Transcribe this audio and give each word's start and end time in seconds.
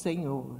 Senhor. 0.00 0.56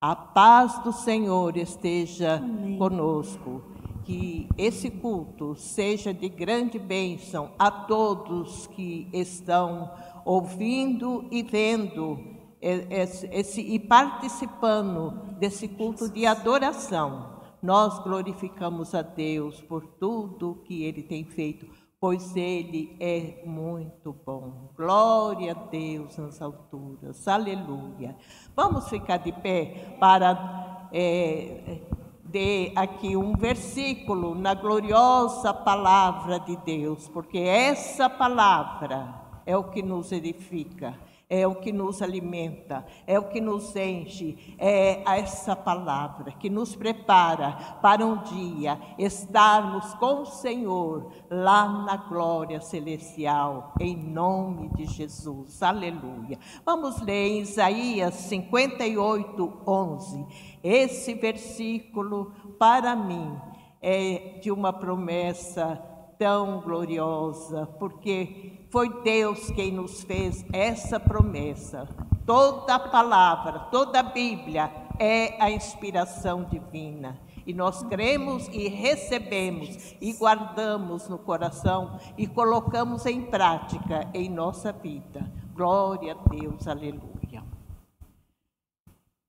A 0.00 0.14
paz 0.14 0.78
do 0.84 0.92
Senhor 0.92 1.56
esteja 1.56 2.36
Amém. 2.36 2.78
conosco. 2.78 3.62
Que 4.04 4.48
esse 4.56 4.90
culto 4.90 5.54
seja 5.54 6.14
de 6.14 6.28
grande 6.30 6.78
bênção 6.78 7.50
a 7.58 7.70
todos 7.70 8.66
que 8.68 9.06
estão 9.12 9.90
ouvindo 10.24 11.26
e 11.30 11.42
vendo 11.42 12.18
esse, 12.60 13.26
esse- 13.26 13.60
e 13.60 13.78
participando 13.78 15.10
desse 15.38 15.68
culto 15.68 16.08
de 16.08 16.24
adoração. 16.24 17.36
Nós 17.62 17.98
glorificamos 18.02 18.94
a 18.94 19.02
Deus 19.02 19.60
por 19.60 19.84
tudo 19.98 20.62
que 20.64 20.84
Ele 20.84 21.02
tem 21.02 21.24
feito, 21.24 21.66
pois 22.00 22.36
Ele 22.36 22.96
é 23.00 23.42
muito 23.44 24.14
bom. 24.24 24.70
Glória 24.76 25.52
a 25.52 25.54
Deus 25.54 26.16
nas 26.16 26.40
alturas. 26.40 27.26
Aleluia. 27.26 28.16
Vamos 28.54 28.88
ficar 28.88 29.16
de 29.18 29.32
pé 29.32 29.96
para 29.98 30.88
é, 30.92 31.80
de 32.24 32.72
aqui 32.76 33.16
um 33.16 33.32
versículo 33.32 34.34
na 34.34 34.54
gloriosa 34.54 35.52
palavra 35.52 36.38
de 36.38 36.56
Deus, 36.56 37.08
porque 37.08 37.38
essa 37.38 38.08
palavra 38.08 39.14
é 39.46 39.56
o 39.56 39.64
que 39.64 39.82
nos 39.82 40.12
edifica, 40.12 40.94
é 41.30 41.46
o 41.46 41.56
que 41.56 41.72
nos 41.72 42.00
alimenta, 42.00 42.86
é 43.06 43.18
o 43.18 43.28
que 43.28 43.40
nos 43.40 43.76
enche, 43.76 44.56
é 44.58 45.02
essa 45.18 45.54
palavra 45.54 46.32
que 46.32 46.48
nos 46.48 46.74
prepara 46.74 47.52
para 47.82 48.04
um 48.04 48.22
dia 48.22 48.80
estarmos 48.98 49.92
com 49.94 50.22
o 50.22 50.26
Senhor 50.26 51.12
lá 51.30 51.68
na 51.68 51.96
glória 51.96 52.60
celestial, 52.60 53.74
em 53.78 53.94
nome 53.94 54.70
de 54.70 54.86
Jesus. 54.86 55.62
Aleluia. 55.62 56.38
Vamos 56.64 57.00
ler 57.02 57.28
em 57.28 57.40
Isaías 57.40 58.14
58, 58.14 59.62
11. 59.66 60.26
Esse 60.62 61.12
versículo, 61.12 62.32
para 62.58 62.96
mim, 62.96 63.36
é 63.82 64.38
de 64.40 64.50
uma 64.50 64.72
promessa 64.72 65.97
tão 66.18 66.60
gloriosa, 66.60 67.66
porque 67.78 68.58
foi 68.70 69.02
Deus 69.02 69.50
quem 69.52 69.72
nos 69.72 70.02
fez 70.02 70.44
essa 70.52 70.98
promessa. 70.98 71.86
Toda 72.26 72.78
palavra, 72.78 73.60
toda 73.70 74.02
Bíblia 74.02 74.70
é 74.98 75.42
a 75.42 75.50
inspiração 75.50 76.44
divina. 76.44 77.18
E 77.46 77.54
nós 77.54 77.82
cremos 77.84 78.46
e 78.48 78.68
recebemos 78.68 79.96
e 80.02 80.12
guardamos 80.12 81.08
no 81.08 81.16
coração 81.16 81.98
e 82.18 82.26
colocamos 82.26 83.06
em 83.06 83.22
prática 83.22 84.06
em 84.12 84.28
nossa 84.28 84.70
vida. 84.70 85.32
Glória 85.54 86.12
a 86.12 86.28
Deus, 86.28 86.68
aleluia. 86.68 87.42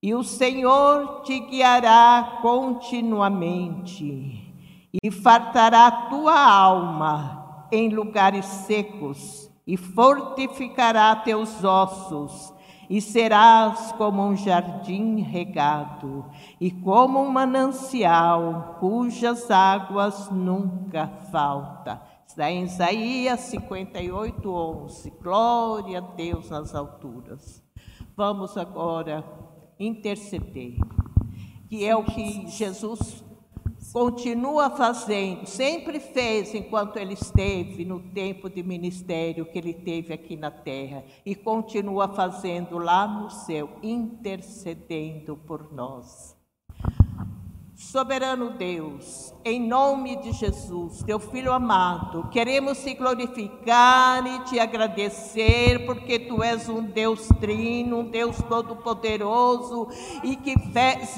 E 0.03 0.13
o 0.13 0.23
Senhor 0.23 1.21
te 1.21 1.39
guiará 1.39 2.39
continuamente 2.41 4.48
e 5.03 5.11
fartará 5.11 5.87
a 5.87 5.91
tua 6.09 6.39
alma 6.39 7.67
em 7.71 7.89
lugares 7.89 8.45
secos 8.45 9.49
e 9.65 9.77
fortificará 9.77 11.15
teus 11.17 11.63
ossos 11.63 12.53
e 12.89 12.99
serás 12.99 13.91
como 13.91 14.25
um 14.25 14.35
jardim 14.35 15.21
regado 15.21 16.25
e 16.59 16.71
como 16.71 17.21
um 17.21 17.29
manancial 17.29 18.77
cujas 18.79 19.51
águas 19.51 20.29
nunca 20.31 21.07
faltam. 21.31 21.99
Está 22.25 22.49
em 22.49 22.63
Isaías 22.63 23.41
58, 23.41 24.51
11. 24.51 25.13
Glória 25.21 25.99
a 25.99 26.01
Deus 26.01 26.49
nas 26.49 26.73
alturas. 26.73 27.63
Vamos 28.15 28.57
agora 28.57 29.23
interceder, 29.79 30.75
que 31.67 31.85
é 31.85 31.95
o 31.95 32.03
que 32.03 32.47
Jesus 32.47 33.23
continua 33.91 34.69
fazendo, 34.69 35.45
sempre 35.45 35.99
fez 35.99 36.53
enquanto 36.53 36.97
ele 36.97 37.13
esteve 37.13 37.83
no 37.83 37.99
tempo 37.99 38.49
de 38.49 38.61
ministério 38.61 39.45
que 39.45 39.57
ele 39.57 39.73
teve 39.73 40.13
aqui 40.13 40.35
na 40.35 40.51
terra 40.51 41.03
e 41.25 41.35
continua 41.35 42.07
fazendo 42.07 42.77
lá 42.77 43.07
no 43.07 43.29
céu, 43.29 43.69
intercedendo 43.81 45.35
por 45.35 45.73
nós. 45.73 46.38
Soberano 47.79 48.49
Deus, 48.49 49.33
em 49.43 49.65
nome 49.65 50.17
de 50.17 50.33
Jesus, 50.33 51.01
teu 51.01 51.17
filho 51.17 51.53
amado, 51.53 52.27
queremos 52.29 52.83
te 52.83 52.93
glorificar 52.93 54.27
e 54.27 54.39
te 54.39 54.59
agradecer, 54.59 55.85
porque 55.85 56.19
tu 56.19 56.43
és 56.43 56.67
um 56.67 56.83
Deus 56.83 57.29
trino, 57.39 57.99
um 57.99 58.03
Deus 58.03 58.35
todo-poderoso 58.49 59.87
e 60.21 60.35
que 60.35 60.55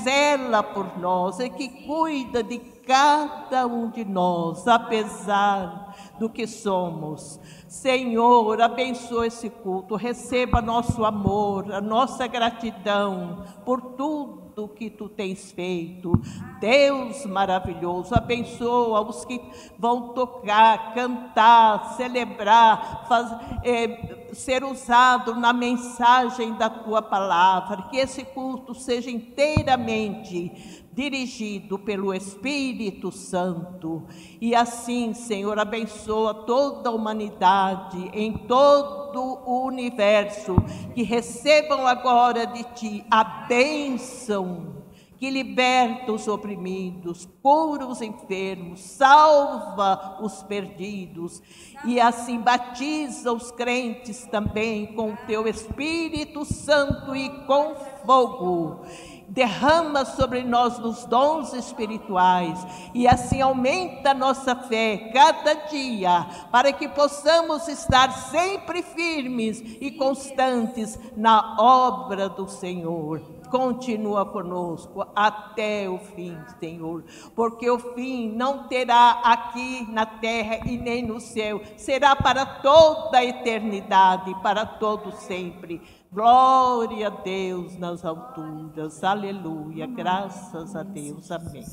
zela 0.03 0.61
por 0.61 0.99
nós 0.99 1.39
e 1.39 1.49
que 1.49 1.67
cuida 1.67 2.43
de 2.43 2.59
cada 2.59 3.65
um 3.65 3.89
de 3.89 4.05
nós, 4.05 4.67
apesar 4.67 5.95
do 6.19 6.29
que 6.29 6.45
somos. 6.45 7.39
Senhor, 7.67 8.61
abençoa 8.61 9.25
esse 9.25 9.49
culto, 9.49 9.95
receba 9.95 10.61
nosso 10.61 11.03
amor, 11.05 11.73
a 11.73 11.81
nossa 11.81 12.27
gratidão 12.27 13.45
por 13.65 13.81
tudo 13.81 14.40
que 14.67 14.89
tu 14.89 15.07
tens 15.09 15.51
feito. 15.51 16.11
Deus 16.59 17.25
maravilhoso, 17.25 18.13
abençoa 18.13 19.01
os 19.01 19.25
que 19.25 19.41
vão 19.77 20.09
tocar, 20.09 20.93
cantar, 20.93 21.95
celebrar, 21.95 23.05
faz- 23.07 23.35
eh, 23.63 24.27
ser 24.33 24.63
usado 24.63 25.35
na 25.35 25.51
mensagem 25.53 26.53
da 26.53 26.69
tua 26.69 27.01
palavra. 27.01 27.83
Que 27.89 27.97
esse 27.97 28.23
culto 28.23 28.73
seja 28.75 29.09
inteiramente 29.09 30.80
dirigido 30.93 31.79
pelo 31.79 32.13
Espírito 32.13 33.11
Santo. 33.11 34.03
E 34.39 34.53
assim, 34.53 35.13
Senhor, 35.13 35.57
abençoa 35.57 36.33
toda 36.33 36.89
a 36.89 36.93
humanidade 36.93 38.09
em 38.13 38.33
todo 38.33 39.41
o 39.45 39.65
universo, 39.65 40.55
que 40.93 41.03
recebam 41.03 41.87
agora 41.87 42.45
de 42.45 42.63
ti 42.73 43.05
a 43.09 43.23
bênção 43.23 44.81
que 45.21 45.29
liberta 45.29 46.11
os 46.11 46.27
oprimidos, 46.27 47.29
cura 47.43 47.85
os 47.85 48.01
enfermos, 48.01 48.79
salva 48.81 50.17
os 50.19 50.41
perdidos 50.41 51.43
e 51.85 52.01
assim 52.01 52.39
batiza 52.39 53.31
os 53.31 53.51
crentes 53.51 54.25
também 54.25 54.87
com 54.95 55.11
o 55.11 55.17
teu 55.27 55.47
Espírito 55.47 56.43
Santo 56.43 57.15
e 57.15 57.29
com 57.45 57.75
fogo 58.03 58.83
derrama 59.31 60.03
sobre 60.03 60.43
nós 60.43 60.77
os 60.77 61.05
dons 61.05 61.53
espirituais 61.53 62.59
e 62.93 63.07
assim 63.07 63.39
aumenta 63.39 64.13
nossa 64.13 64.53
fé 64.55 65.09
cada 65.13 65.53
dia, 65.53 66.27
para 66.51 66.73
que 66.73 66.87
possamos 66.89 67.67
estar 67.69 68.11
sempre 68.11 68.83
firmes 68.83 69.61
e 69.79 69.89
constantes 69.91 70.99
na 71.15 71.55
obra 71.57 72.27
do 72.27 72.47
Senhor. 72.47 73.21
Continua 73.49 74.25
conosco 74.25 75.05
até 75.13 75.89
o 75.89 75.97
fim, 75.97 76.37
Senhor, 76.59 77.03
porque 77.35 77.69
o 77.69 77.79
fim 77.79 78.31
não 78.33 78.67
terá 78.67 79.21
aqui 79.23 79.85
na 79.91 80.05
terra 80.05 80.59
e 80.65 80.77
nem 80.77 81.03
no 81.03 81.19
céu, 81.19 81.61
será 81.77 82.15
para 82.15 82.45
toda 82.45 83.17
a 83.17 83.25
eternidade, 83.25 84.33
para 84.41 84.65
todo 84.65 85.11
sempre. 85.11 85.81
Glória 86.13 87.07
a 87.07 87.09
Deus 87.09 87.77
nas 87.79 88.03
alturas. 88.03 89.01
Aleluia. 89.01 89.87
Graças 89.87 90.75
a 90.75 90.83
Deus. 90.83 91.31
Amém. 91.31 91.63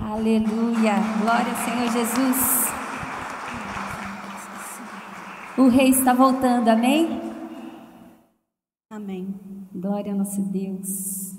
Aleluia. 0.00 0.94
Glória 1.20 1.52
ao 1.52 1.64
Senhor 1.64 1.92
Jesus. 1.92 2.72
O 5.56 5.68
rei 5.68 5.90
está 5.90 6.12
voltando. 6.12 6.68
Amém? 6.68 7.20
Amém. 8.90 9.32
Glória 9.72 10.10
ao 10.10 10.18
nosso 10.18 10.42
Deus. 10.42 11.31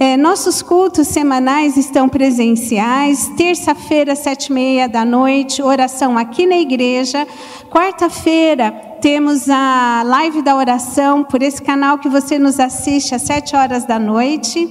É, 0.00 0.16
nossos 0.16 0.62
cultos 0.62 1.06
semanais 1.06 1.76
estão 1.76 2.08
presenciais. 2.08 3.30
Terça-feira, 3.36 4.16
sete 4.16 4.46
e 4.46 4.52
meia 4.52 4.88
da 4.88 5.04
noite, 5.04 5.62
oração 5.62 6.18
aqui 6.18 6.44
na 6.44 6.56
igreja. 6.56 7.24
Quarta-feira, 7.70 8.72
temos 9.00 9.48
a 9.48 10.02
live 10.04 10.42
da 10.42 10.56
oração 10.56 11.22
por 11.22 11.40
esse 11.40 11.62
canal 11.62 11.98
que 11.98 12.08
você 12.08 12.36
nos 12.36 12.58
assiste 12.58 13.14
às 13.14 13.22
sete 13.22 13.54
horas 13.54 13.84
da 13.84 14.00
noite. 14.00 14.68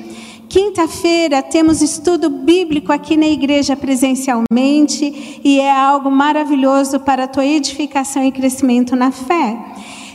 Quinta-feira 0.51 1.41
temos 1.41 1.81
estudo 1.81 2.29
bíblico 2.29 2.91
aqui 2.91 3.15
na 3.15 3.25
igreja 3.25 3.73
presencialmente 3.73 5.39
e 5.41 5.61
é 5.61 5.71
algo 5.71 6.11
maravilhoso 6.11 6.99
para 6.99 7.23
a 7.23 7.27
tua 7.27 7.45
edificação 7.45 8.21
e 8.25 8.33
crescimento 8.33 8.93
na 8.93 9.11
fé. 9.11 9.57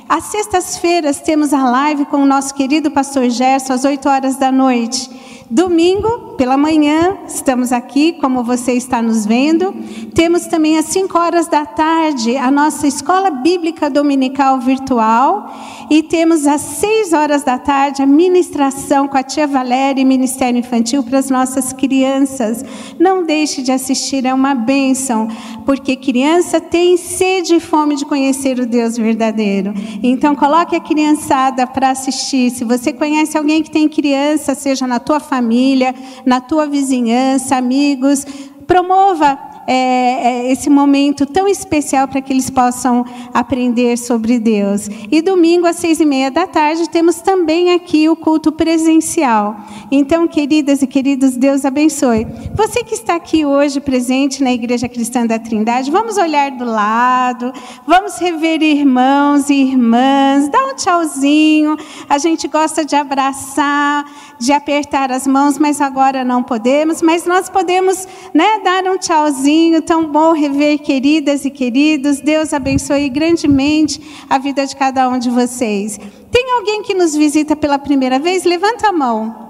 Às 0.06 0.24
sextas-feiras 0.24 1.20
temos 1.20 1.54
a 1.54 1.64
live 1.64 2.04
com 2.04 2.18
o 2.18 2.26
nosso 2.26 2.54
querido 2.54 2.90
pastor 2.90 3.30
Gerson 3.30 3.72
às 3.72 3.86
8 3.86 4.06
horas 4.10 4.36
da 4.36 4.52
noite. 4.52 5.08
Domingo, 5.48 6.34
pela 6.36 6.56
manhã, 6.56 7.18
estamos 7.28 7.70
aqui, 7.70 8.14
como 8.14 8.42
você 8.42 8.72
está 8.72 9.00
nos 9.00 9.24
vendo. 9.24 9.72
Temos 10.12 10.46
também 10.46 10.76
às 10.76 10.86
5 10.86 11.16
horas 11.16 11.46
da 11.46 11.64
tarde 11.64 12.36
a 12.36 12.50
nossa 12.50 12.88
escola 12.88 13.30
bíblica 13.30 13.88
dominical 13.88 14.58
virtual. 14.58 15.54
E 15.88 16.02
temos 16.02 16.48
às 16.48 16.60
6 16.62 17.12
horas 17.12 17.44
da 17.44 17.58
tarde 17.58 18.02
a 18.02 18.06
ministração 18.06 19.06
com 19.06 19.16
a 19.16 19.22
tia 19.22 19.46
Valéria 19.46 20.02
e 20.02 20.04
Ministério 20.04 20.58
Infantil 20.58 21.04
para 21.04 21.20
as 21.20 21.30
nossas 21.30 21.72
crianças. 21.72 22.64
Não 22.98 23.22
deixe 23.22 23.62
de 23.62 23.70
assistir, 23.70 24.26
é 24.26 24.34
uma 24.34 24.52
bênção, 24.52 25.28
porque 25.64 25.94
criança 25.94 26.60
tem 26.60 26.96
sede 26.96 27.54
e 27.54 27.60
fome 27.60 27.94
de 27.94 28.04
conhecer 28.04 28.58
o 28.58 28.66
Deus 28.66 28.96
verdadeiro. 28.96 29.72
Então, 30.02 30.34
coloque 30.34 30.74
a 30.74 30.80
criançada 30.80 31.68
para 31.68 31.90
assistir. 31.90 32.50
Se 32.50 32.64
você 32.64 32.92
conhece 32.92 33.38
alguém 33.38 33.62
que 33.62 33.70
tem 33.70 33.88
criança, 33.88 34.52
seja 34.52 34.88
na 34.88 34.98
tua 34.98 35.20
família, 35.20 35.35
família, 35.36 35.94
na 36.24 36.40
tua 36.40 36.66
vizinhança, 36.66 37.56
amigos. 37.56 38.24
Promova 38.66 39.55
é, 39.66 40.46
é, 40.46 40.52
esse 40.52 40.70
momento 40.70 41.26
tão 41.26 41.48
especial 41.48 42.06
para 42.06 42.20
que 42.20 42.32
eles 42.32 42.48
possam 42.48 43.04
aprender 43.34 43.98
sobre 43.98 44.38
Deus. 44.38 44.88
E 45.10 45.20
domingo, 45.20 45.66
às 45.66 45.76
seis 45.76 45.98
e 45.98 46.06
meia 46.06 46.30
da 46.30 46.46
tarde, 46.46 46.88
temos 46.88 47.16
também 47.16 47.72
aqui 47.72 48.08
o 48.08 48.14
culto 48.14 48.52
presencial. 48.52 49.56
Então, 49.90 50.28
queridas 50.28 50.82
e 50.82 50.86
queridos, 50.86 51.36
Deus 51.36 51.64
abençoe. 51.64 52.26
Você 52.54 52.84
que 52.84 52.94
está 52.94 53.16
aqui 53.16 53.44
hoje 53.44 53.80
presente 53.80 54.42
na 54.42 54.52
Igreja 54.52 54.88
Cristã 54.88 55.26
da 55.26 55.38
Trindade, 55.38 55.90
vamos 55.90 56.16
olhar 56.16 56.52
do 56.52 56.64
lado, 56.64 57.52
vamos 57.86 58.18
rever 58.18 58.62
irmãos 58.62 59.50
e 59.50 59.54
irmãs, 59.54 60.48
dá 60.48 60.64
um 60.66 60.76
tchauzinho. 60.76 61.76
A 62.08 62.18
gente 62.18 62.46
gosta 62.46 62.84
de 62.84 62.94
abraçar, 62.94 64.04
de 64.38 64.52
apertar 64.52 65.10
as 65.10 65.26
mãos, 65.26 65.58
mas 65.58 65.80
agora 65.80 66.24
não 66.24 66.42
podemos. 66.42 67.02
Mas 67.02 67.24
nós 67.24 67.48
podemos 67.48 68.06
né, 68.32 68.60
dar 68.62 68.84
um 68.84 68.96
tchauzinho 68.96 69.55
tão 69.82 70.10
bom 70.10 70.32
rever 70.32 70.78
queridas 70.78 71.44
e 71.44 71.50
queridos. 71.50 72.20
Deus 72.20 72.52
abençoe 72.52 73.08
grandemente 73.08 74.00
a 74.28 74.38
vida 74.38 74.66
de 74.66 74.74
cada 74.74 75.08
um 75.08 75.18
de 75.18 75.30
vocês. 75.30 75.98
Tem 76.30 76.52
alguém 76.58 76.82
que 76.82 76.94
nos 76.94 77.14
visita 77.14 77.56
pela 77.56 77.78
primeira 77.78 78.18
vez? 78.18 78.44
Levanta 78.44 78.88
a 78.88 78.92
mão. 78.92 79.45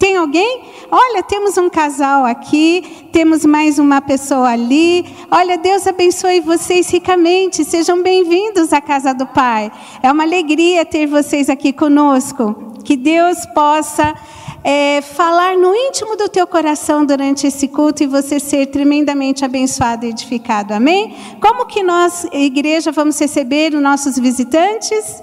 Tem 0.00 0.16
alguém? 0.16 0.62
Olha, 0.90 1.22
temos 1.22 1.58
um 1.58 1.68
casal 1.68 2.24
aqui, 2.24 3.06
temos 3.12 3.44
mais 3.44 3.78
uma 3.78 4.00
pessoa 4.00 4.48
ali. 4.48 5.04
Olha, 5.30 5.58
Deus 5.58 5.86
abençoe 5.86 6.40
vocês 6.40 6.88
ricamente. 6.88 7.62
Sejam 7.66 8.02
bem-vindos 8.02 8.72
à 8.72 8.80
casa 8.80 9.12
do 9.12 9.26
Pai. 9.26 9.70
É 10.02 10.10
uma 10.10 10.22
alegria 10.22 10.86
ter 10.86 11.06
vocês 11.06 11.50
aqui 11.50 11.70
conosco. 11.70 12.72
Que 12.82 12.96
Deus 12.96 13.44
possa 13.54 14.14
é, 14.64 15.02
falar 15.02 15.58
no 15.58 15.74
íntimo 15.74 16.16
do 16.16 16.30
teu 16.30 16.46
coração 16.46 17.04
durante 17.04 17.46
esse 17.46 17.68
culto 17.68 18.02
e 18.02 18.06
você 18.06 18.40
ser 18.40 18.68
tremendamente 18.68 19.44
abençoado 19.44 20.06
e 20.06 20.08
edificado. 20.08 20.72
Amém? 20.72 21.14
Como 21.42 21.66
que 21.66 21.82
nós, 21.82 22.26
igreja, 22.32 22.90
vamos 22.90 23.20
receber 23.20 23.74
os 23.74 23.82
nossos 23.82 24.18
visitantes? 24.18 25.22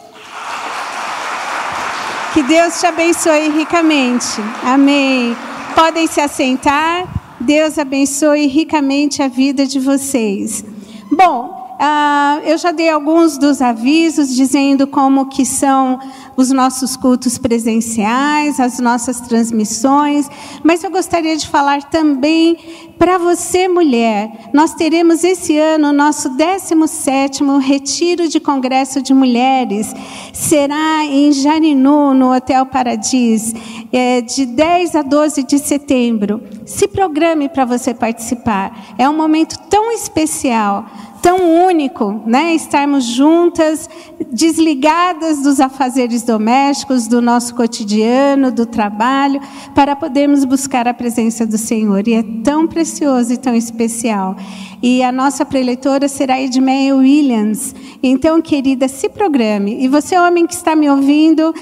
Que 2.37 2.43
Deus 2.43 2.79
te 2.79 2.85
abençoe 2.85 3.49
ricamente. 3.49 4.27
Amém. 4.63 5.35
Podem 5.73 6.05
se 6.05 6.21
assentar. 6.21 7.07
Deus 7.39 7.79
abençoe 7.79 8.45
ricamente 8.45 9.23
a 9.23 9.27
vida 9.27 9.65
de 9.65 9.79
vocês. 9.79 10.63
Bom, 11.11 11.56
ah, 11.79 12.39
eu 12.43 12.57
já 12.57 12.71
dei 12.71 12.89
alguns 12.89 13.37
dos 13.37 13.61
avisos 13.61 14.35
dizendo 14.35 14.87
como 14.87 15.27
que 15.27 15.45
são 15.45 15.99
os 16.35 16.51
nossos 16.51 16.95
cultos 16.95 17.37
presenciais, 17.37 18.59
as 18.59 18.79
nossas 18.79 19.19
transmissões, 19.19 20.29
mas 20.63 20.83
eu 20.83 20.89
gostaria 20.89 21.35
de 21.37 21.47
falar 21.47 21.83
também 21.83 22.57
para 22.97 23.17
você, 23.17 23.67
mulher. 23.67 24.49
Nós 24.53 24.73
teremos 24.73 25.23
esse 25.23 25.57
ano 25.57 25.89
o 25.89 25.93
nosso 25.93 26.35
17º 26.35 27.59
Retiro 27.59 28.27
de 28.27 28.39
Congresso 28.39 29.01
de 29.01 29.13
Mulheres. 29.13 29.93
Será 30.33 31.05
em 31.05 31.31
Jarinu, 31.31 32.13
no 32.13 32.33
Hotel 32.33 32.65
Paradis, 32.65 33.53
é, 33.91 34.21
de 34.21 34.45
10 34.45 34.95
a 34.95 35.01
12 35.03 35.43
de 35.43 35.59
setembro. 35.59 36.41
Se 36.65 36.87
programe 36.87 37.49
para 37.49 37.65
você 37.65 37.93
participar. 37.93 38.95
É 38.97 39.07
um 39.07 39.15
momento 39.15 39.57
tão 39.69 39.91
especial 39.91 40.85
tão 41.27 41.65
único, 41.65 42.21
né? 42.25 42.55
Estarmos 42.55 43.03
juntas, 43.03 43.89
desligadas 44.31 45.43
dos 45.43 45.59
afazeres 45.59 46.23
domésticos, 46.23 47.05
do 47.05 47.21
nosso 47.21 47.53
cotidiano, 47.53 48.49
do 48.49 48.65
trabalho, 48.65 49.41
para 49.75 49.93
podermos 49.93 50.45
buscar 50.45 50.87
a 50.87 50.93
presença 50.93 51.45
do 51.45 51.57
Senhor. 51.57 52.07
E 52.07 52.13
é 52.13 52.23
tão 52.45 52.65
precioso 52.65 53.33
e 53.33 53.37
tão 53.37 53.53
especial. 53.53 54.37
E 54.81 55.03
a 55.03 55.11
nossa 55.11 55.43
preleitora 55.43 56.07
será 56.07 56.39
Edmeia 56.39 56.95
Williams. 56.95 57.75
Então, 58.01 58.41
querida, 58.41 58.87
se 58.87 59.09
programe. 59.09 59.83
E 59.83 59.89
você, 59.89 60.17
homem 60.17 60.47
que 60.47 60.53
está 60.53 60.77
me 60.77 60.89
ouvindo, 60.89 61.53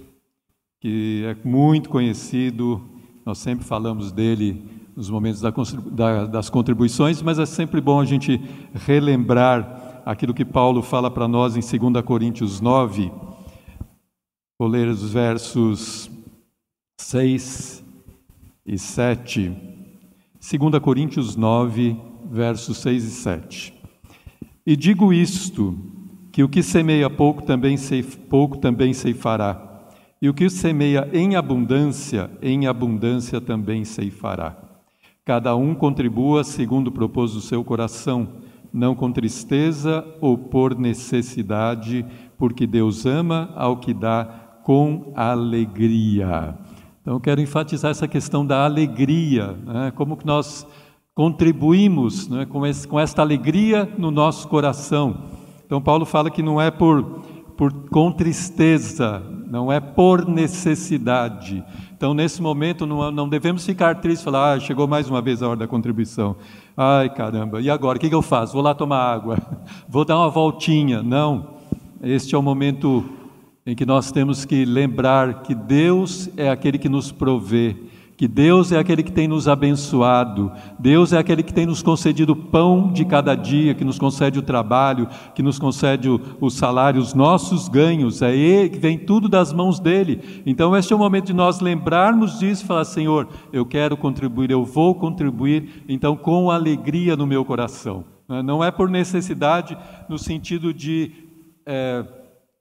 que 0.81 1.23
é 1.25 1.49
muito 1.49 1.89
conhecido, 1.89 2.83
nós 3.25 3.39
sempre 3.39 3.65
falamos 3.65 4.11
dele 4.11 4.61
nos 4.97 5.09
momentos 5.09 5.41
da, 5.41 5.53
da, 5.93 6.27
das 6.27 6.51
contribuições, 6.51 7.23
mas 7.23 7.39
é 7.39 7.47
sempre 7.47 7.81
bom 7.81 8.01
a 8.01 8.05
gente 8.05 8.41
relembrar 8.75 10.03
aquilo 10.05 10.35
que 10.35 10.45
Paulo 10.45 10.83
fala 10.83 11.09
para 11.09 11.29
nós 11.29 11.57
em 11.57 11.79
2 11.79 12.05
Coríntios 12.05 12.61
9. 12.61 13.28
Vou 14.61 14.67
ler 14.67 14.89
os 14.89 15.13
versos 15.13 16.11
6 17.01 17.85
e 18.67 18.77
7. 18.77 19.57
2 20.41 20.83
Coríntios 20.83 21.37
9, 21.37 21.97
versos 22.29 22.79
6 22.79 23.05
e 23.05 23.11
7. 23.11 23.75
E 24.67 24.75
digo 24.75 25.13
isto, 25.13 25.79
que 26.33 26.43
o 26.43 26.49
que 26.49 26.61
semeia 26.61 27.09
pouco 27.09 27.43
também, 27.43 27.77
pouco 28.29 28.59
também 28.59 28.93
ceifará, 28.93 29.93
e 30.21 30.29
o 30.29 30.35
que 30.35 30.51
semeia 30.51 31.09
em 31.13 31.37
abundância, 31.37 32.29
em 32.43 32.67
abundância 32.67 33.41
também 33.41 33.85
ceifará. 33.85 34.61
Cada 35.25 35.55
um 35.55 35.73
contribua 35.73 36.43
segundo 36.43 36.89
o 36.89 36.93
propósito 36.93 37.37
do 37.37 37.43
seu 37.43 37.63
coração, 37.63 38.27
não 38.73 38.97
com 38.97 39.13
tristeza 39.13 40.05
ou 40.21 40.37
por 40.37 40.77
necessidade, 40.77 42.05
porque 42.37 42.67
Deus 42.67 43.07
ama 43.07 43.53
ao 43.55 43.77
que 43.77 43.95
dá 43.95 44.48
com 44.69 45.15
alegria. 45.17 46.55
Então, 47.01 47.15
eu 47.15 47.21
quero 47.21 47.41
enfatizar 47.41 47.91
essa 47.91 48.07
questão 48.07 48.45
da 48.45 48.67
alegria, 48.67 49.57
né? 49.65 49.91
como 49.97 50.15
que 50.15 50.27
nós 50.27 50.67
contribuímos 51.15 52.29
né? 52.29 52.45
com, 52.45 52.67
esse, 52.67 52.87
com 52.87 53.01
esta 53.01 53.23
alegria 53.23 53.89
no 53.97 54.11
nosso 54.11 54.47
coração. 54.47 55.23
Então, 55.65 55.81
Paulo 55.81 56.05
fala 56.05 56.31
que 56.31 56.43
não 56.43 56.61
é 56.61 56.71
por, 56.71 57.03
por 57.57 57.73
com 57.89 58.13
tristeza, 58.13 59.23
não 59.47 59.73
é 59.73 59.81
por 59.81 60.29
necessidade. 60.29 61.65
Então, 61.97 62.13
nesse 62.13 62.43
momento, 62.43 62.85
não, 62.85 63.11
não 63.11 63.27
devemos 63.27 63.65
ficar 63.65 63.95
tristes 64.03 64.23
falar: 64.23 64.53
ah, 64.53 64.61
chegou 64.61 64.87
mais 64.87 65.09
uma 65.09 65.23
vez 65.23 65.43
a 65.43 65.49
hora 65.49 65.61
da 65.61 65.67
contribuição. 65.67 66.37
Ai, 66.77 67.09
caramba, 67.09 67.63
e 67.63 67.71
agora? 67.71 67.97
O 67.97 68.01
que, 68.03 68.11
que 68.11 68.15
eu 68.15 68.21
faço? 68.21 68.53
Vou 68.53 68.61
lá 68.61 68.75
tomar 68.75 68.99
água, 68.99 69.39
vou 69.89 70.05
dar 70.05 70.19
uma 70.19 70.29
voltinha. 70.29 71.03
Não, 71.03 71.55
este 72.03 72.35
é 72.35 72.39
o 72.39 72.43
momento 72.43 73.17
em 73.69 73.75
que 73.75 73.85
nós 73.85 74.11
temos 74.11 74.47
que 74.47 74.65
lembrar 74.65 75.43
que 75.43 75.55
Deus 75.55 76.31
é 76.39 76.49
aquele 76.49 76.79
que 76.79 76.89
nos 76.89 77.13
provê, 77.13 77.77
que 78.17 78.27
Deus 78.27 78.73
é 78.73 78.79
aquele 78.79 79.03
que 79.03 79.13
tem 79.13 79.29
nos 79.29 79.47
abençoado, 79.47 80.51
Deus 80.79 81.13
é 81.13 81.19
aquele 81.19 81.43
que 81.43 81.53
tem 81.53 81.67
nos 81.67 81.83
concedido 81.83 82.33
o 82.33 82.37
pão 82.37 82.91
de 82.91 83.05
cada 83.05 83.35
dia, 83.35 83.75
que 83.75 83.85
nos 83.85 83.99
concede 83.99 84.39
o 84.39 84.43
trabalho, 84.43 85.07
que 85.35 85.43
nos 85.43 85.59
concede 85.59 86.09
o, 86.09 86.19
o 86.41 86.49
salário, 86.49 86.99
os 86.99 87.13
nossos 87.13 87.69
ganhos, 87.69 88.23
é 88.23 88.35
Ele 88.35 88.71
que 88.71 88.79
vem 88.79 88.97
tudo 88.97 89.29
das 89.29 89.53
mãos 89.53 89.79
dele. 89.79 90.43
Então, 90.47 90.75
este 90.75 90.95
é 90.95 90.97
o 90.97 90.99
momento 90.99 91.27
de 91.27 91.35
nós 91.35 91.61
lembrarmos 91.61 92.39
disso 92.39 92.65
e 92.65 92.67
falar: 92.67 92.87
Senhor, 92.87 93.29
eu 93.53 93.67
quero 93.67 93.99
contribuir, 93.99 94.51
eu 94.51 94.65
vou 94.65 94.95
contribuir, 94.95 95.85
então, 95.87 96.17
com 96.17 96.51
alegria 96.51 97.17
no 97.17 97.27
meu 97.27 97.45
coração. 97.45 98.03
Não 98.27 98.65
é 98.65 98.71
por 98.71 98.89
necessidade, 98.89 99.77
no 100.09 100.17
sentido 100.17 100.73
de. 100.73 101.13
É, 101.67 102.18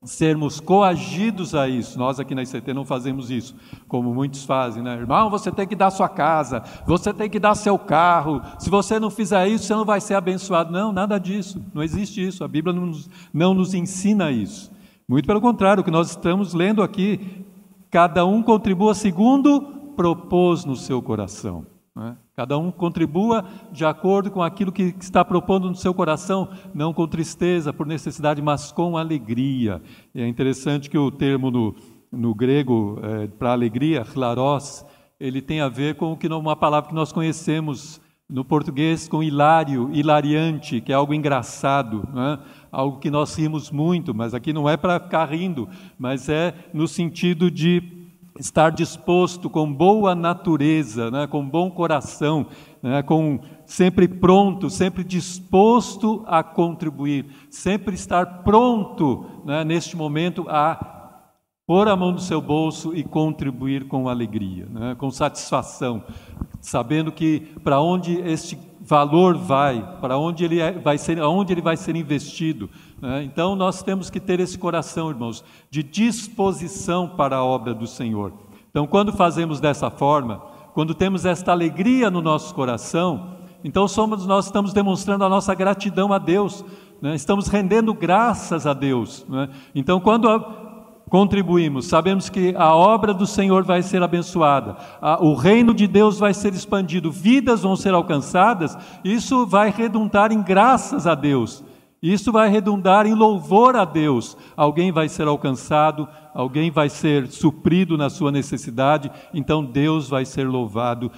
sermos 0.08 0.60
coagidos 0.60 1.54
a 1.54 1.68
isso. 1.68 2.00
Nós 2.00 2.20
aqui 2.20 2.34
na 2.34 2.44
ICT 2.44 2.74
não 2.74 2.86
fazemos 2.86 3.30
isso, 3.30 3.56
como 3.88 4.14
muitos 4.14 4.46
fazem, 4.46 4.82
né? 4.82 4.96
Irmão, 4.96 5.30
você 5.30 5.52
tem 5.52 5.68
que 5.68 5.76
dar 5.76 5.92
sua 5.92 6.08
casa, 6.08 6.64
você 6.86 7.14
tem 7.14 7.30
que 7.30 7.40
dar 7.40 7.56
seu 7.56 7.78
carro. 7.78 8.42
Se 8.58 8.70
você 8.70 9.00
não 9.00 9.10
fizer 9.10 9.48
isso, 9.48 9.66
você 9.66 9.76
não 9.76 9.86
vai 9.86 10.00
ser 10.02 10.16
abençoado. 10.16 10.72
Não, 10.72 10.92
nada 10.92 11.20
disso. 11.20 11.62
Não 11.74 11.84
existe 11.84 12.26
isso. 12.26 12.44
A 12.44 12.48
Bíblia 12.48 12.74
não 12.74 12.88
nos, 12.88 13.10
não 13.34 13.54
nos 13.54 13.74
ensina 13.74 14.32
isso. 14.32 14.72
Muito 15.08 15.28
pelo 15.28 15.42
contrário, 15.42 15.82
o 15.82 15.84
que 15.84 15.92
nós 15.92 16.10
estamos 16.10 16.54
lendo 16.54 16.82
aqui, 16.82 17.46
cada 17.92 18.26
um 18.26 18.42
contribua 18.42 18.94
segundo 18.94 19.62
propôs 19.96 20.66
no 20.66 20.76
seu 20.76 21.02
coração. 21.02 21.77
Né? 21.98 22.16
Cada 22.36 22.56
um 22.60 22.70
contribua 22.70 23.44
de 23.72 23.84
acordo 23.84 24.30
com 24.30 24.44
aquilo 24.44 24.72
que 24.72 24.96
está 25.00 25.26
propondo 25.26 25.68
no 25.68 25.76
seu 25.76 25.96
coração, 25.96 26.48
não 26.72 26.94
com 26.94 27.08
tristeza, 27.08 27.74
por 27.74 27.88
necessidade, 27.88 28.40
mas 28.40 28.72
com 28.72 28.96
alegria. 28.96 29.82
E 30.14 30.22
é 30.22 30.28
interessante 30.28 30.92
que 30.92 30.98
o 30.98 31.10
termo 31.10 31.50
no, 31.50 31.76
no 32.12 32.36
grego 32.36 33.00
é, 33.02 33.28
para 33.28 33.52
alegria, 33.52 34.06
chlarós, 34.06 34.86
ele 35.20 35.42
tem 35.42 35.60
a 35.60 35.68
ver 35.68 35.96
com 35.96 36.16
que 36.16 36.28
uma 36.28 36.56
palavra 36.56 36.90
que 36.90 36.96
nós 36.96 37.12
conhecemos 37.12 38.00
no 38.30 38.46
português 38.46 39.08
com 39.08 39.24
hilário, 39.24 39.90
hilariante, 39.92 40.82
que 40.82 40.92
é 40.92 40.96
algo 40.96 41.16
engraçado, 41.16 42.08
né? 42.14 42.38
algo 42.72 43.00
que 43.00 43.10
nós 43.10 43.34
rimos 43.36 43.72
muito, 43.72 44.14
mas 44.14 44.36
aqui 44.36 44.54
não 44.54 44.70
é 44.70 44.78
para 44.78 45.00
ficar 45.00 45.26
rindo, 45.26 45.68
mas 45.98 46.30
é 46.30 46.54
no 46.72 46.88
sentido 46.88 47.50
de 47.50 47.97
estar 48.40 48.72
disposto 48.72 49.50
com 49.50 49.72
boa 49.72 50.16
natureza, 50.16 51.10
né, 51.12 51.28
com 51.28 51.48
bom 51.48 51.70
coração, 51.70 52.48
né, 52.82 53.02
com 53.04 53.40
sempre 53.66 54.08
pronto, 54.08 54.70
sempre 54.70 55.04
disposto 55.04 56.24
a 56.28 56.44
contribuir, 56.44 57.26
sempre 57.50 57.96
estar 57.96 58.44
pronto 58.44 59.26
né, 59.46 59.64
neste 59.64 59.98
momento 59.98 60.46
a 60.48 60.96
pôr 61.66 61.88
a 61.90 61.96
mão 61.96 62.14
no 62.14 62.20
seu 62.20 62.42
bolso 62.42 62.96
e 62.96 63.04
contribuir 63.04 63.88
com 63.88 64.08
alegria, 64.08 64.68
né, 64.70 64.96
com 64.98 65.12
satisfação, 65.12 66.04
sabendo 66.62 67.12
que 67.12 67.42
para 67.64 67.82
onde 67.82 68.20
este 68.22 68.58
valor 68.80 69.38
vai, 69.38 70.00
para 70.00 70.18
onde 70.18 70.46
ele 70.46 70.62
é, 70.62 70.72
vai 70.72 70.98
ser, 70.98 71.20
aonde 71.20 71.52
ele 71.52 71.62
vai 71.62 71.76
ser 71.76 71.96
investido. 71.98 72.70
Né? 73.02 73.24
Então 73.24 73.56
nós 73.56 73.84
temos 73.84 74.10
que 74.10 74.20
ter 74.20 74.40
esse 74.40 74.58
coração, 74.58 75.10
irmãos, 75.10 75.44
de 75.70 75.84
disposição 75.84 77.08
para 77.08 77.38
a 77.38 77.44
obra 77.44 77.74
do 77.74 77.88
Senhor. 77.88 78.34
Então, 78.70 78.86
quando 78.86 79.12
fazemos 79.12 79.60
dessa 79.60 79.90
forma, 79.90 80.42
quando 80.74 80.94
temos 80.94 81.26
esta 81.26 81.52
alegria 81.52 82.12
no 82.12 82.22
nosso 82.22 82.54
coração, 82.54 83.38
então 83.64 83.88
somos 83.88 84.26
nós 84.28 84.46
estamos 84.46 84.72
demonstrando 84.72 85.24
a 85.24 85.30
nossa 85.30 85.56
gratidão 85.56 86.14
a 86.14 86.20
Deus, 86.20 86.64
né? 87.02 87.16
estamos 87.16 87.48
rendendo 87.48 87.94
graças 87.94 88.68
a 88.68 88.74
Deus. 88.74 89.26
Né? 89.28 89.50
Então, 89.74 90.00
quando 90.00 90.28
contribuímos, 91.10 91.88
sabemos 91.88 92.30
que 92.30 92.54
a 92.56 92.76
obra 92.76 93.14
do 93.14 93.26
Senhor 93.26 93.64
vai 93.64 93.82
ser 93.82 94.04
abençoada, 94.04 94.76
a, 95.02 95.24
o 95.24 95.34
reino 95.34 95.74
de 95.74 95.88
Deus 95.88 96.20
vai 96.20 96.34
ser 96.34 96.54
expandido, 96.54 97.12
vidas 97.12 97.62
vão 97.62 97.76
ser 97.76 97.94
alcançadas, 97.94 98.78
isso 99.04 99.46
vai 99.48 99.72
redundar 99.72 100.32
em 100.32 100.44
graças 100.44 101.08
a 101.08 101.16
Deus, 101.16 101.64
isso 102.02 102.32
vai 102.32 102.50
redundar 102.50 103.08
em 103.08 103.14
louvor 103.14 103.76
a 103.76 103.84
Deus. 103.84 104.38
Alguém 104.56 104.92
vai 104.92 105.10
ser 105.10 105.28
alcançado, 105.28 106.08
alguém 106.34 106.70
vai 106.70 106.90
ser 106.90 107.28
suprido 107.28 107.98
na 107.98 108.10
sua 108.10 108.32
necessidade, 108.32 109.12
então 109.34 109.64
Deus 109.64 110.08
vai 110.08 110.26
ser 110.26 110.48
louvado 110.48 111.12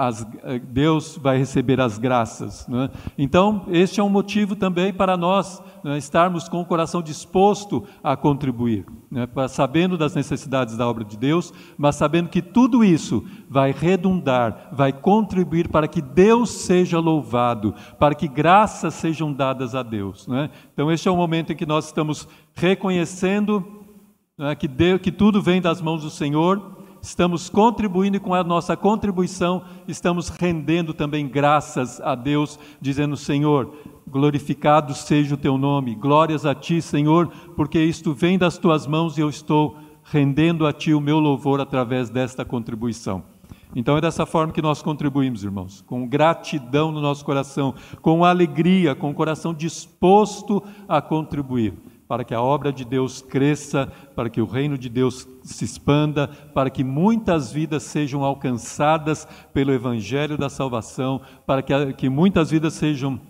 as, 0.00 0.24
eh, 0.44 0.60
Deus 0.60 1.18
vai 1.20 1.38
receber 1.38 1.80
as 1.80 1.98
graças. 1.98 2.68
Né? 2.68 2.88
Então, 3.18 3.64
este 3.66 3.98
é 3.98 4.02
um 4.02 4.08
motivo 4.08 4.54
também 4.54 4.92
para 4.92 5.16
nós 5.16 5.60
né, 5.82 5.98
estarmos 5.98 6.48
com 6.48 6.60
o 6.60 6.64
coração 6.64 7.02
disposto 7.02 7.84
a 8.00 8.16
contribuir, 8.16 8.86
né, 9.10 9.26
sabendo 9.48 9.98
das 9.98 10.14
necessidades 10.14 10.76
da 10.76 10.86
obra 10.86 11.04
de 11.04 11.16
Deus, 11.16 11.52
mas 11.76 11.96
sabendo 11.96 12.28
que 12.28 12.40
tudo 12.40 12.84
isso 12.84 13.24
vai 13.50 13.72
redundar, 13.72 14.68
vai 14.70 14.92
contribuir 14.92 15.68
para 15.68 15.88
que 15.88 16.00
Deus 16.00 16.50
seja 16.50 17.00
louvado, 17.00 17.74
para 17.98 18.14
que 18.14 18.28
graças 18.28 18.94
sejam 18.94 19.32
dadas 19.32 19.74
a 19.74 19.82
Deus. 19.82 20.28
Né? 20.28 20.48
Então, 20.72 20.92
este 20.92 21.08
é 21.08 21.10
o 21.10 21.16
momento 21.16 21.52
em 21.52 21.56
que 21.56 21.66
nós 21.66 21.86
estamos 21.86 22.28
reconhecendo 22.54 23.66
né, 24.38 24.54
que, 24.54 24.68
Deus, 24.68 25.00
que 25.00 25.10
tudo 25.10 25.42
vem 25.42 25.60
das 25.60 25.82
mãos 25.82 26.02
do 26.04 26.10
Senhor 26.10 26.77
estamos 27.02 27.48
contribuindo 27.48 28.16
e 28.16 28.20
com 28.20 28.34
a 28.34 28.44
nossa 28.44 28.76
contribuição 28.76 29.62
estamos 29.86 30.28
rendendo 30.28 30.92
também 30.92 31.28
graças 31.28 32.00
a 32.00 32.14
Deus, 32.14 32.58
dizendo: 32.80 33.16
Senhor, 33.16 33.72
glorificado 34.06 34.94
seja 34.94 35.34
o 35.34 35.38
teu 35.38 35.58
nome, 35.58 35.94
glórias 35.94 36.46
a 36.46 36.54
ti, 36.54 36.80
Senhor, 36.80 37.28
porque 37.56 37.78
isto 37.78 38.14
vem 38.14 38.38
das 38.38 38.58
tuas 38.58 38.86
mãos 38.86 39.18
e 39.18 39.20
eu 39.20 39.28
estou 39.28 39.76
rendendo 40.04 40.66
a 40.66 40.72
ti 40.72 40.94
o 40.94 41.00
meu 41.00 41.18
louvor 41.18 41.60
através 41.60 42.08
desta 42.08 42.44
contribuição. 42.44 43.22
Então 43.76 43.96
é 43.98 44.00
dessa 44.00 44.24
forma 44.24 44.52
que 44.52 44.62
nós 44.62 44.80
contribuímos, 44.80 45.44
irmãos, 45.44 45.84
com 45.86 46.06
gratidão 46.06 46.90
no 46.90 47.00
nosso 47.00 47.24
coração, 47.24 47.74
com 48.00 48.24
alegria, 48.24 48.94
com 48.94 49.10
o 49.10 49.14
coração 49.14 49.52
disposto 49.52 50.62
a 50.88 51.02
contribuir, 51.02 51.74
para 52.08 52.24
que 52.24 52.34
a 52.34 52.40
obra 52.40 52.72
de 52.72 52.84
Deus 52.84 53.20
cresça, 53.20 53.92
para 54.16 54.30
que 54.30 54.40
o 54.40 54.46
reino 54.46 54.78
de 54.78 54.88
Deus 54.88 55.28
se 55.42 55.64
expanda, 55.64 56.26
para 56.26 56.70
que 56.70 56.82
muitas 56.82 57.52
vidas 57.52 57.82
sejam 57.82 58.24
alcançadas 58.24 59.28
pelo 59.52 59.72
evangelho 59.72 60.38
da 60.38 60.48
salvação, 60.48 61.20
para 61.46 61.62
que, 61.62 61.92
que 61.92 62.08
muitas 62.08 62.50
vidas 62.50 62.72
sejam 62.72 63.20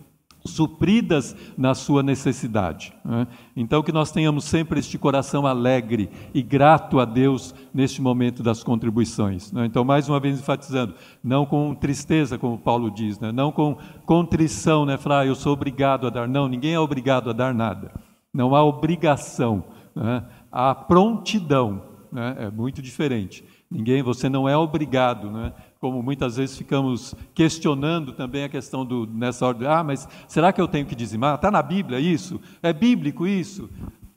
supridas 0.44 1.36
na 1.56 1.74
sua 1.74 2.02
necessidade. 2.02 2.94
Né? 3.04 3.26
Então, 3.56 3.82
que 3.82 3.92
nós 3.92 4.10
tenhamos 4.10 4.44
sempre 4.44 4.78
este 4.78 4.96
coração 4.96 5.46
alegre 5.46 6.08
e 6.32 6.40
grato 6.40 7.00
a 7.00 7.04
Deus 7.04 7.54
neste 7.74 8.00
momento 8.00 8.42
das 8.42 8.62
contribuições. 8.62 9.52
Né? 9.52 9.66
Então, 9.66 9.84
mais 9.84 10.08
uma 10.08 10.20
vez 10.20 10.38
enfatizando, 10.38 10.94
não 11.22 11.44
com 11.44 11.74
tristeza, 11.74 12.38
como 12.38 12.56
Paulo 12.56 12.90
diz, 12.90 13.18
né? 13.18 13.32
não 13.32 13.52
com 13.52 13.76
contrição, 14.06 14.86
né? 14.86 14.96
falar, 14.96 15.20
ah, 15.20 15.26
eu 15.26 15.34
sou 15.34 15.52
obrigado 15.52 16.06
a 16.06 16.10
dar. 16.10 16.28
Não, 16.28 16.48
ninguém 16.48 16.74
é 16.74 16.80
obrigado 16.80 17.30
a 17.30 17.32
dar 17.32 17.52
nada. 17.52 18.07
Não 18.38 18.54
há 18.54 18.62
obrigação, 18.62 19.64
né? 19.96 20.22
há 20.52 20.72
prontidão, 20.72 21.82
né? 22.12 22.36
é 22.38 22.50
muito 22.52 22.80
diferente. 22.80 23.44
Ninguém, 23.68 24.00
você 24.00 24.28
não 24.28 24.48
é 24.48 24.56
obrigado, 24.56 25.28
né? 25.28 25.52
como 25.80 26.00
muitas 26.00 26.36
vezes 26.36 26.56
ficamos 26.56 27.16
questionando 27.34 28.12
também 28.12 28.44
a 28.44 28.48
questão 28.48 28.86
do 28.86 29.08
nessa 29.08 29.44
ordem, 29.44 29.66
ah, 29.66 29.82
mas 29.82 30.06
será 30.28 30.52
que 30.52 30.60
eu 30.60 30.68
tenho 30.68 30.86
que 30.86 30.94
dizimar? 30.94 31.34
Está 31.34 31.50
na 31.50 31.60
Bíblia 31.60 31.98
isso? 31.98 32.40
É 32.62 32.72
bíblico 32.72 33.26
isso? 33.26 33.68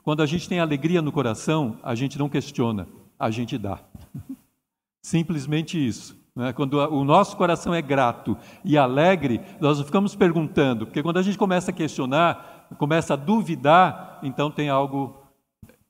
Quando 0.04 0.22
a 0.22 0.26
gente 0.26 0.48
tem 0.48 0.60
alegria 0.60 1.02
no 1.02 1.10
coração, 1.10 1.76
a 1.82 1.96
gente 1.96 2.16
não 2.16 2.28
questiona, 2.28 2.86
a 3.18 3.28
gente 3.28 3.58
dá. 3.58 3.80
Simplesmente 5.02 5.84
isso. 5.84 6.16
Né? 6.34 6.52
Quando 6.52 6.74
o 6.74 7.04
nosso 7.04 7.36
coração 7.36 7.74
é 7.74 7.82
grato 7.82 8.36
e 8.64 8.78
alegre, 8.78 9.40
nós 9.60 9.78
não 9.78 9.84
ficamos 9.84 10.14
perguntando, 10.14 10.86
porque 10.86 11.02
quando 11.02 11.18
a 11.18 11.22
gente 11.22 11.36
começa 11.36 11.70
a 11.70 11.74
questionar, 11.74 12.51
começa 12.78 13.14
a 13.14 13.16
duvidar, 13.16 14.18
então 14.22 14.50
tem 14.50 14.68
algo 14.68 15.16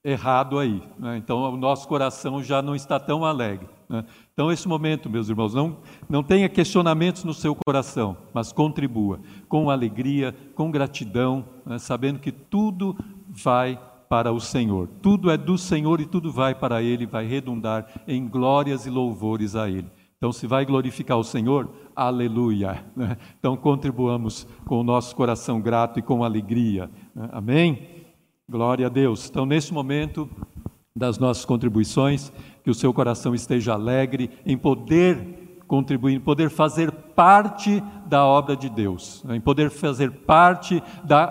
errado 0.05 0.59
aí. 0.59 0.83
Né? 0.99 1.16
Então 1.16 1.38
o 1.53 1.57
nosso 1.57 1.87
coração 1.87 2.42
já 2.42 2.61
não 2.61 2.75
está 2.75 2.99
tão 2.99 3.25
alegre. 3.25 3.68
Né? 3.88 4.05
Então, 4.33 4.51
esse 4.51 4.66
momento, 4.66 5.11
meus 5.11 5.29
irmãos, 5.29 5.53
não, 5.53 5.77
não 6.09 6.23
tenha 6.23 6.49
questionamentos 6.49 7.25
no 7.25 7.35
seu 7.35 7.55
coração, 7.55 8.16
mas 8.33 8.51
contribua 8.51 9.21
com 9.49 9.68
alegria, 9.68 10.35
com 10.55 10.71
gratidão, 10.71 11.45
né, 11.66 11.79
sabendo 11.79 12.18
que 12.18 12.33
tudo 12.33 12.97
vai 13.29 13.79
para 14.09 14.33
o 14.33 14.40
Senhor. 14.40 14.88
Tudo 15.03 15.31
é 15.31 15.37
do 15.37 15.59
Senhor 15.59 16.01
e 16.01 16.07
tudo 16.07 16.33
vai 16.33 16.55
para 16.55 16.83
Ele, 16.83 17.07
vai 17.07 17.27
redundar 17.27 17.87
em 18.09 18.27
glórias 18.27 18.87
e 18.87 18.90
louvores 18.90 19.55
a 19.55 19.68
Ele. 19.68 19.90
Então, 20.23 20.31
se 20.31 20.47
vai 20.47 20.65
glorificar 20.65 21.19
o 21.19 21.25
Senhor, 21.25 21.69
aleluia. 21.97 22.85
Né? 22.95 23.17
Então, 23.41 23.57
contribuamos 23.57 24.47
com 24.65 24.79
o 24.79 24.85
nosso 24.85 25.17
coração 25.17 25.61
grato 25.61 25.99
e 25.99 26.03
com 26.03 26.23
alegria. 26.23 26.89
Né? 27.13 27.29
Amém? 27.33 27.89
Glória 28.49 28.87
a 28.87 28.89
Deus. 28.89 29.29
Então, 29.29 29.45
nesse 29.45 29.75
momento 29.75 30.31
das 30.95 31.19
nossas 31.19 31.45
contribuições, 31.45 32.33
que 32.63 32.71
o 32.71 32.75
seu 32.75 32.95
coração 32.95 33.35
esteja 33.35 33.73
alegre 33.73 34.31
em 34.47 34.57
poder 34.57 35.59
contribuir, 35.67 36.15
em 36.15 36.21
poder 36.21 36.51
fazer 36.51 36.93
parte 36.93 37.83
da 38.07 38.25
obra 38.25 38.55
de 38.55 38.71
Deus, 38.71 39.25
né? 39.25 39.35
em 39.35 39.41
poder 39.41 39.71
fazer 39.71 40.13
parte 40.13 40.81
da 41.03 41.27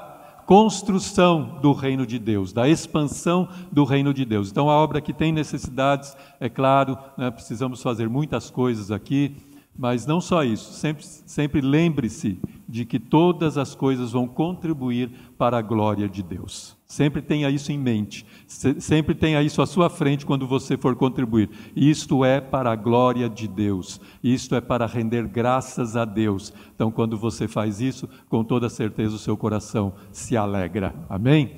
construção 0.51 1.59
do 1.61 1.71
reino 1.71 2.05
de 2.05 2.19
Deus, 2.19 2.51
da 2.51 2.67
expansão 2.67 3.47
do 3.71 3.85
reino 3.85 4.13
de 4.13 4.25
Deus. 4.25 4.51
Então, 4.51 4.69
a 4.69 4.75
obra 4.75 4.99
que 4.99 5.13
tem 5.13 5.31
necessidades, 5.31 6.13
é 6.41 6.49
claro, 6.49 6.97
né? 7.17 7.31
precisamos 7.31 7.81
fazer 7.81 8.09
muitas 8.09 8.49
coisas 8.51 8.91
aqui, 8.91 9.37
mas 9.73 10.05
não 10.05 10.19
só 10.19 10.43
isso, 10.43 10.73
sempre, 10.73 11.05
sempre 11.05 11.61
lembre-se 11.61 12.37
de 12.67 12.83
que 12.83 12.99
todas 12.99 13.57
as 13.57 13.73
coisas 13.73 14.11
vão 14.11 14.27
contribuir 14.27 15.09
para 15.37 15.57
a 15.57 15.61
glória 15.61 16.09
de 16.09 16.21
Deus. 16.21 16.75
Sempre 16.91 17.21
tenha 17.21 17.49
isso 17.49 17.71
em 17.71 17.77
mente, 17.77 18.25
sempre 18.45 19.15
tenha 19.15 19.41
isso 19.41 19.61
à 19.61 19.65
sua 19.65 19.89
frente 19.89 20.25
quando 20.25 20.45
você 20.45 20.75
for 20.75 20.93
contribuir. 20.93 21.49
Isto 21.73 22.25
é 22.25 22.41
para 22.41 22.69
a 22.69 22.75
glória 22.75 23.29
de 23.29 23.47
Deus, 23.47 24.01
isto 24.21 24.55
é 24.55 24.59
para 24.59 24.85
render 24.85 25.25
graças 25.25 25.95
a 25.95 26.03
Deus. 26.03 26.51
Então, 26.75 26.91
quando 26.91 27.17
você 27.17 27.47
faz 27.47 27.79
isso, 27.79 28.09
com 28.27 28.43
toda 28.43 28.67
certeza 28.67 29.15
o 29.15 29.19
seu 29.19 29.37
coração 29.37 29.93
se 30.11 30.35
alegra. 30.35 30.93
Amém? 31.07 31.53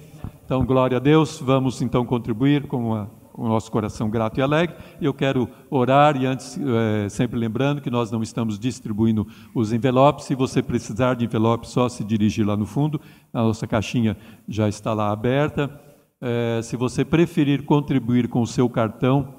Então, 0.45 0.63
glória 0.63 0.97
a 0.97 0.99
Deus, 0.99 1.41
vamos 1.43 1.81
então 1.81 2.05
contribuir 2.05 2.67
com 2.67 2.93
a 2.93 3.07
o 3.33 3.47
nosso 3.47 3.71
coração 3.71 4.09
grato 4.09 4.39
e 4.39 4.41
alegre. 4.41 4.75
Eu 5.01 5.13
quero 5.13 5.49
orar 5.69 6.15
e 6.15 6.25
antes, 6.25 6.57
é, 6.57 7.09
sempre 7.09 7.37
lembrando 7.37 7.81
que 7.81 7.89
nós 7.89 8.11
não 8.11 8.21
estamos 8.21 8.59
distribuindo 8.59 9.27
os 9.53 9.73
envelopes. 9.73 10.25
Se 10.25 10.35
você 10.35 10.61
precisar 10.61 11.15
de 11.15 11.25
envelope, 11.25 11.67
só 11.67 11.89
se 11.89 12.03
dirigir 12.03 12.45
lá 12.45 12.55
no 12.55 12.65
fundo. 12.65 12.99
A 13.33 13.41
nossa 13.41 13.65
caixinha 13.67 14.15
já 14.47 14.69
está 14.69 14.93
lá 14.93 15.11
aberta. 15.11 15.69
É, 16.21 16.61
se 16.61 16.77
você 16.77 17.03
preferir 17.03 17.63
contribuir 17.63 18.27
com 18.27 18.41
o 18.41 18.47
seu 18.47 18.69
cartão 18.69 19.35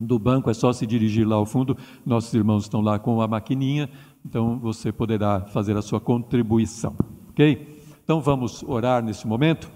do 0.00 0.18
banco, 0.18 0.50
é 0.50 0.54
só 0.54 0.72
se 0.72 0.86
dirigir 0.86 1.26
lá 1.26 1.36
ao 1.36 1.46
fundo. 1.46 1.76
Nossos 2.04 2.32
irmãos 2.34 2.64
estão 2.64 2.80
lá 2.80 2.98
com 2.98 3.20
a 3.20 3.28
maquininha, 3.28 3.88
então 4.24 4.58
você 4.58 4.90
poderá 4.90 5.42
fazer 5.42 5.76
a 5.76 5.82
sua 5.82 6.00
contribuição. 6.00 6.96
Ok? 7.30 7.74
Então 8.02 8.20
vamos 8.20 8.62
orar 8.64 9.02
nesse 9.02 9.26
momento. 9.26 9.70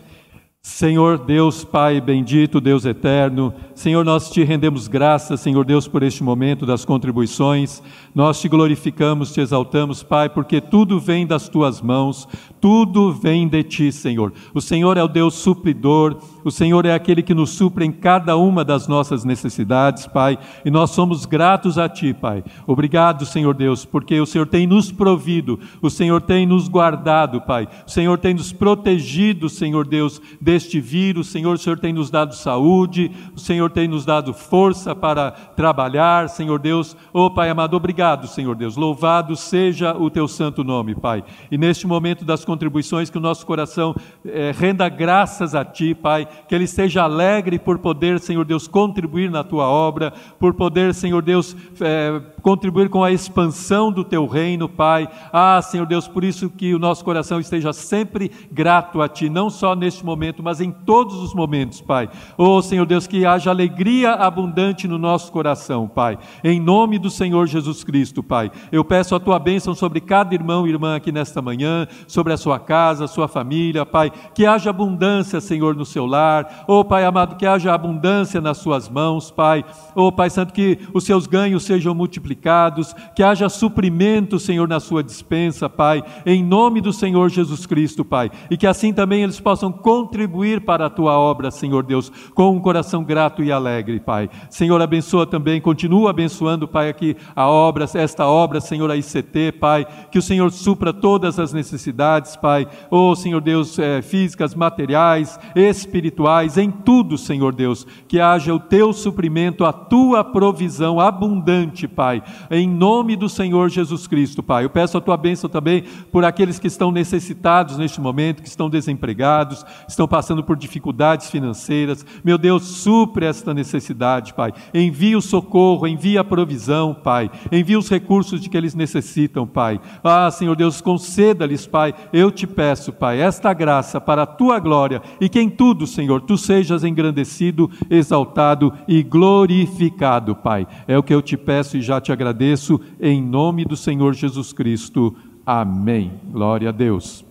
Senhor 0.61 1.19
Deus 1.19 1.65
Pai 1.65 2.01
bendito, 2.01 2.61
Deus 2.61 2.85
eterno, 2.85 3.55
Senhor, 3.75 4.05
nós 4.05 4.29
te 4.29 4.43
rendemos 4.43 4.89
graças, 4.89 5.41
Senhor 5.41 5.65
Deus, 5.65 5.87
por 5.87 6.03
este 6.03 6.23
momento 6.23 6.67
das 6.67 6.85
contribuições. 6.85 7.83
Nós 8.19 8.41
te 8.41 8.49
glorificamos, 8.49 9.33
te 9.33 9.41
exaltamos, 9.41 10.03
Pai, 10.03 10.29
porque 10.29 10.61
tudo 10.61 10.99
vem 10.99 11.25
das 11.25 11.49
tuas 11.49 11.81
mãos, 11.81 12.27
tudo 12.61 13.13
vem 13.13 13.47
de 13.47 13.63
ti, 13.63 13.93
Senhor. 13.93 14.33
O 14.53 14.61
Senhor 14.61 14.97
é 14.97 15.03
o 15.05 15.07
Deus 15.07 15.35
supridor, 15.35 16.17
o 16.45 16.51
Senhor 16.51 16.85
é 16.85 16.93
aquele 16.93 17.23
que 17.23 17.33
nos 17.33 17.51
supre 17.51 17.85
em 17.85 17.93
cada 17.93 18.37
uma 18.37 18.65
das 18.65 18.89
nossas 18.89 19.25
necessidades, 19.25 20.09
Pai, 20.09 20.37
e 20.65 20.71
nós 20.71 20.91
somos 20.91 21.27
gratos 21.27 21.79
a 21.79 21.89
ti, 21.89 22.13
Pai. 22.13 22.43
Obrigado, 22.67 23.25
Senhor 23.25 23.55
Deus, 23.55 23.85
porque 23.85 24.21
o 24.21 24.27
Senhor 24.27 24.49
tem 24.49 24.67
nos 24.67 24.91
provido, 24.91 25.61
o 25.81 25.89
Senhor 25.89 26.21
tem 26.21 26.45
nos 26.45 26.67
guardado, 26.67 27.41
Pai. 27.43 27.69
O 27.87 27.91
Senhor 27.91 28.19
tem 28.19 28.35
nos 28.35 28.53
protegido, 28.53 29.49
Senhor 29.49 29.87
Deus, 29.87 30.21
deste 30.41 30.81
vírus, 30.81 31.29
Senhor, 31.29 31.55
o 31.55 31.59
Senhor 31.59 31.79
tem 31.79 31.93
nos 31.93 32.11
dado 32.11 32.35
saúde, 32.35 33.13
o 33.37 33.39
Senhor 33.39 33.71
tem 33.71 33.87
nos 33.87 34.05
dado 34.05 34.35
força 34.35 34.93
para 34.93 35.31
trabalhar, 35.31 36.29
Senhor 36.29 36.59
Deus. 36.59 36.97
Oh, 37.13 37.31
Pai 37.31 37.49
amado, 37.49 37.77
obrigado, 37.77 38.08
Senhor 38.17 38.55
Deus. 38.55 38.77
Louvado 38.77 39.37
seja 39.37 39.95
o 39.97 40.09
teu 40.09 40.27
santo 40.27 40.65
nome, 40.65 40.95
Pai. 40.95 41.23
E 41.51 41.59
neste 41.59 41.87
momento 41.87 42.25
das 42.25 42.45
contribuições, 42.45 43.11
que 43.11 43.19
o 43.19 43.21
nosso 43.21 43.45
coração 43.45 43.95
eh, 44.25 44.53
renda 44.57 44.89
graças 44.89 45.55
a 45.55 45.65
Ti, 45.65 45.95
Pai, 45.95 46.27
que 46.49 46.55
ele 46.55 46.65
esteja 46.65 47.03
alegre 47.03 47.59
por 47.59 47.79
poder, 47.79 48.19
Senhor 48.21 48.45
Deus, 48.45 48.67
contribuir 48.67 49.31
na 49.31 49.45
Tua 49.45 49.69
obra, 49.69 50.13
por 50.39 50.55
poder, 50.55 50.95
Senhor 50.95 51.23
Deus, 51.23 51.55
eh, 51.81 52.23
contribuir 52.43 52.89
com 52.89 53.05
a 53.05 53.13
expansão 53.13 53.93
do 53.93 54.05
Teu 54.05 54.27
reino, 54.27 54.69
Pai. 54.69 55.09
Ah, 55.33 55.61
Senhor 55.61 55.87
Deus, 55.87 56.09
por 56.09 56.25
isso 56.25 56.49
que 56.49 56.75
o 56.75 56.79
nosso 56.79 57.05
coração 57.05 57.39
esteja 57.39 57.73
sempre 57.73 58.31
grato 58.51 59.03
a 59.03 59.09
Ti, 59.09 59.29
não 59.29 59.51
só 59.51 59.75
neste 59.75 60.05
momento, 60.05 60.43
mas 60.43 60.61
em 60.61 60.71
todos 60.71 61.17
os 61.17 61.35
momentos, 61.35 61.81
Pai. 61.81 62.09
Oh, 62.37 62.63
Senhor 62.63 62.87
Deus, 62.87 63.07
que 63.07 63.27
haja 63.27 63.51
alegria 63.51 64.13
abundante 64.13 64.87
no 64.87 64.99
nosso 64.99 65.31
coração, 65.33 65.89
Pai. 65.89 66.19
Em 66.43 66.61
nome 66.61 66.99
do 66.99 67.11
Senhor 67.11 67.47
Jesus 67.47 67.83
Cristo, 67.83 67.98
Pai. 68.23 68.51
Eu 68.71 68.85
peço 68.85 69.15
a 69.15 69.21
Tua 69.21 69.39
bênção 69.39 69.75
sobre 69.75 70.01
cada 70.01 70.35
irmão 70.35 70.67
e 70.67 70.71
irmã 70.71 70.97
aqui 70.97 71.11
nesta 71.11 71.43
manhã, 71.43 71.87
sobre 72.07 72.33
a 72.33 72.37
sua 72.37 72.59
casa, 72.59 73.07
sua 73.07 73.29
família, 73.29 73.85
Pai. 73.85 74.13
Que 74.35 74.47
haja 74.47 74.71
abundância, 74.71 75.41
Senhor, 75.41 75.75
no 75.75 75.85
seu 75.85 76.07
lar. 76.07 76.65
Oh, 76.67 76.85
Pai 76.85 77.05
amado, 77.05 77.37
que 77.37 77.47
haja 77.47 77.73
abundância 77.73 78.41
nas 78.41 78.59
suas 78.59 78.89
mãos, 78.89 79.31
Pai. 79.31 79.65
Oh, 79.95 80.13
Pai 80.13 80.31
Santo, 80.31 80.53
que 80.53 80.79
os 80.95 81.05
seus 81.05 81.27
ganhos 81.27 81.65
sejam 81.65 81.95
multiplicados, 81.95 82.95
que 83.15 83.23
haja 83.23 83.49
suprimento, 83.49 84.39
Senhor, 84.39 84.69
na 84.69 84.81
sua 84.81 85.03
dispensa, 85.03 85.69
Pai. 85.69 86.03
Em 86.25 86.45
nome 86.45 86.81
do 86.81 86.93
Senhor 86.93 87.29
Jesus 87.29 87.67
Cristo, 87.67 88.05
Pai. 88.05 88.31
E 88.51 88.57
que 88.57 88.67
assim 88.67 88.93
também 88.93 89.23
eles 89.23 89.41
possam 89.41 89.73
contribuir 89.73 90.61
para 90.61 90.87
a 90.87 90.91
tua 90.91 91.19
obra, 91.19 91.51
Senhor 91.51 91.83
Deus, 91.83 92.11
com 92.35 92.51
um 92.51 92.61
coração 92.61 93.05
grato 93.05 93.43
e 93.43 93.51
alegre, 93.51 94.01
Pai. 94.01 94.29
Senhor, 94.51 94.81
abençoa 94.81 95.27
também, 95.27 95.61
continua 95.61 96.11
abençoando, 96.11 96.69
Pai, 96.69 96.89
aqui 96.89 97.17
a 97.35 97.47
obra, 97.49 97.78
esta 97.83 98.27
obra, 98.27 98.61
Senhor, 98.61 98.91
a 98.91 98.97
ICT, 98.97 99.53
Pai, 99.61 99.87
que 100.11 100.19
o 100.19 100.23
Senhor 100.23 100.51
supra 100.51 100.93
todas 100.93 101.39
as 101.39 101.53
necessidades, 101.53 102.37
Pai, 102.37 102.67
oh, 102.91 103.15
Senhor 103.15 103.41
Deus, 103.41 103.79
é, 103.79 104.03
físicas, 104.03 104.55
materiais, 104.55 105.39
espirituais, 105.55 106.09
espirituais, 106.09 106.57
em 106.57 106.71
tudo, 106.71 107.19
Senhor 107.19 107.55
Deus, 107.55 107.87
que 108.07 108.21
haja 108.21 108.55
o 108.55 108.61
teu 108.61 108.93
suprimento, 108.93 109.65
a 109.65 109.73
tua 109.73 110.25
provisão 110.25 110.99
abundante, 110.99 111.87
Pai, 111.87 112.23
em 112.51 112.69
nome 112.69 113.15
do 113.17 113.29
Senhor 113.29 113.69
Jesus 113.69 114.07
Cristo, 114.07 114.43
Pai. 114.43 114.65
Eu 114.65 114.71
peço 114.71 114.97
a 114.97 115.01
tua 115.01 115.17
bênção 115.17 115.51
também 115.51 115.85
por 116.11 116.25
aqueles 116.25 116.59
que 116.59 116.67
estão 116.67 116.91
necessitados 116.91 117.77
neste 117.77 118.01
momento, 118.01 118.43
que 118.43 118.49
estão 118.49 118.71
desempregados, 118.71 119.65
estão 119.87 120.09
passando 120.09 120.43
por 120.43 120.57
dificuldades 120.57 121.31
financeiras. 121.31 122.05
Meu 122.25 122.39
Deus, 122.39 122.63
supre 122.65 123.27
esta 123.27 123.53
necessidade, 123.53 124.35
Pai. 124.35 124.53
Envia 124.73 125.19
o 125.19 125.23
socorro, 125.23 125.87
envia 125.87 126.21
a 126.21 126.25
provisão, 126.25 126.95
Pai. 126.95 127.31
Envia 127.53 127.68
os 127.77 127.89
recursos 127.89 128.41
de 128.41 128.49
que 128.49 128.57
eles 128.57 128.75
necessitam, 128.75 129.47
Pai. 129.47 129.81
Ah, 130.03 130.31
Senhor 130.31 130.57
Deus, 130.57 130.81
conceda-lhes, 130.81 131.67
Pai. 131.67 131.95
Eu 132.13 132.31
te 132.31 132.47
peço, 132.47 132.93
Pai, 132.93 133.21
esta 133.21 133.53
graça 133.53 134.01
para 134.01 134.23
a 134.23 134.27
tua 134.27 134.59
glória 134.59 135.03
e 135.21 135.29
que 135.29 135.41
em 135.41 135.51
tudo, 135.51 135.87
Senhor, 135.87 136.23
tu 136.23 136.37
sejas 136.39 136.85
engrandecido, 136.85 137.71
exaltado 137.91 138.73
e 138.87 139.03
glorificado, 139.03 140.35
Pai. 140.35 140.67
É 140.87 140.97
o 140.97 141.03
que 141.03 141.15
eu 141.15 141.23
te 141.23 141.37
peço 141.37 141.77
e 141.77 141.83
já 141.83 142.01
te 142.01 142.13
agradeço, 142.13 142.81
em 143.01 143.23
nome 143.23 143.65
do 143.65 143.77
Senhor 143.77 144.15
Jesus 144.15 144.53
Cristo. 144.53 145.15
Amém. 145.45 146.13
Glória 146.31 146.69
a 146.69 146.73
Deus. 146.73 147.28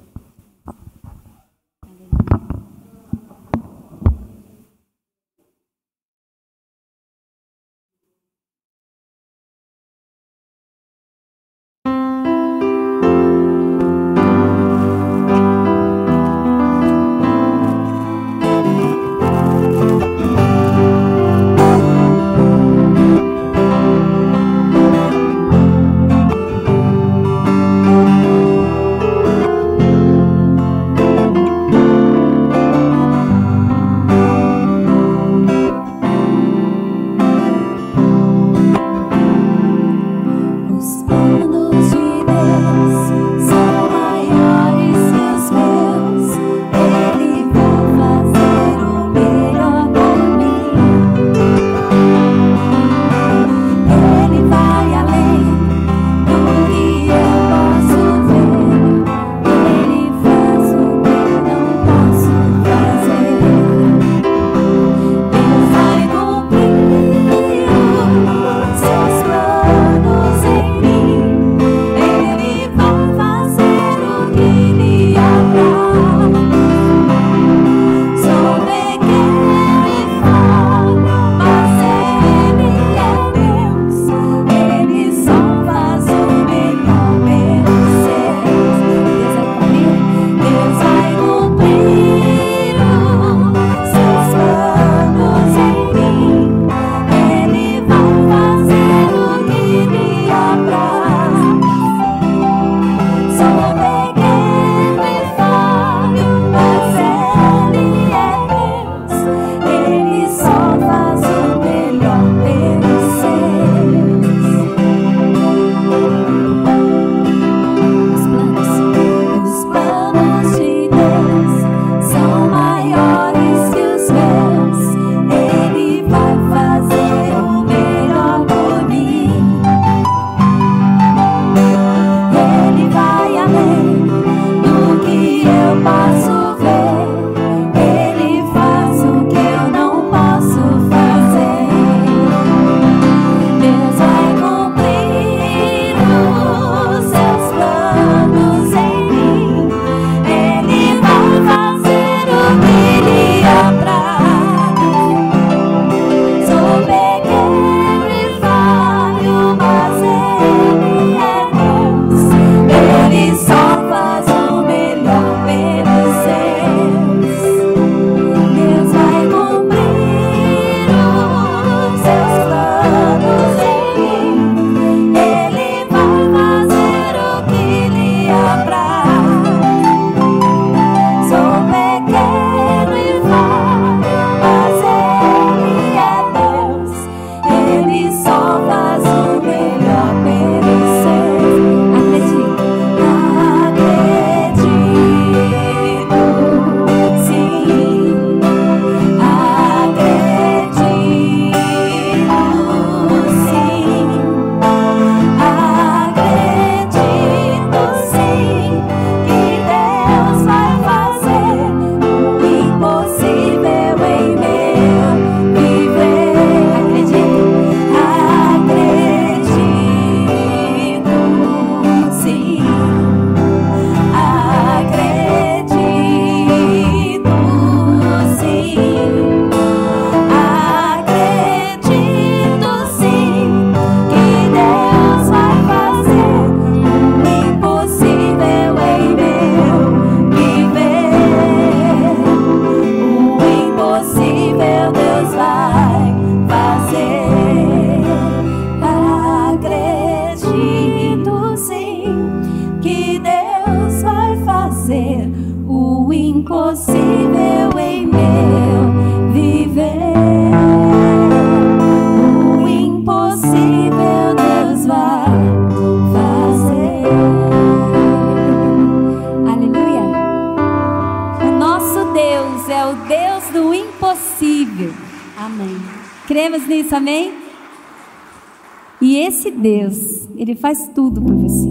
Faz 280.68 280.91
tudo 280.93 281.22
por 281.22 281.34
você. 281.34 281.70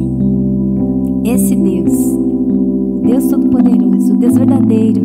Esse 1.22 1.54
Deus, 1.54 1.92
Deus 3.02 3.26
Todo-Poderoso, 3.26 4.16
Deus 4.16 4.38
verdadeiro. 4.38 5.02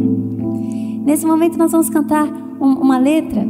Nesse 1.06 1.26
momento 1.26 1.58
nós 1.58 1.74
vamos 1.74 1.90
cantar 1.90 2.26
um, 2.62 2.68
uma 2.68 2.98
letra 2.98 3.46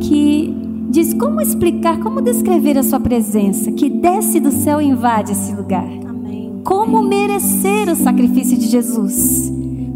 que 0.00 0.56
diz 0.88 1.12
como 1.12 1.42
explicar, 1.42 2.00
como 2.00 2.22
descrever 2.22 2.78
a 2.78 2.82
sua 2.82 2.98
presença, 2.98 3.70
que 3.70 3.90
desce 3.90 4.40
do 4.40 4.50
céu 4.50 4.80
e 4.80 4.86
invade 4.86 5.32
esse 5.32 5.54
lugar. 5.54 5.86
Amém. 6.08 6.54
Como 6.64 7.02
merecer 7.02 7.90
o 7.90 7.96
sacrifício 7.96 8.56
de 8.56 8.68
Jesus? 8.68 9.52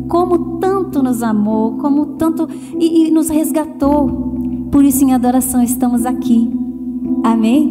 Como 0.09 0.59
tanto 0.59 1.03
nos 1.03 1.22
amou, 1.22 1.78
como 1.78 2.05
tanto 2.18 2.47
e, 2.78 3.07
e 3.07 3.11
nos 3.11 3.31
resgatou. 3.31 4.68
Por 4.70 4.85
isso, 4.85 5.03
em 5.03 5.14
adoração, 5.14 5.62
estamos 5.62 6.05
aqui. 6.05 6.53
Amém? 7.24 7.70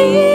see 0.00 0.29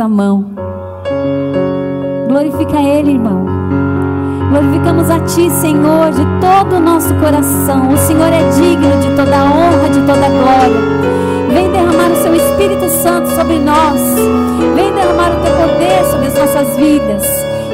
a 0.00 0.08
mão. 0.08 0.46
Glorifica 2.28 2.80
Ele, 2.80 3.12
irmão. 3.12 3.44
Glorificamos 4.50 5.10
a 5.10 5.20
Ti, 5.20 5.50
Senhor, 5.50 6.10
de 6.10 6.24
todo 6.40 6.76
o 6.76 6.80
nosso 6.80 7.14
coração. 7.14 7.88
O 7.92 7.96
Senhor 7.96 8.32
é 8.32 8.42
digno 8.50 8.96
de 9.00 9.14
toda 9.14 9.44
honra, 9.44 9.88
de 9.90 10.00
toda 10.00 10.28
glória. 10.28 11.00
Vem 11.52 11.70
derramar 11.70 12.10
o 12.10 12.16
Seu 12.16 12.34
Espírito 12.34 12.88
Santo 12.88 13.28
sobre 13.30 13.58
nós. 13.58 14.00
Vem 14.74 14.92
derramar 14.92 15.32
o 15.32 15.42
Teu 15.42 15.52
poder 15.54 16.04
sobre 16.10 16.26
as 16.28 16.34
nossas 16.34 16.76
vidas. 16.76 17.24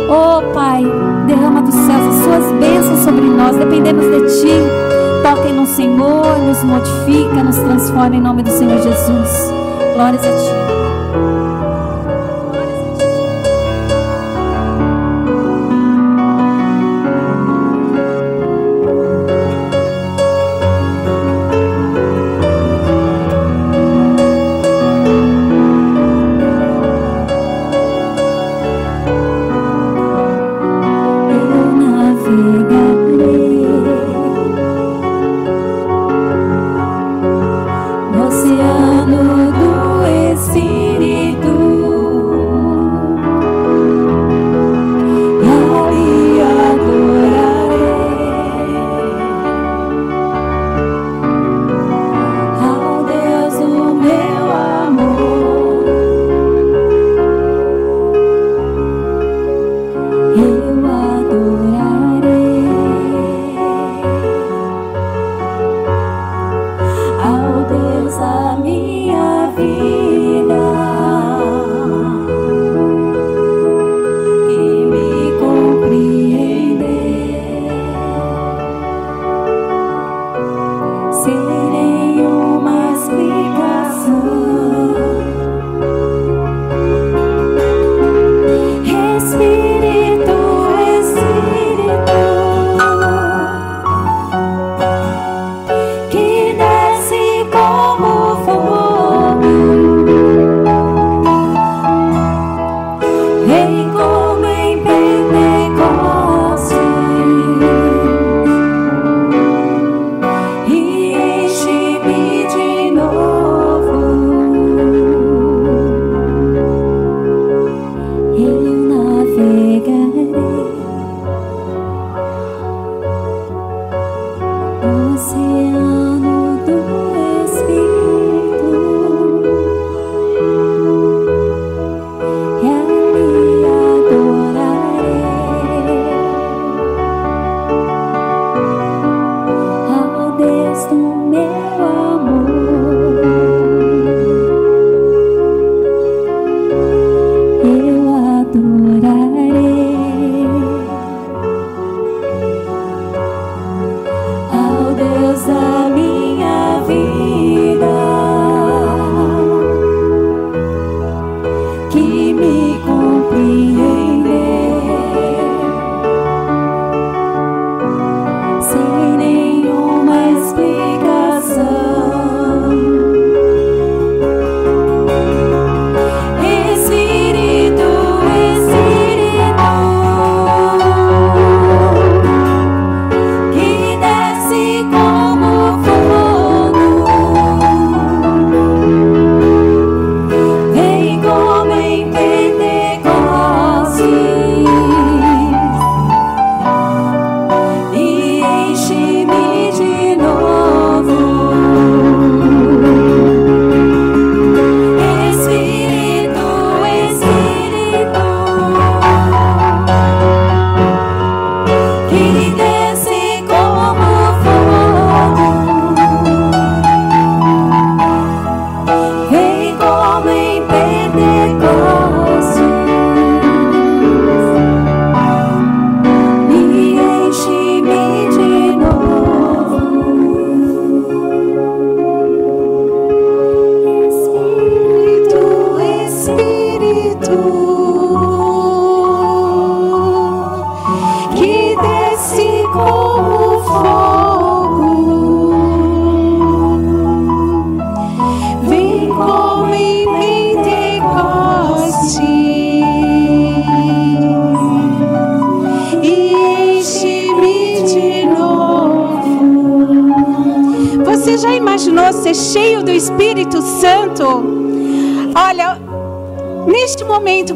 Oh, 0.08 0.52
Pai, 0.52 0.84
derrama 1.26 1.62
dos 1.62 1.74
céus 1.74 2.06
as 2.08 2.24
Suas 2.24 2.52
bênçãos 2.58 3.00
sobre 3.00 3.22
nós. 3.22 3.56
Dependemos 3.56 4.04
de 4.04 4.40
Ti. 4.40 4.52
Toca 5.22 5.48
no 5.52 5.66
Senhor, 5.66 6.38
nos 6.38 6.62
modifica, 6.64 7.42
nos 7.42 7.56
transforma 7.56 8.16
em 8.16 8.20
nome 8.20 8.42
do 8.42 8.50
Senhor 8.50 8.78
Jesus. 8.78 9.52
Glórias 9.94 10.24
a 10.24 10.30
Ti. 10.30 10.65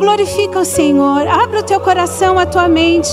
Glorifica 0.00 0.58
o 0.58 0.64
Senhor. 0.64 1.28
Abra 1.28 1.60
o 1.60 1.62
teu 1.62 1.78
coração, 1.78 2.38
a 2.38 2.46
tua 2.46 2.68
mente. 2.68 3.10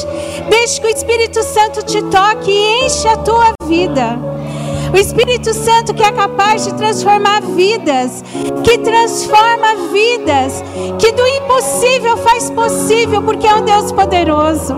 Deixe 0.49 0.81
que 0.81 0.87
o 0.87 0.89
Espírito 0.89 1.43
Santo 1.43 1.83
te 1.83 2.01
toque 2.03 2.49
e 2.49 2.85
enche 2.85 3.07
a 3.07 3.17
tua 3.17 3.51
vida. 3.65 4.17
O 4.91 4.97
Espírito 4.97 5.53
Santo 5.53 5.93
que 5.93 6.01
é 6.01 6.11
capaz 6.11 6.63
de 6.63 6.73
transformar 6.75 7.41
vidas, 7.41 8.23
que 8.63 8.77
transforma 8.77 9.75
vidas, 9.91 10.63
que 10.97 11.11
do 11.11 11.27
impossível 11.27 12.15
faz 12.17 12.49
possível, 12.49 13.21
porque 13.21 13.45
é 13.45 13.53
um 13.53 13.65
Deus 13.65 13.91
poderoso. 13.91 14.73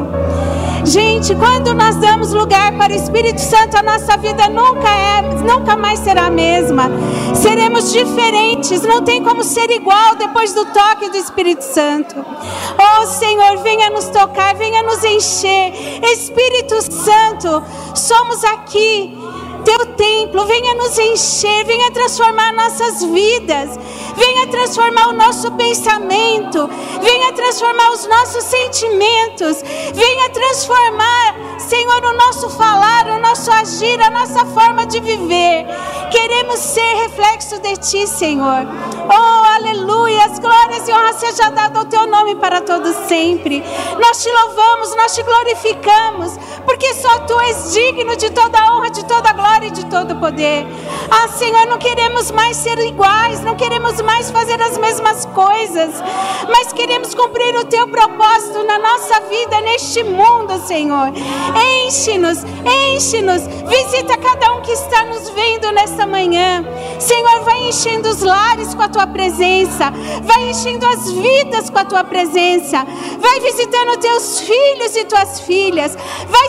Gente, 0.89 1.35
quando 1.35 1.71
nós 1.75 1.97
damos 1.97 2.33
lugar 2.33 2.75
para 2.75 2.91
o 2.91 2.95
Espírito 2.95 3.39
Santo, 3.39 3.77
a 3.77 3.83
nossa 3.83 4.17
vida 4.17 4.49
nunca 4.49 4.89
é, 4.89 5.21
nunca 5.21 5.75
mais 5.77 5.99
será 5.99 6.25
a 6.25 6.29
mesma. 6.31 6.89
Seremos 7.35 7.93
diferentes, 7.93 8.81
não 8.81 9.03
tem 9.03 9.23
como 9.23 9.43
ser 9.43 9.69
igual 9.69 10.15
depois 10.15 10.51
do 10.51 10.65
toque 10.65 11.11
do 11.11 11.17
Espírito 11.17 11.61
Santo. 11.61 12.15
Oh, 12.17 13.05
Senhor, 13.05 13.57
venha 13.57 13.91
nos 13.91 14.05
tocar, 14.05 14.55
venha 14.55 14.81
nos 14.81 15.03
encher. 15.03 15.73
Espírito 16.11 16.81
Santo, 16.81 17.63
somos 17.93 18.43
aqui 18.45 19.15
teu 19.63 19.85
templo, 19.95 20.45
venha 20.45 20.73
nos 20.73 20.97
encher, 20.97 21.65
venha 21.65 21.91
transformar 21.91 22.53
nossas 22.53 23.03
vidas, 23.03 23.77
venha 24.15 24.47
transformar 24.47 25.09
o 25.09 25.13
nosso 25.13 25.51
pensamento, 25.51 26.69
venha 27.01 27.33
transformar 27.33 27.91
os 27.91 28.07
nossos 28.07 28.43
sentimentos, 28.45 29.63
venha 29.99 30.29
transformar, 30.29 31.59
Senhor, 31.59 32.05
o 32.05 32.13
nosso 32.13 32.49
falar, 32.49 33.05
o 33.07 33.19
nosso 33.19 33.51
agir, 33.51 34.01
a 34.01 34.09
nossa 34.09 34.45
forma 34.45 34.85
de 34.85 34.99
viver. 35.01 35.65
Queremos 36.09 36.59
ser 36.59 36.93
reflexo 37.03 37.59
de 37.59 37.75
Ti, 37.75 38.07
Senhor. 38.07 38.65
Oh, 39.09 39.55
aleluia, 39.57 40.25
as 40.25 40.39
glórias 40.39 40.87
e 40.87 40.93
honra 40.93 41.13
seja 41.13 41.49
dada 41.49 41.79
ao 41.79 41.85
Teu 41.85 42.07
nome 42.07 42.35
para 42.35 42.61
todos 42.61 42.95
sempre. 43.07 43.61
Nós 43.99 44.23
Te 44.23 44.31
louvamos, 44.31 44.95
nós 44.95 45.13
Te 45.13 45.21
glorificamos, 45.21 46.37
porque 46.65 46.93
só 46.93 47.19
Tu 47.19 47.37
és 47.41 47.73
digno 47.73 48.15
de 48.15 48.29
toda 48.29 48.73
honra, 48.73 48.89
de 48.89 49.03
toda 49.05 49.33
glória 49.33 49.67
e 49.67 49.71
de 49.71 49.85
todo 49.87 50.15
poder. 50.15 50.65
Ah, 51.11 51.27
Senhor, 51.27 51.65
não 51.65 51.79
queremos 51.79 52.29
mais 52.31 52.55
ser 52.57 52.77
iguais, 52.79 53.41
não 53.41 53.55
queremos 53.55 53.99
mais 54.01 54.29
fazer 54.29 54.61
as 54.61 54.77
mesmas 54.77 55.25
coisas, 55.25 55.89
mas 56.47 56.71
queremos 56.71 57.15
cumprir 57.15 57.55
o 57.55 57.65
Teu 57.65 57.87
propósito 57.87 58.63
na 58.63 58.77
nossa 58.77 59.19
vida, 59.21 59.59
neste 59.61 60.03
mundo, 60.03 60.59
Senhor. 60.67 61.11
Enche-nos, 61.85 62.43
enche-nos, 62.93 63.41
visita 63.67 64.17
cada 64.17 64.53
um 64.53 64.61
que 64.61 64.71
está 64.71 65.05
nos 65.05 65.29
vendo 65.29 65.71
nesta 65.71 66.05
manhã. 66.05 66.63
Senhor, 66.99 67.41
vai 67.41 67.67
enchendo 67.67 68.09
os 68.09 68.21
lares 68.21 68.75
com 68.75 68.83
a 68.83 68.89
Tua 68.89 69.07
presença, 69.07 69.91
vai 70.23 70.49
enchendo 70.49 70.85
as 70.85 71.11
vidas 71.11 71.69
com 71.69 71.79
a 71.79 71.85
Tua 71.85 72.03
presença, 72.03 72.85
vai 73.19 73.39
visitando 73.39 73.97
Teus 73.97 74.41
filhos 74.41 74.95
e 74.95 75.05
Tuas 75.05 75.39
filhas, 75.39 75.97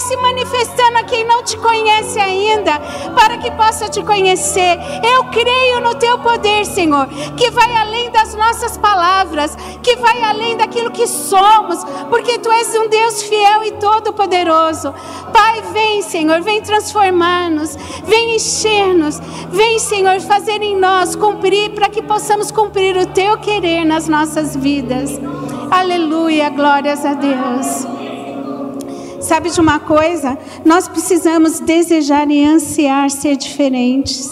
vai 0.01 0.09
se 0.09 0.17
manifestando 0.17 0.99
a 0.99 1.05
quem 1.05 1.25
não 1.25 1.43
te 1.43 1.57
conhece 1.59 2.19
ainda, 2.19 2.81
para 3.15 3.37
que 3.37 3.51
possa 3.51 3.89
te 3.89 4.03
conhecer. 4.03 4.79
Eu 5.05 5.25
creio 5.25 5.81
no 5.81 5.95
teu 5.95 6.19
poder, 6.19 6.65
Senhor, 6.65 7.07
que 7.37 7.51
vai 7.51 7.75
além 7.77 8.11
das 8.11 8.35
nossas 8.35 8.79
palavras, 8.79 9.55
que 9.83 9.97
vai 9.97 10.23
além 10.23 10.57
daquilo 10.57 10.91
que 10.91 11.07
somos, 11.07 11.85
porque 12.09 12.39
tu 12.39 12.51
és 12.51 12.75
um 12.77 12.89
Deus 12.89 13.23
fiel 13.23 13.65
e 13.65 13.73
todo-poderoso. 13.73 14.95
Pai, 15.33 15.63
vem, 15.73 16.01
Senhor, 16.01 16.41
vem 16.41 16.63
transformar-nos, 16.63 17.77
vem 18.05 18.37
encher-nos, 18.37 19.21
vem, 19.51 19.79
Senhor, 19.79 20.19
fazer 20.21 20.63
em 20.63 20.77
nós 20.77 21.15
cumprir, 21.15 21.71
para 21.75 21.89
que 21.89 22.01
possamos 22.01 22.51
cumprir 22.51 22.97
o 22.97 23.07
teu 23.07 23.37
querer 23.39 23.85
nas 23.85 24.09
nossas 24.09 24.57
vidas. 24.57 25.21
Aleluia, 25.71 26.49
glórias 26.49 27.05
a 27.05 27.15
Deus. 27.15 27.90
Sabe 29.31 29.49
de 29.49 29.61
uma 29.61 29.79
coisa? 29.79 30.37
Nós 30.65 30.89
precisamos 30.89 31.61
desejar 31.61 32.29
e 32.29 32.45
ansiar 32.45 33.09
ser 33.11 33.37
diferentes. 33.37 34.29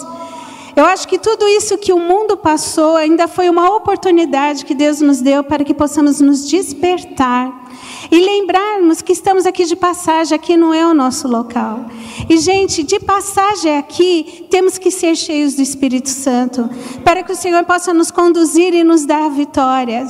Eu 0.75 0.83
acho 0.83 1.07
que 1.07 1.17
tudo 1.17 1.47
isso 1.47 1.77
que 1.77 1.93
o 1.93 1.99
mundo 1.99 2.35
passou 2.35 2.97
ainda 2.97 3.25
foi 3.25 3.49
uma 3.49 3.73
oportunidade 3.77 4.65
que 4.65 4.75
Deus 4.75 4.99
nos 4.99 5.21
deu 5.21 5.41
para 5.41 5.63
que 5.63 5.73
possamos 5.73 6.19
nos 6.19 6.45
despertar 6.49 7.69
e 8.11 8.19
lembrarmos 8.19 9.01
que 9.01 9.13
estamos 9.13 9.45
aqui 9.45 9.65
de 9.65 9.75
passagem, 9.75 10.35
aqui 10.35 10.57
não 10.57 10.73
é 10.73 10.85
o 10.85 10.95
nosso 10.95 11.27
local. 11.27 11.85
E, 12.27 12.37
gente, 12.37 12.81
de 12.81 12.99
passagem 12.99 13.77
aqui, 13.77 14.47
temos 14.49 14.79
que 14.79 14.89
ser 14.89 15.15
cheios 15.15 15.53
do 15.53 15.61
Espírito 15.61 16.09
Santo, 16.09 16.67
para 17.03 17.21
que 17.21 17.31
o 17.31 17.35
Senhor 17.35 17.63
possa 17.65 17.93
nos 17.93 18.09
conduzir 18.09 18.73
e 18.73 18.83
nos 18.83 19.05
dar 19.05 19.25
a 19.25 19.29
vitória. 19.29 20.07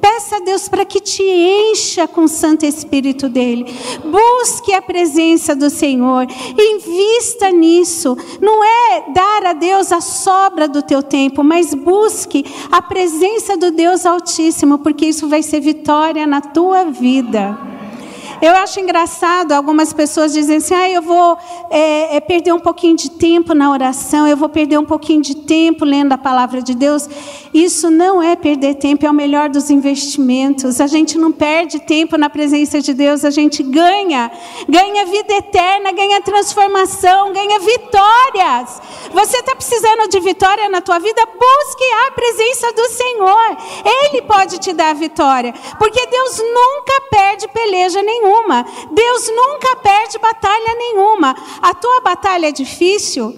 Peça 0.00 0.36
a 0.36 0.40
Deus 0.40 0.68
para 0.68 0.84
que 0.84 1.00
te 1.00 1.22
encha 1.22 2.06
com 2.06 2.24
o 2.24 2.28
Santo 2.28 2.64
Espírito 2.64 3.28
dele. 3.28 3.66
Busque 4.04 4.72
a 4.72 4.82
presença 4.82 5.54
do 5.54 5.70
Senhor. 5.70 6.26
Invista 6.58 7.50
nisso. 7.50 8.16
Não 8.40 8.64
é 8.64 9.04
dar 9.12 9.46
a 9.46 9.52
Deus 9.52 9.92
a 9.92 10.00
sobra 10.00 10.68
do 10.68 10.82
teu 10.82 11.02
tempo, 11.02 11.42
mas 11.42 11.74
busque 11.74 12.44
a 12.70 12.80
presença 12.80 13.56
do 13.56 13.70
Deus 13.70 14.06
Altíssimo, 14.06 14.78
porque 14.78 15.06
isso 15.06 15.28
vai 15.28 15.42
ser 15.42 15.60
vitória 15.60 16.26
na 16.26 16.40
tua 16.40 16.84
vida. 16.84 17.75
Eu 18.40 18.54
acho 18.54 18.78
engraçado, 18.78 19.52
algumas 19.52 19.94
pessoas 19.94 20.32
dizem 20.32 20.58
assim: 20.58 20.74
ah, 20.74 20.90
eu 20.90 21.00
vou 21.00 21.38
é, 21.70 22.16
é, 22.16 22.20
perder 22.20 22.52
um 22.52 22.60
pouquinho 22.60 22.94
de 22.94 23.10
tempo 23.10 23.54
na 23.54 23.70
oração, 23.70 24.26
eu 24.26 24.36
vou 24.36 24.48
perder 24.48 24.78
um 24.78 24.84
pouquinho 24.84 25.22
de 25.22 25.34
tempo 25.34 25.84
lendo 25.86 26.12
a 26.12 26.18
palavra 26.18 26.60
de 26.60 26.74
Deus. 26.74 27.08
Isso 27.54 27.90
não 27.90 28.22
é 28.22 28.36
perder 28.36 28.74
tempo, 28.74 29.06
é 29.06 29.10
o 29.10 29.14
melhor 29.14 29.48
dos 29.48 29.70
investimentos. 29.70 30.80
A 30.80 30.86
gente 30.86 31.16
não 31.16 31.32
perde 31.32 31.80
tempo 31.80 32.18
na 32.18 32.28
presença 32.28 32.80
de 32.82 32.92
Deus, 32.92 33.24
a 33.24 33.30
gente 33.30 33.62
ganha, 33.62 34.30
ganha 34.68 35.06
vida 35.06 35.32
eterna, 35.34 35.92
ganha 35.92 36.20
transformação, 36.20 37.32
ganha 37.32 37.58
vitórias. 37.58 38.82
Você 39.12 39.38
está 39.38 39.56
precisando 39.56 40.08
de 40.10 40.20
vitória 40.20 40.68
na 40.68 40.82
tua 40.82 40.98
vida? 40.98 41.22
Busque 41.26 41.84
a 42.06 42.10
presença 42.10 42.72
do 42.72 42.88
Senhor, 42.88 43.56
Ele 43.84 44.22
pode 44.22 44.58
te 44.58 44.74
dar 44.74 44.94
vitória, 44.94 45.54
porque 45.78 46.06
Deus 46.06 46.38
nunca 46.38 47.00
perde 47.10 47.48
peleja 47.48 48.02
nenhuma 48.02 48.25
nenhuma. 48.26 48.66
Deus 48.90 49.28
nunca 49.28 49.76
perde 49.76 50.18
batalha 50.18 50.74
nenhuma. 50.76 51.36
A 51.62 51.72
tua 51.74 52.00
batalha 52.00 52.48
é 52.48 52.52
difícil? 52.52 53.34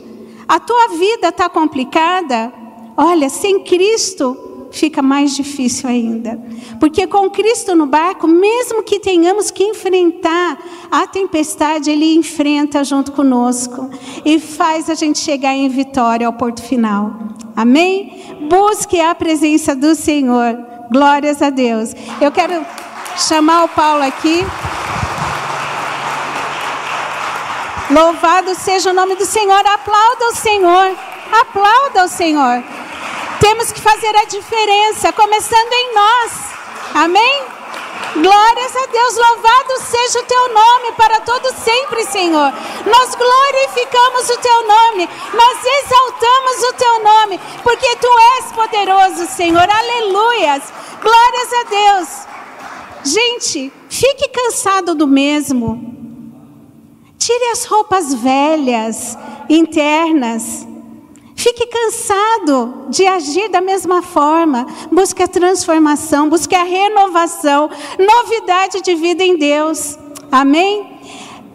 A 0.49 0.59
tua 0.59 0.89
vida 0.89 1.29
está 1.29 1.49
complicada? 1.49 2.53
Olha, 2.97 3.29
sem 3.29 3.61
Cristo 3.61 4.37
fica 4.71 5.01
mais 5.01 5.35
difícil 5.35 5.89
ainda. 5.89 6.41
Porque 6.81 7.07
com 7.07 7.31
Cristo 7.31 7.75
no 7.75 7.87
barco, 7.87 8.27
mesmo 8.27 8.83
que 8.83 8.99
tenhamos 8.99 9.51
que 9.51 9.65
enfrentar 9.65 10.59
a 10.91 11.07
tempestade, 11.07 11.91
Ele 11.91 12.15
enfrenta 12.15 12.83
junto 12.85 13.13
conosco 13.13 13.91
e 14.25 14.39
faz 14.39 14.89
a 14.89 14.95
gente 14.95 15.19
chegar 15.19 15.55
em 15.55 15.69
vitória 15.69 16.27
ao 16.27 16.33
porto 16.33 16.63
final. 16.63 17.13
Amém? 17.55 18.37
Busque 18.49 19.01
a 19.01 19.15
presença 19.15 19.75
do 19.75 19.95
Senhor. 19.95 20.59
Glórias 20.91 21.43
a 21.43 21.51
Deus. 21.51 21.95
Eu 22.21 22.33
quero 22.33 22.65
chamar 23.19 23.65
o 23.65 23.69
Paulo 23.69 24.03
aqui. 24.05 24.47
Louvado 27.91 28.55
seja 28.55 28.91
o 28.91 28.95
nome 28.95 29.17
do 29.17 29.27
Senhor. 29.27 29.67
Aplauda 29.67 30.27
o 30.27 30.35
Senhor. 30.35 30.97
Aplauda 31.41 32.05
o 32.05 32.09
Senhor. 32.09 32.63
Temos 33.41 33.73
que 33.73 33.81
fazer 33.81 34.15
a 34.17 34.25
diferença, 34.25 35.13
começando 35.13 35.73
em 35.73 35.95
nós. 35.95 36.33
Amém? 36.95 37.45
Glórias 38.15 38.77
a 38.77 38.87
Deus, 38.87 39.17
louvado 39.17 39.81
seja 39.81 40.21
o 40.21 40.25
teu 40.25 40.49
nome 40.53 40.93
para 40.97 41.21
todo 41.21 41.53
sempre, 41.55 42.05
Senhor. 42.05 42.53
Nós 42.87 43.15
glorificamos 43.15 44.31
o 44.31 44.39
teu 44.39 44.67
nome, 44.67 45.09
nós 45.35 45.59
exaltamos 45.65 46.63
o 46.63 46.73
teu 46.73 47.05
nome, 47.05 47.41
porque 47.63 47.97
tu 47.97 48.09
és 48.39 48.53
poderoso, 48.53 49.27
Senhor. 49.27 49.69
Aleluias. 49.71 50.63
Glórias 51.01 51.53
a 51.53 51.63
Deus. 51.69 52.38
Gente, 53.09 53.73
fique 53.89 54.29
cansado 54.29 54.95
do 54.95 55.07
mesmo. 55.07 55.97
Tire 57.17 57.53
as 57.53 57.65
roupas 57.65 58.13
velhas, 58.13 59.17
internas. 59.49 60.67
Fique 61.35 61.67
cansado 61.67 62.87
de 62.91 63.07
agir 63.07 63.49
da 63.49 63.63
mesma 63.63 64.03
forma. 64.03 64.67
Busque 64.93 65.23
a 65.23 65.29
transformação, 65.29 66.29
busque 66.29 66.55
a 66.55 66.65
renovação, 66.65 67.71
novidade 67.99 68.83
de 68.83 68.95
vida 68.95 69.25
em 69.25 69.39
Deus. 69.39 69.99
Amém? 70.31 71.01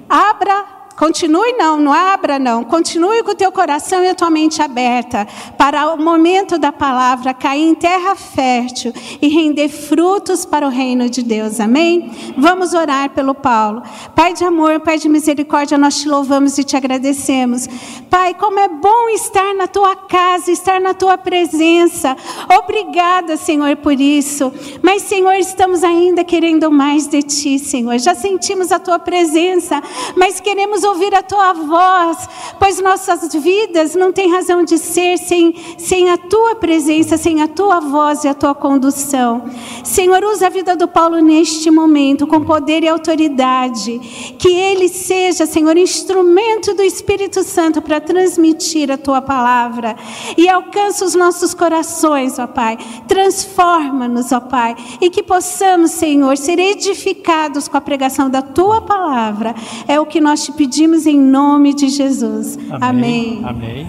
Abra 0.10 0.72
Continue 0.97 1.53
não, 1.53 1.79
não 1.79 1.91
abra 1.91 2.37
não. 2.37 2.63
Continue 2.63 3.23
com 3.23 3.31
o 3.31 3.35
teu 3.35 3.51
coração 3.51 4.03
e 4.03 4.09
a 4.09 4.15
tua 4.15 4.29
mente 4.29 4.61
aberta 4.61 5.27
para 5.57 5.93
o 5.93 5.97
momento 5.97 6.57
da 6.57 6.71
palavra 6.71 7.33
cair 7.33 7.67
em 7.67 7.75
terra 7.75 8.15
fértil 8.15 8.93
e 9.21 9.27
render 9.27 9.69
frutos 9.69 10.45
para 10.45 10.65
o 10.65 10.69
reino 10.69 11.09
de 11.09 11.23
Deus. 11.23 11.59
Amém? 11.59 12.11
Vamos 12.37 12.73
orar 12.73 13.09
pelo 13.09 13.33
Paulo. 13.33 13.81
Pai 14.15 14.33
de 14.33 14.43
amor, 14.43 14.79
Pai 14.81 14.97
de 14.97 15.09
misericórdia, 15.09 15.77
nós 15.77 15.99
te 15.99 16.07
louvamos 16.07 16.57
e 16.57 16.63
te 16.63 16.77
agradecemos. 16.77 17.67
Pai, 18.09 18.33
como 18.35 18.59
é 18.59 18.67
bom 18.67 19.09
estar 19.09 19.53
na 19.55 19.67
tua 19.67 19.95
casa, 19.95 20.51
estar 20.51 20.79
na 20.79 20.93
tua 20.93 21.17
presença. 21.17 22.15
Obrigada, 22.59 23.35
Senhor, 23.37 23.75
por 23.77 23.99
isso. 23.99 24.53
Mas, 24.81 25.01
Senhor, 25.03 25.33
estamos 25.33 25.83
ainda 25.83 26.23
querendo 26.23 26.71
mais 26.71 27.07
de 27.07 27.23
ti, 27.23 27.57
Senhor. 27.57 27.97
Já 27.97 28.13
sentimos 28.13 28.71
a 28.71 28.79
tua 28.79 28.99
presença, 28.99 29.81
mas 30.15 30.39
queremos 30.39 30.82
ouvir 30.84 31.13
a 31.15 31.23
tua 31.23 31.53
voz, 31.53 32.29
pois 32.59 32.81
nossas 32.81 33.34
vidas 33.34 33.95
não 33.95 34.11
têm 34.11 34.31
razão 34.31 34.63
de 34.63 34.77
ser 34.77 35.17
sem, 35.17 35.55
sem 35.77 36.09
a 36.09 36.17
tua 36.17 36.55
presença, 36.55 37.17
sem 37.17 37.41
a 37.41 37.47
tua 37.47 37.79
voz 37.79 38.23
e 38.23 38.27
a 38.27 38.34
tua 38.34 38.53
condução. 38.53 39.43
Senhor, 39.84 40.23
usa 40.25 40.47
a 40.47 40.49
vida 40.49 40.75
do 40.75 40.88
Paulo 40.88 41.19
neste 41.19 41.71
momento 41.71 42.27
com 42.27 42.43
poder 42.43 42.84
e 42.84 42.88
autoridade, 42.88 43.99
que 44.38 44.49
ele 44.49 44.89
seja, 44.89 45.45
Senhor, 45.45 45.77
instrumento 45.77 46.73
do 46.73 46.84
Espírito 46.84 47.43
Santo 47.43 47.81
para 47.81 48.01
transmitir 48.01 48.91
a 48.91 48.97
tua 48.97 49.21
palavra 49.21 49.95
e 50.38 50.49
alcance 50.49 51.03
os 51.03 51.15
nossos 51.15 51.53
corações, 51.53 52.38
ó 52.38 52.47
Pai. 52.47 52.77
Transforma-nos, 53.07 54.31
ó 54.31 54.39
Pai, 54.39 54.75
e 54.99 55.09
que 55.09 55.23
possamos, 55.23 55.91
Senhor, 55.91 56.38
ser 56.38 56.59
edificados 56.59 57.67
com 57.67 57.77
a 57.77 57.81
pregação 57.81 58.29
da 58.29 58.41
tua 58.41 58.81
palavra. 58.81 59.55
É 59.88 59.99
o 59.99 60.05
que 60.05 60.19
nós 60.19 60.43
te 60.43 60.51
pedimos 60.51 60.72
pedimos 60.74 61.05
em 61.05 61.19
nome 61.19 61.71
de 61.71 61.88
Jesus. 61.88 62.57
Amém. 62.82 63.45
Amém. 63.45 63.45
Amém. 63.45 63.86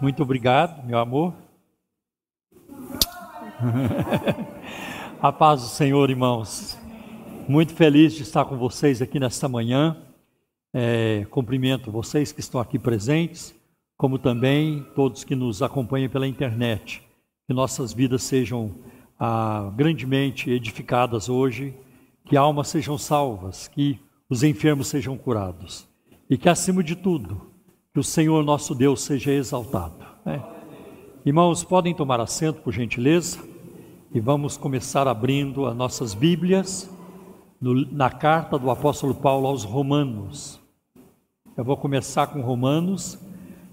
Muito 0.00 0.22
obrigado, 0.22 0.82
meu 0.86 0.98
amor. 0.98 1.34
A 5.20 5.30
paz 5.30 5.60
do 5.60 5.66
Senhor, 5.66 6.08
irmãos. 6.08 6.78
Muito 7.46 7.74
feliz 7.74 8.14
de 8.14 8.22
estar 8.22 8.46
com 8.46 8.56
vocês 8.56 9.02
aqui 9.02 9.20
nesta 9.20 9.50
manhã. 9.50 9.98
É, 10.72 11.26
cumprimento 11.30 11.92
vocês 11.92 12.32
que 12.32 12.40
estão 12.40 12.58
aqui 12.58 12.78
presentes, 12.78 13.54
como 13.94 14.18
também 14.18 14.86
todos 14.94 15.24
que 15.24 15.34
nos 15.34 15.60
acompanham 15.60 16.08
pela 16.08 16.26
internet. 16.26 17.02
Que 17.46 17.52
nossas 17.52 17.92
vidas 17.92 18.22
sejam 18.22 18.74
ah, 19.20 19.70
grandemente 19.76 20.50
edificadas 20.50 21.28
hoje, 21.28 21.74
que 22.24 22.34
almas 22.34 22.68
sejam 22.68 22.96
salvas, 22.96 23.68
que 23.68 24.00
os 24.30 24.42
enfermos 24.42 24.88
sejam 24.88 25.14
curados 25.18 25.86
e 26.28 26.36
que, 26.36 26.48
acima 26.48 26.82
de 26.82 26.94
tudo, 26.94 27.40
que 27.92 28.00
o 28.00 28.04
Senhor 28.04 28.44
nosso 28.44 28.74
Deus 28.74 29.02
seja 29.02 29.32
exaltado. 29.32 30.04
Né? 30.24 30.42
Irmãos, 31.24 31.64
podem 31.64 31.94
tomar 31.94 32.20
assento, 32.20 32.60
por 32.60 32.72
gentileza, 32.72 33.38
e 34.12 34.20
vamos 34.20 34.56
começar 34.56 35.06
abrindo 35.06 35.66
as 35.66 35.76
nossas 35.76 36.14
Bíblias 36.14 36.90
no, 37.60 37.74
na 37.92 38.10
carta 38.10 38.58
do 38.58 38.70
apóstolo 38.70 39.14
Paulo 39.14 39.46
aos 39.46 39.64
Romanos. 39.64 40.60
Eu 41.56 41.64
vou 41.64 41.76
começar 41.76 42.28
com 42.28 42.40
Romanos, 42.40 43.18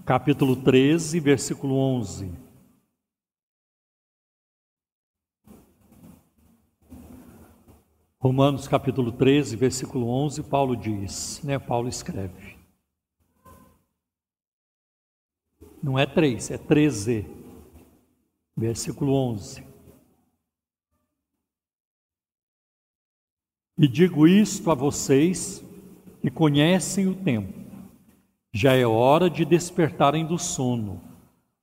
capítulo 0.04 0.56
13, 0.56 1.20
versículo 1.20 1.76
11. 1.76 2.45
Romanos 8.26 8.66
capítulo 8.66 9.12
13, 9.12 9.54
versículo 9.54 10.08
11, 10.08 10.42
Paulo 10.42 10.76
diz, 10.76 11.40
né? 11.44 11.60
Paulo 11.60 11.88
escreve. 11.88 12.56
Não 15.80 15.96
é 15.96 16.06
3, 16.06 16.50
é 16.50 16.58
13. 16.58 17.24
Versículo 18.56 19.14
11. 19.14 19.64
E 23.78 23.86
digo 23.86 24.26
isto 24.26 24.72
a 24.72 24.74
vocês 24.74 25.64
que 26.20 26.28
conhecem 26.28 27.06
o 27.06 27.14
tempo. 27.14 27.56
Já 28.52 28.74
é 28.74 28.84
hora 28.84 29.30
de 29.30 29.44
despertarem 29.44 30.26
do 30.26 30.36
sono, 30.36 31.00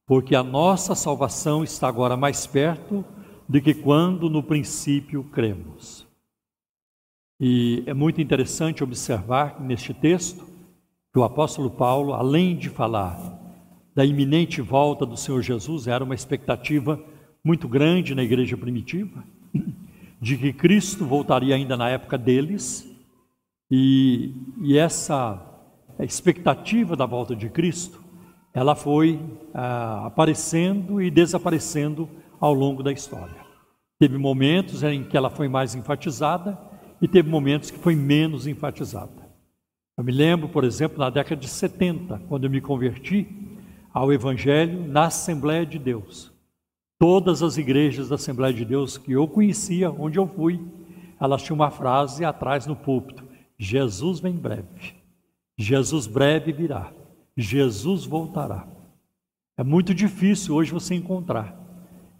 porque 0.06 0.34
a 0.34 0.44
nossa 0.44 0.96
salvação 0.96 1.62
está 1.62 1.90
agora 1.90 2.16
mais 2.16 2.48
perto 2.48 3.04
do 3.50 3.60
que 3.60 3.74
quando 3.74 4.30
no 4.30 4.42
princípio 4.42 5.26
cremos. 5.26 6.03
E 7.40 7.84
é 7.86 7.94
muito 7.94 8.22
interessante 8.22 8.84
observar 8.84 9.62
neste 9.62 9.94
texto 9.94 10.46
que 11.12 11.20
o 11.20 11.24
apóstolo 11.24 11.70
Paulo, 11.70 12.14
além 12.14 12.56
de 12.56 12.70
falar 12.70 13.18
da 13.96 14.06
iminente 14.06 14.62
volta 14.62 15.06
do 15.06 15.16
Senhor 15.16 15.42
Jesus, 15.42 15.88
era 15.88 16.04
uma 16.04 16.16
expectativa 16.16 17.00
muito 17.44 17.68
grande 17.68 18.16
na 18.16 18.24
igreja 18.24 18.58
primitiva, 18.58 19.24
de 20.20 20.38
que 20.38 20.54
Cristo 20.54 21.06
voltaria 21.06 21.56
ainda 21.56 21.78
na 21.78 21.90
época 21.90 22.18
deles, 22.18 22.90
e, 23.70 24.34
e 24.62 24.78
essa 24.78 25.42
expectativa 26.00 26.96
da 26.96 27.06
volta 27.06 27.36
de 27.36 27.50
Cristo, 27.50 28.04
ela 28.54 28.76
foi 28.76 29.20
ah, 29.54 30.06
aparecendo 30.06 31.02
e 31.02 31.10
desaparecendo 31.12 32.08
ao 32.40 32.54
longo 32.54 32.84
da 32.84 32.92
história. 32.92 33.44
Teve 34.00 34.18
momentos 34.18 34.84
em 34.84 35.04
que 35.04 35.18
ela 35.18 35.30
foi 35.30 35.48
mais 35.48 35.76
enfatizada, 35.76 36.58
e 37.04 37.08
teve 37.10 37.30
momentos 37.30 37.70
que 37.70 37.78
foi 37.78 37.98
menos 37.98 38.48
enfatizada. 38.48 39.30
Eu 39.98 40.06
me 40.06 40.12
lembro, 40.14 40.48
por 40.48 40.64
exemplo, 40.64 40.98
na 40.98 41.10
década 41.10 41.36
de 41.36 41.50
70, 41.50 42.18
quando 42.30 42.46
eu 42.46 42.50
me 42.50 42.62
converti 42.62 43.28
ao 43.94 44.14
Evangelho 44.14 44.88
na 44.88 45.08
Assembleia 45.08 45.66
de 45.66 45.78
Deus. 45.78 46.32
Todas 46.98 47.44
as 47.44 47.58
igrejas 47.58 48.08
da 48.08 48.16
Assembleia 48.16 48.54
de 48.54 48.64
Deus 48.64 48.98
que 48.98 49.12
eu 49.12 49.28
conhecia, 49.28 49.92
onde 49.92 50.18
eu 50.18 50.26
fui, 50.26 50.66
elas 51.20 51.44
tinham 51.44 51.58
uma 51.58 51.70
frase 51.70 52.24
atrás 52.24 52.66
no 52.66 52.76
púlpito: 52.76 53.26
Jesus 53.58 54.22
vem 54.22 54.38
breve. 54.38 54.96
Jesus 55.58 56.08
breve 56.08 56.54
virá. 56.54 56.90
Jesus 57.36 58.06
voltará. 58.06 58.66
É 59.58 59.64
muito 59.64 59.94
difícil 59.94 60.56
hoje 60.56 60.72
você 60.72 60.96
encontrar 60.96 61.54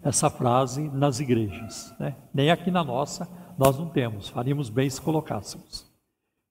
essa 0.02 0.28
frase 0.28 0.90
nas 0.90 1.20
igrejas, 1.20 1.94
né? 1.98 2.16
nem 2.34 2.50
aqui 2.50 2.70
na 2.70 2.84
nossa, 2.84 3.26
nós 3.58 3.78
não 3.78 3.88
temos, 3.88 4.28
faríamos 4.28 4.68
bem 4.68 4.88
se 4.88 5.00
colocássemos. 5.00 5.86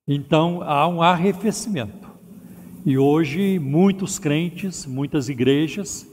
Então 0.08 0.62
há 0.62 0.88
um 0.88 1.02
arrefecimento. 1.02 2.12
E 2.86 2.98
hoje 2.98 3.60
muitos 3.60 4.20
crentes, 4.20 4.86
muitas 4.86 5.30
igrejas 5.30 6.08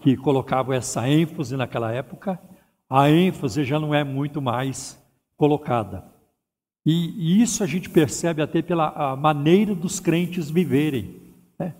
que 0.00 0.16
colocavam 0.16 0.74
essa 0.74 1.08
ênfase 1.08 1.56
naquela 1.56 1.92
época, 1.92 2.40
a 2.88 3.10
ênfase 3.10 3.64
já 3.64 3.78
não 3.78 3.94
é 3.94 4.02
muito 4.02 4.40
mais 4.40 4.98
colocada. 5.36 6.04
E, 6.86 7.42
isso 7.42 7.62
a 7.62 7.66
gente 7.66 7.90
percebe 7.90 8.40
até 8.40 8.62
pela 8.62 9.14
maneira 9.16 9.74
dos 9.74 10.00
crentes 10.00 10.48
viverem. 10.50 11.20
Né? 11.58 11.74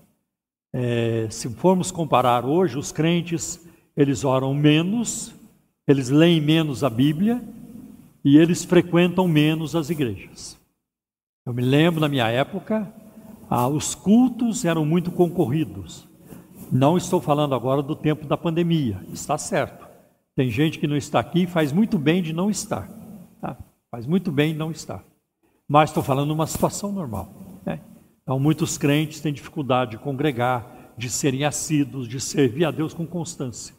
É, 0.73 1.29
se 1.31 1.49
formos 1.55 1.91
comparar 1.91 2.45
hoje, 2.45 2.77
os 2.77 2.93
crentes 2.93 3.67
eles 3.97 4.23
oram 4.23 4.55
menos, 4.55 5.35
eles 5.87 6.09
leem 6.11 6.41
menos 6.41 6.85
a 6.85 6.91
Bíblia 6.91 7.43
e 8.25 8.37
eles 8.37 8.65
frequentam 8.65 9.27
menos 9.29 9.75
as 9.75 9.91
igrejas. 9.91 10.59
Eu 11.47 11.55
me 11.55 11.63
lembro 11.63 12.01
na 12.01 12.09
minha 12.09 12.29
época, 12.29 12.93
ah, 13.49 13.69
os 13.69 13.95
cultos 13.95 14.65
eram 14.65 14.85
muito 14.85 15.11
concorridos. 15.11 16.07
Não 16.71 16.97
estou 16.97 17.21
falando 17.21 17.55
agora 17.55 17.83
do 17.83 17.97
tempo 17.97 18.27
da 18.27 18.37
pandemia, 18.37 19.03
está 19.13 19.39
certo. 19.39 19.89
Tem 20.37 20.51
gente 20.51 20.79
que 20.79 20.87
não 20.87 20.97
está 20.97 21.19
aqui 21.19 21.45
e 21.45 21.47
faz 21.47 21.73
muito 21.73 21.99
bem 21.99 22.23
de 22.23 22.33
não 22.33 22.51
estar. 22.51 22.89
Tá? 23.41 23.57
Faz 23.91 24.07
muito 24.07 24.31
bem 24.31 24.53
de 24.53 24.59
não 24.59 24.71
estar. 24.71 25.03
Mas 25.67 25.91
estou 25.91 26.03
falando 26.03 26.31
uma 26.31 26.47
situação 26.47 26.93
normal. 26.93 27.33
Né? 27.65 27.81
Então, 28.23 28.39
muitos 28.39 28.79
crentes 28.79 29.21
têm 29.21 29.33
dificuldade 29.33 29.93
de 29.93 29.99
congregar, 29.99 30.95
de 30.97 31.09
serem 31.09 31.45
assíduos, 31.45 32.07
de 32.07 32.21
servir 32.21 32.65
a 32.65 32.71
Deus 32.71 32.93
com 32.93 33.07
constância. 33.07 33.75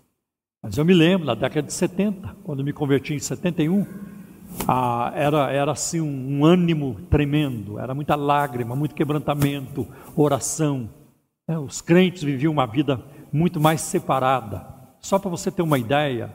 Mas 0.61 0.77
eu 0.77 0.83
me 0.83 0.93
lembro, 0.93 1.27
na 1.27 1.35
década 1.35 1.67
de 1.67 1.73
70, 1.73 2.35
quando 2.43 2.63
me 2.63 2.73
converti 2.73 3.13
em 3.13 3.19
71, 3.19 3.85
ah, 4.67 5.11
era, 5.15 5.51
era 5.51 5.71
assim 5.71 6.01
um, 6.01 6.39
um 6.39 6.45
ânimo 6.45 6.95
tremendo, 7.09 7.79
era 7.79 7.93
muita 7.93 8.15
lágrima, 8.15 8.75
muito 8.75 8.95
quebrantamento, 8.95 9.87
oração. 10.15 10.89
É, 11.47 11.57
os 11.57 11.81
crentes 11.81 12.23
viviam 12.23 12.53
uma 12.53 12.65
vida 12.65 13.03
muito 13.31 13.59
mais 13.59 13.81
separada. 13.81 14.65
Só 14.99 15.17
para 15.17 15.29
você 15.29 15.49
ter 15.49 15.61
uma 15.61 15.77
ideia, 15.79 16.33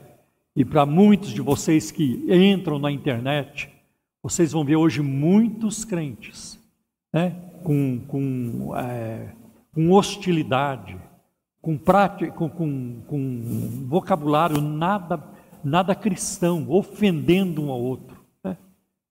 e 0.55 0.63
para 0.63 0.85
muitos 0.85 1.29
de 1.29 1.41
vocês 1.41 1.91
que 1.91 2.25
entram 2.29 2.79
na 2.79 2.91
internet, 2.91 3.69
vocês 4.23 4.51
vão 4.51 4.63
ver 4.63 4.77
hoje 4.77 5.01
muitos 5.01 5.85
crentes 5.85 6.59
né, 7.13 7.35
com, 7.63 7.99
com, 8.07 8.73
é, 8.75 9.29
com 9.73 9.91
hostilidade, 9.91 10.97
com, 11.61 11.77
prática, 11.77 12.31
com, 12.31 12.49
com, 12.49 13.01
com 13.07 13.85
vocabulário 13.87 14.61
nada 14.61 15.34
nada 15.65 15.95
cristão, 15.95 16.69
ofendendo 16.69 17.63
um 17.63 17.71
ao 17.71 17.81
outro, 17.81 18.23
né? 18.43 18.57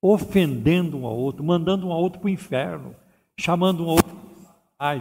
ofendendo 0.00 0.96
um 0.96 1.07
ao 1.07 1.16
outro, 1.16 1.44
mandando 1.44 1.88
um 1.88 1.92
ao 1.92 2.00
outro 2.00 2.20
para 2.20 2.26
o 2.26 2.30
inferno, 2.30 2.94
chamando 3.38 3.84
um 3.84 3.90
ao 3.90 3.96
outro 3.96 4.24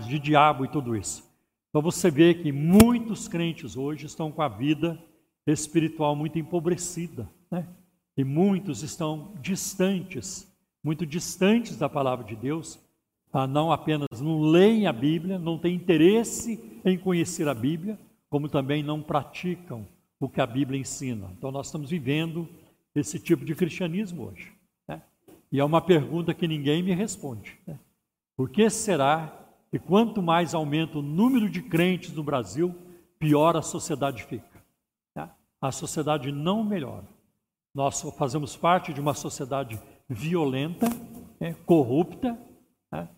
de 0.07 0.17
diabo 0.17 0.65
e 0.65 0.67
tudo 0.67 0.95
isso. 0.95 1.23
Então 1.69 1.81
você 1.81 2.09
vê 2.09 2.33
que 2.33 2.51
muitos 2.51 3.27
crentes 3.27 3.75
hoje 3.75 4.05
estão 4.05 4.31
com 4.31 4.41
a 4.41 4.47
vida 4.47 4.97
espiritual 5.45 6.15
muito 6.15 6.39
empobrecida, 6.39 7.29
né? 7.51 7.67
E 8.15 8.23
muitos 8.23 8.83
estão 8.83 9.33
distantes, 9.41 10.47
muito 10.83 11.05
distantes 11.05 11.77
da 11.77 11.89
palavra 11.89 12.23
de 12.23 12.35
Deus, 12.35 12.79
ah, 13.31 13.47
não 13.47 13.71
apenas 13.71 14.21
não 14.21 14.41
leem 14.41 14.85
a 14.85 14.93
Bíblia, 14.93 15.39
não 15.39 15.57
têm 15.57 15.75
interesse 15.75 16.79
em 16.85 16.97
conhecer 16.97 17.47
a 17.47 17.53
Bíblia, 17.53 17.99
como 18.29 18.47
também 18.47 18.83
não 18.83 19.01
praticam 19.01 19.87
o 20.25 20.29
que 20.29 20.39
a 20.39 20.47
Bíblia 20.47 20.79
ensina. 20.79 21.29
Então 21.37 21.51
nós 21.51 21.67
estamos 21.67 21.89
vivendo 21.89 22.47
esse 22.95 23.19
tipo 23.19 23.43
de 23.43 23.53
cristianismo 23.53 24.29
hoje. 24.29 24.53
Né? 24.87 25.01
E 25.51 25.59
é 25.59 25.65
uma 25.65 25.81
pergunta 25.81 26.33
que 26.33 26.47
ninguém 26.47 26.81
me 26.81 26.93
responde. 26.93 27.59
Né? 27.67 27.77
Por 28.37 28.49
que 28.49 28.69
será 28.69 29.37
que 29.69 29.77
quanto 29.77 30.21
mais 30.21 30.53
aumenta 30.53 30.99
o 30.99 31.01
número 31.01 31.49
de 31.49 31.61
crentes 31.61 32.13
no 32.13 32.23
Brasil, 32.23 32.73
pior 33.19 33.57
a 33.57 33.61
sociedade 33.61 34.23
fica? 34.23 34.63
Né? 35.13 35.29
A 35.59 35.71
sociedade 35.73 36.31
não 36.31 36.63
melhora. 36.63 37.07
Nós 37.75 38.01
fazemos 38.17 38.55
parte 38.55 38.93
de 38.93 39.01
uma 39.01 39.13
sociedade 39.13 39.77
violenta, 40.07 40.87
né? 41.37 41.53
corrupta 41.65 42.39
né? 42.89 43.09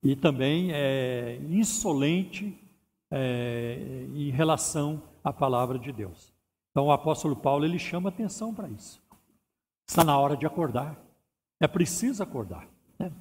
e 0.00 0.14
também 0.14 0.70
é, 0.70 1.40
insolente 1.50 2.56
é, 3.10 4.06
em 4.14 4.30
relação 4.30 5.02
à 5.24 5.32
palavra 5.32 5.76
de 5.76 5.90
Deus. 5.90 6.31
Então 6.72 6.86
o 6.86 6.92
apóstolo 6.92 7.36
Paulo 7.36 7.64
ele 7.64 7.78
chama 7.78 8.08
atenção 8.08 8.52
para 8.52 8.68
isso. 8.68 9.00
Está 9.86 10.02
na 10.02 10.18
hora 10.18 10.36
de 10.36 10.46
acordar. 10.46 10.96
É 11.60 11.68
preciso 11.68 12.22
acordar. 12.22 12.66
Né? 12.98 13.12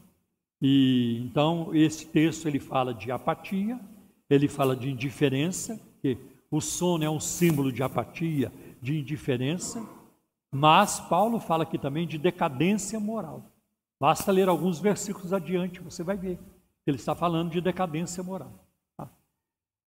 E 0.62 1.22
então 1.26 1.76
esse 1.76 2.08
texto 2.08 2.48
ele 2.48 2.60
fala 2.60 2.94
de 2.94 3.12
apatia, 3.12 3.80
ele 4.30 4.48
fala 4.48 4.76
de 4.76 4.90
indiferença, 4.90 5.80
que 6.02 6.18
o 6.50 6.62
sono 6.62 7.04
é 7.04 7.10
um 7.10 7.20
símbolo 7.20 7.72
de 7.72 7.84
apatia, 7.84 8.52
de 8.82 8.98
indiferença, 8.98 9.86
mas 10.50 11.00
Paulo 11.00 11.40
fala 11.40 11.64
aqui 11.64 11.78
também 11.78 12.08
de 12.08 12.18
decadência 12.18 13.00
moral. 13.00 13.44
Basta 14.00 14.32
ler 14.32 14.50
alguns 14.50 14.80
versículos 14.80 15.34
adiante, 15.34 15.80
você 15.80 16.04
vai 16.04 16.18
ver. 16.18 16.40
Ele 16.88 16.98
está 16.98 17.14
falando 17.14 17.52
de 17.52 17.62
decadência 17.62 18.24
moral. 18.24 18.52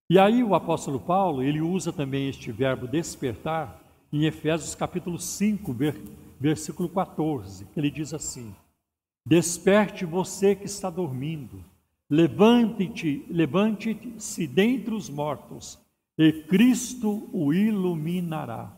E 0.08 0.18
aí 0.18 0.42
o 0.42 0.54
apóstolo 0.54 1.00
Paulo, 1.00 1.42
ele 1.42 1.62
usa 1.62 1.90
também 1.90 2.28
este 2.28 2.52
verbo 2.52 2.86
despertar 2.86 3.80
em 4.12 4.26
Efésios 4.26 4.74
capítulo 4.74 5.18
5, 5.18 5.74
versículo 6.38 6.90
14. 6.90 7.66
Ele 7.74 7.90
diz 7.90 8.12
assim: 8.12 8.54
Desperte 9.26 10.04
você 10.04 10.54
que 10.54 10.66
está 10.66 10.90
dormindo, 10.90 11.64
levante-te, 12.10 13.24
levante-se 13.30 14.46
dentre 14.46 14.94
os 14.94 15.08
mortos, 15.08 15.78
e 16.18 16.32
Cristo 16.32 17.26
o 17.32 17.54
iluminará. 17.54 18.76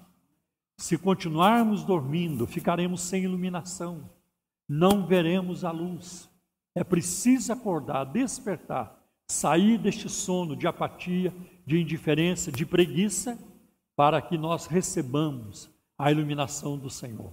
Se 0.79 0.97
continuarmos 0.97 1.83
dormindo, 1.83 2.47
ficaremos 2.47 3.01
sem 3.01 3.25
iluminação, 3.25 4.09
não 4.69 5.05
veremos 5.05 5.65
a 5.65 5.73
luz. 5.73 6.31
É 6.73 6.85
preciso 6.85 7.53
acordar, 7.53 8.05
despertar, 8.05 8.96
sair 9.29 9.79
deste 9.79 10.09
sono 10.09 10.57
de 10.57 10.67
apatia, 10.67 11.35
de 11.67 11.81
indiferença, 11.81 12.53
de 12.53 12.65
preguiça, 12.65 13.39
para 13.97 14.21
que 14.21 14.37
nós 14.37 14.67
recebamos 14.67 15.71
a 15.99 16.11
iluminação 16.13 16.79
do 16.79 16.91
Senhor. 16.91 17.33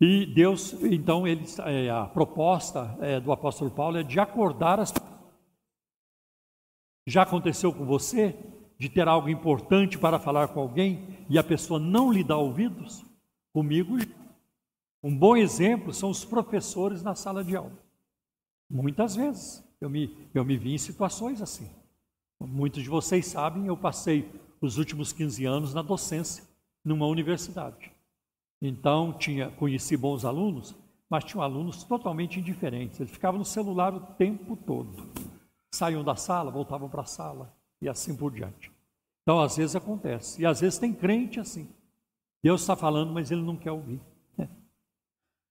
E 0.00 0.26
Deus, 0.26 0.74
então, 0.84 1.26
ele, 1.26 1.44
é, 1.64 1.90
a 1.90 2.04
proposta 2.04 2.96
é, 3.00 3.18
do 3.18 3.32
apóstolo 3.32 3.70
Paulo 3.70 3.96
é 3.96 4.02
de 4.02 4.20
acordar 4.20 4.78
as 4.78 4.92
Já 7.06 7.22
aconteceu 7.22 7.72
com 7.72 7.84
você 7.84 8.36
de 8.78 8.88
ter 8.88 9.08
algo 9.08 9.28
importante 9.28 9.98
para 9.98 10.20
falar 10.20 10.48
com 10.48 10.60
alguém 10.60 11.26
e 11.28 11.36
a 11.36 11.42
pessoa 11.42 11.80
não 11.80 12.12
lhe 12.12 12.22
dá 12.22 12.36
ouvidos? 12.36 13.04
Comigo, 13.52 13.96
um 15.02 15.16
bom 15.16 15.36
exemplo 15.36 15.92
são 15.92 16.10
os 16.10 16.24
professores 16.24 17.02
na 17.02 17.16
sala 17.16 17.42
de 17.42 17.56
aula. 17.56 17.76
Muitas 18.70 19.16
vezes 19.16 19.67
eu 19.80 19.88
me, 19.88 20.16
eu 20.34 20.44
me 20.44 20.56
vi 20.56 20.74
em 20.74 20.78
situações 20.78 21.40
assim. 21.40 21.68
Muitos 22.40 22.82
de 22.82 22.88
vocês 22.88 23.26
sabem, 23.26 23.66
eu 23.66 23.76
passei 23.76 24.30
os 24.60 24.78
últimos 24.78 25.12
15 25.12 25.44
anos 25.44 25.74
na 25.74 25.82
docência 25.82 26.44
numa 26.84 27.06
universidade. 27.06 27.92
Então, 28.60 29.12
tinha, 29.12 29.50
conheci 29.50 29.96
bons 29.96 30.24
alunos, 30.24 30.74
mas 31.08 31.24
tinham 31.24 31.42
alunos 31.42 31.84
totalmente 31.84 32.40
indiferentes. 32.40 32.98
Eles 32.98 33.12
ficavam 33.12 33.38
no 33.38 33.44
celular 33.44 33.94
o 33.94 34.00
tempo 34.00 34.56
todo. 34.56 35.08
Saíam 35.72 36.02
da 36.02 36.16
sala, 36.16 36.50
voltavam 36.50 36.88
para 36.88 37.02
a 37.02 37.06
sala 37.06 37.54
e 37.80 37.88
assim 37.88 38.16
por 38.16 38.32
diante. 38.32 38.72
Então, 39.22 39.40
às 39.40 39.56
vezes 39.56 39.76
acontece. 39.76 40.40
E 40.40 40.46
às 40.46 40.60
vezes 40.60 40.78
tem 40.78 40.92
crente 40.92 41.38
assim. 41.38 41.68
Deus 42.42 42.60
está 42.60 42.74
falando, 42.74 43.12
mas 43.12 43.30
ele 43.30 43.42
não 43.42 43.56
quer 43.56 43.72
ouvir. 43.72 44.00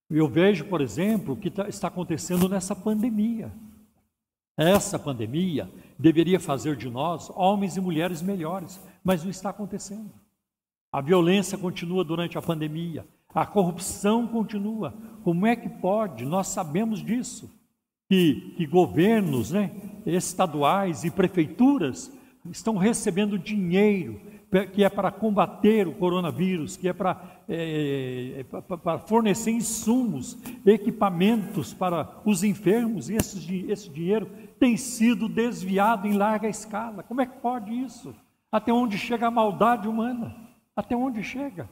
Eu 0.10 0.28
vejo, 0.28 0.66
por 0.66 0.82
exemplo, 0.82 1.34
o 1.34 1.38
que 1.38 1.52
tá, 1.52 1.68
está 1.68 1.88
acontecendo 1.88 2.50
nessa 2.50 2.76
pandemia. 2.76 3.52
Essa 4.58 4.98
pandemia 4.98 5.70
deveria 6.00 6.40
fazer 6.40 6.76
de 6.76 6.90
nós 6.90 7.30
homens 7.36 7.78
e 7.78 7.82
mulheres 7.82 8.24
melhores, 8.24 8.82
mas 9.04 9.24
não 9.24 9.30
está 9.30 9.52
acontecendo. 9.52 10.12
A 10.92 11.00
violência 11.00 11.58
continua 11.58 12.04
durante 12.04 12.40
a 12.40 12.42
pandemia, 12.42 13.06
a 13.34 13.46
corrupção 13.46 14.28
continua. 14.28 14.96
Como 15.24 15.46
é 15.46 15.56
que 15.56 15.70
pode? 15.70 16.26
Nós 16.26 16.48
sabemos 16.48 17.04
disso. 17.04 17.56
Que, 18.10 18.54
que 18.56 18.66
governos 18.66 19.52
né, 19.52 19.70
estaduais 20.06 21.04
e 21.04 21.12
prefeituras 21.12 22.10
estão 22.50 22.78
recebendo 22.78 23.38
dinheiro 23.38 24.22
que 24.74 24.84
é 24.84 24.90
para 24.90 25.12
combater 25.12 25.88
o 25.88 25.94
coronavírus, 25.94 26.78
que 26.78 26.88
é 26.88 26.94
para, 26.94 27.42
é, 27.50 28.40
é, 28.40 28.62
para 28.62 29.00
fornecer 29.00 29.52
insumos, 29.52 30.38
equipamentos 30.66 31.74
para 31.74 32.22
os 32.24 32.44
enfermos, 32.44 33.10
e 33.10 33.16
esse, 33.16 33.66
esse 33.68 33.90
dinheiro 33.90 34.30
tem 34.60 34.78
sido 34.78 35.28
desviado 35.28 36.08
em 36.08 36.18
larga 36.18 36.48
escala. 36.48 37.04
Como 37.04 37.22
é 37.22 37.26
que 37.26 37.38
pode 37.38 37.74
isso? 37.74 38.16
Até 38.52 38.72
onde 38.72 38.98
chega 38.98 39.28
a 39.28 39.32
maldade 39.32 39.88
humana? 39.88 40.36
Até 40.76 40.96
onde 40.96 41.24
chega? 41.24 41.70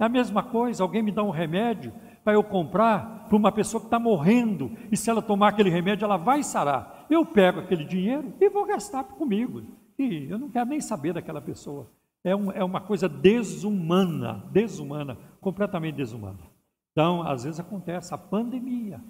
É 0.00 0.04
a 0.04 0.08
mesma 0.08 0.42
coisa, 0.42 0.82
alguém 0.82 1.02
me 1.02 1.10
dá 1.10 1.22
um 1.22 1.30
remédio 1.30 1.92
para 2.22 2.34
eu 2.34 2.44
comprar 2.44 3.26
para 3.28 3.36
uma 3.36 3.50
pessoa 3.50 3.80
que 3.80 3.86
está 3.86 3.98
morrendo, 3.98 4.70
e 4.90 4.96
se 4.96 5.10
ela 5.10 5.20
tomar 5.20 5.48
aquele 5.48 5.70
remédio, 5.70 6.04
ela 6.04 6.16
vai 6.16 6.42
sarar. 6.42 7.06
Eu 7.10 7.24
pego 7.24 7.60
aquele 7.60 7.84
dinheiro 7.84 8.32
e 8.40 8.48
vou 8.48 8.66
gastar 8.66 9.04
comigo. 9.04 9.62
E 9.98 10.28
eu 10.30 10.38
não 10.38 10.48
quero 10.48 10.68
nem 10.68 10.80
saber 10.80 11.12
daquela 11.12 11.40
pessoa. 11.40 11.90
É, 12.22 12.34
um, 12.34 12.52
é 12.52 12.62
uma 12.62 12.80
coisa 12.80 13.08
desumana, 13.08 14.44
desumana, 14.50 15.16
completamente 15.40 15.96
desumana. 15.96 16.38
Então, 16.92 17.22
às 17.22 17.44
vezes 17.44 17.60
acontece 17.60 18.12
a 18.12 18.18
pandemia. 18.18 19.00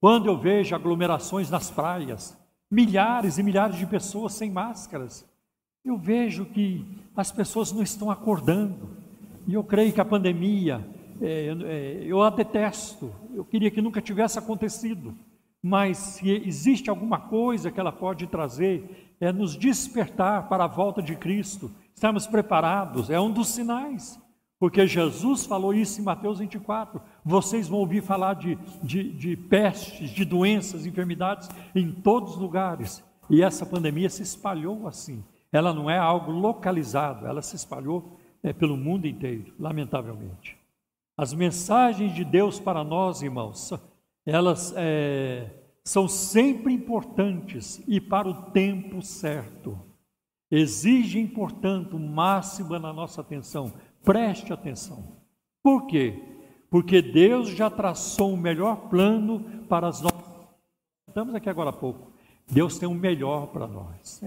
Quando 0.00 0.26
eu 0.26 0.38
vejo 0.38 0.74
aglomerações 0.74 1.50
nas 1.50 1.70
praias, 1.70 2.38
milhares 2.70 3.38
e 3.38 3.42
milhares 3.42 3.76
de 3.76 3.86
pessoas 3.86 4.32
sem 4.32 4.50
máscaras, 4.50 5.24
eu 5.84 5.96
vejo 5.96 6.44
que 6.44 6.84
as 7.16 7.30
pessoas 7.30 7.70
não 7.72 7.82
estão 7.82 8.10
acordando. 8.10 8.96
E 9.46 9.54
eu 9.54 9.62
creio 9.62 9.92
que 9.92 10.00
a 10.00 10.04
pandemia, 10.04 10.84
é, 11.20 11.54
é, 11.64 12.04
eu 12.04 12.20
a 12.22 12.30
detesto, 12.30 13.12
eu 13.32 13.44
queria 13.44 13.70
que 13.70 13.80
nunca 13.80 14.02
tivesse 14.02 14.38
acontecido. 14.38 15.14
Mas 15.62 15.98
se 15.98 16.28
existe 16.30 16.90
alguma 16.90 17.20
coisa 17.20 17.70
que 17.70 17.78
ela 17.78 17.92
pode 17.92 18.26
trazer, 18.26 19.14
é 19.20 19.32
nos 19.32 19.56
despertar 19.56 20.48
para 20.48 20.64
a 20.64 20.68
volta 20.68 21.00
de 21.00 21.16
Cristo, 21.16 21.70
estamos 21.94 22.26
preparados, 22.26 23.08
é 23.08 23.18
um 23.20 23.30
dos 23.30 23.48
sinais. 23.48 24.20
Porque 24.58 24.86
Jesus 24.86 25.44
falou 25.44 25.74
isso 25.74 26.00
em 26.00 26.04
Mateus 26.04 26.38
24. 26.38 27.00
Vocês 27.24 27.68
vão 27.68 27.80
ouvir 27.80 28.02
falar 28.02 28.34
de, 28.34 28.56
de, 28.82 29.12
de 29.12 29.36
pestes, 29.36 30.10
de 30.10 30.24
doenças, 30.24 30.86
enfermidades 30.86 31.48
em 31.74 31.92
todos 31.92 32.32
os 32.32 32.38
lugares. 32.38 33.04
E 33.28 33.42
essa 33.42 33.66
pandemia 33.66 34.08
se 34.08 34.22
espalhou 34.22 34.86
assim. 34.86 35.22
Ela 35.52 35.72
não 35.72 35.90
é 35.90 35.98
algo 35.98 36.30
localizado, 36.30 37.26
ela 37.26 37.42
se 37.42 37.56
espalhou 37.56 38.18
é, 38.42 38.52
pelo 38.52 38.76
mundo 38.76 39.06
inteiro, 39.06 39.52
lamentavelmente. 39.58 40.56
As 41.16 41.32
mensagens 41.32 42.14
de 42.14 42.24
Deus 42.24 42.60
para 42.60 42.84
nós, 42.84 43.22
irmãos, 43.22 43.72
elas 44.24 44.72
é, 44.76 45.50
são 45.84 46.08
sempre 46.08 46.72
importantes 46.72 47.82
e 47.86 48.00
para 48.00 48.28
o 48.28 48.50
tempo 48.50 49.00
certo. 49.02 49.78
Exigem, 50.50 51.26
portanto, 51.26 51.98
máxima 51.98 52.78
na 52.78 52.92
nossa 52.92 53.20
atenção. 53.20 53.72
Preste 54.06 54.52
atenção. 54.52 55.02
Por 55.64 55.88
quê? 55.88 56.22
Porque 56.70 57.02
Deus 57.02 57.48
já 57.48 57.68
traçou 57.68 58.32
o 58.32 58.36
melhor 58.36 58.88
plano 58.88 59.40
para 59.68 59.88
as 59.88 60.00
nossas. 60.00 60.22
Estamos 61.08 61.34
aqui 61.34 61.50
agora 61.50 61.70
há 61.70 61.72
pouco. 61.72 62.12
Deus 62.48 62.78
tem 62.78 62.88
o 62.88 62.94
melhor 62.94 63.48
para 63.48 63.66
nós. 63.66 64.22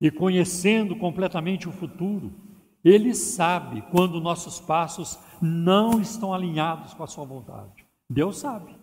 E 0.00 0.10
conhecendo 0.10 0.96
completamente 0.96 1.68
o 1.68 1.72
futuro, 1.72 2.32
ele 2.82 3.14
sabe 3.14 3.82
quando 3.90 4.18
nossos 4.18 4.58
passos 4.58 5.18
não 5.42 6.00
estão 6.00 6.32
alinhados 6.32 6.94
com 6.94 7.04
a 7.04 7.06
sua 7.06 7.26
vontade. 7.26 7.84
Deus 8.08 8.38
sabe. 8.38 8.74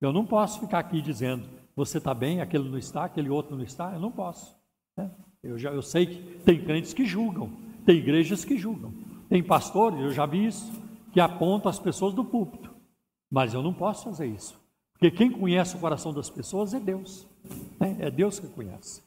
Eu 0.00 0.14
não 0.14 0.24
posso 0.24 0.60
ficar 0.60 0.78
aqui 0.78 1.02
dizendo, 1.02 1.46
você 1.76 1.98
está 1.98 2.14
bem, 2.14 2.40
aquele 2.40 2.70
não 2.70 2.78
está, 2.78 3.04
aquele 3.04 3.28
outro 3.28 3.54
não 3.54 3.64
está, 3.64 3.92
eu 3.92 4.00
não 4.00 4.10
posso. 4.10 4.56
Né? 4.96 5.10
Eu, 5.42 5.58
já, 5.58 5.72
eu 5.72 5.82
sei 5.82 6.06
que 6.06 6.38
tem 6.38 6.64
crentes 6.64 6.94
que 6.94 7.04
julgam, 7.04 7.52
tem 7.84 7.98
igrejas 7.98 8.46
que 8.46 8.56
julgam, 8.56 8.94
tem 9.30 9.42
pastores, 9.44 10.00
eu 10.00 10.10
já 10.10 10.26
vi 10.26 10.46
isso, 10.46 10.70
que 11.12 11.20
apontam 11.20 11.70
as 11.70 11.78
pessoas 11.78 12.12
do 12.12 12.24
púlpito. 12.24 12.74
Mas 13.30 13.54
eu 13.54 13.62
não 13.62 13.72
posso 13.72 14.04
fazer 14.04 14.26
isso. 14.26 14.60
Porque 14.92 15.10
quem 15.10 15.30
conhece 15.30 15.76
o 15.76 15.78
coração 15.78 16.12
das 16.12 16.28
pessoas 16.28 16.74
é 16.74 16.80
Deus. 16.80 17.28
Né? 17.78 17.96
É 18.00 18.10
Deus 18.10 18.40
que 18.40 18.48
conhece. 18.48 19.02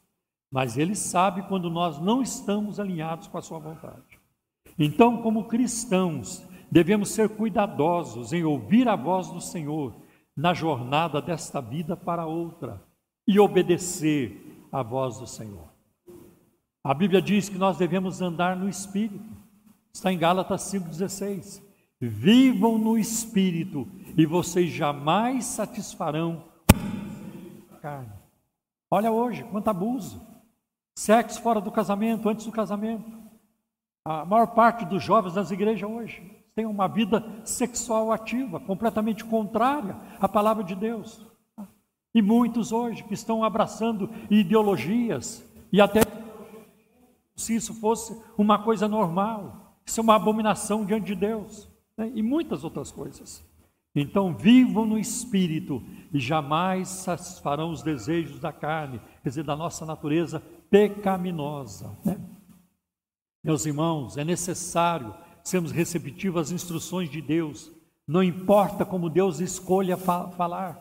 Mas 0.50 0.78
Ele 0.78 0.96
sabe 0.96 1.44
quando 1.44 1.70
nós 1.70 2.00
não 2.00 2.22
estamos 2.22 2.80
alinhados 2.80 3.28
com 3.28 3.38
a 3.38 3.42
Sua 3.42 3.60
vontade. 3.60 4.18
Então, 4.80 5.22
como 5.22 5.44
cristãos, 5.44 6.42
devemos 6.72 7.10
ser 7.10 7.28
cuidadosos 7.30 8.32
em 8.32 8.46
ouvir 8.46 8.88
a 8.88 8.96
voz 8.96 9.30
do 9.30 9.42
Senhor 9.42 9.94
na 10.36 10.54
jornada 10.54 11.22
desta 11.22 11.60
vida 11.60 11.98
para 11.98 12.26
outra 12.26 12.82
e 13.28 13.40
obedecer 13.40 14.68
à 14.72 14.82
voz 14.82 15.20
do 15.20 15.28
Senhor. 15.28 15.68
A 16.82 16.94
Bíblia 16.94 17.22
diz 17.22 17.50
que 17.50 17.58
nós 17.58 17.78
devemos 17.78 18.22
andar 18.22 18.56
no 18.56 18.70
Espírito. 18.70 19.43
Está 19.96 20.12
em 20.12 20.18
Gálatas 20.18 20.64
5,16. 20.64 21.62
Vivam 22.02 22.80
no 22.80 22.98
Espírito 22.98 23.88
e 24.18 24.26
vocês 24.26 24.72
jamais 24.72 25.46
satisfarão 25.46 26.46
a 27.72 27.78
carne. 27.78 28.12
Olha 28.90 29.12
hoje, 29.12 29.44
quanto 29.44 29.70
abuso. 29.70 30.20
Sexo 30.98 31.42
fora 31.42 31.62
do 31.62 31.72
casamento, 31.72 32.28
antes 32.28 32.46
do 32.46 32.52
casamento. 32.52 33.06
A 34.04 34.26
maior 34.26 34.48
parte 34.48 34.84
dos 34.84 35.02
jovens 35.04 35.36
das 35.36 35.52
igrejas 35.52 35.90
hoje 35.90 36.22
tem 36.56 36.66
uma 36.66 36.88
vida 36.88 37.24
sexual 37.46 38.12
ativa, 38.12 38.60
completamente 38.60 39.24
contrária 39.24 39.96
à 40.20 40.28
palavra 40.28 40.64
de 40.64 40.76
Deus. 40.76 41.26
E 42.16 42.22
muitos 42.22 42.72
hoje 42.72 43.04
que 43.04 43.14
estão 43.14 43.44
abraçando 43.44 44.10
ideologias 44.30 45.48
e 45.72 45.80
até 45.80 46.02
se 47.36 47.56
isso 47.56 47.74
fosse 47.76 48.20
uma 48.38 48.64
coisa 48.64 48.88
normal, 48.88 49.63
isso 49.86 50.00
é 50.00 50.04
uma 50.04 50.16
abominação 50.16 50.86
diante 50.86 51.08
de 51.08 51.16
Deus, 51.16 51.70
né? 51.98 52.12
e 52.14 52.22
muitas 52.22 52.64
outras 52.64 52.92
coisas. 52.92 53.44
Então 53.96 54.36
vivam 54.36 54.86
no 54.86 54.98
espírito 54.98 55.84
e 56.12 56.20
jamais 56.20 56.90
satisfarão 56.90 57.72
os 57.72 57.84
desejos 57.84 58.40
da 58.40 58.52
carne, 58.52 59.00
quer 59.22 59.30
dizer, 59.30 59.44
da 59.44 59.56
nossa 59.56 59.86
natureza 59.86 60.42
pecaminosa. 60.70 61.96
Né? 62.04 62.20
Meus 63.44 63.66
irmãos, 63.66 64.18
é 64.18 64.24
necessário 64.24 65.14
sermos 65.44 65.72
receptivos 65.72 66.42
às 66.42 66.52
instruções 66.52 67.10
de 67.10 67.22
Deus, 67.22 67.72
não 68.08 68.24
importa 68.24 68.84
como 68.86 69.10
Deus 69.10 69.40
escolha 69.40 69.98
fa 69.98 70.30
falar. 70.30 70.80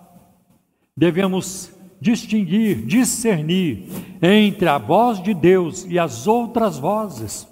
Devemos 0.96 1.72
distinguir, 2.00 2.84
discernir 2.86 3.88
entre 4.22 4.68
a 4.68 4.78
voz 4.78 5.22
de 5.22 5.34
Deus 5.34 5.84
e 5.84 5.98
as 5.98 6.26
outras 6.26 6.78
vozes. 6.78 7.46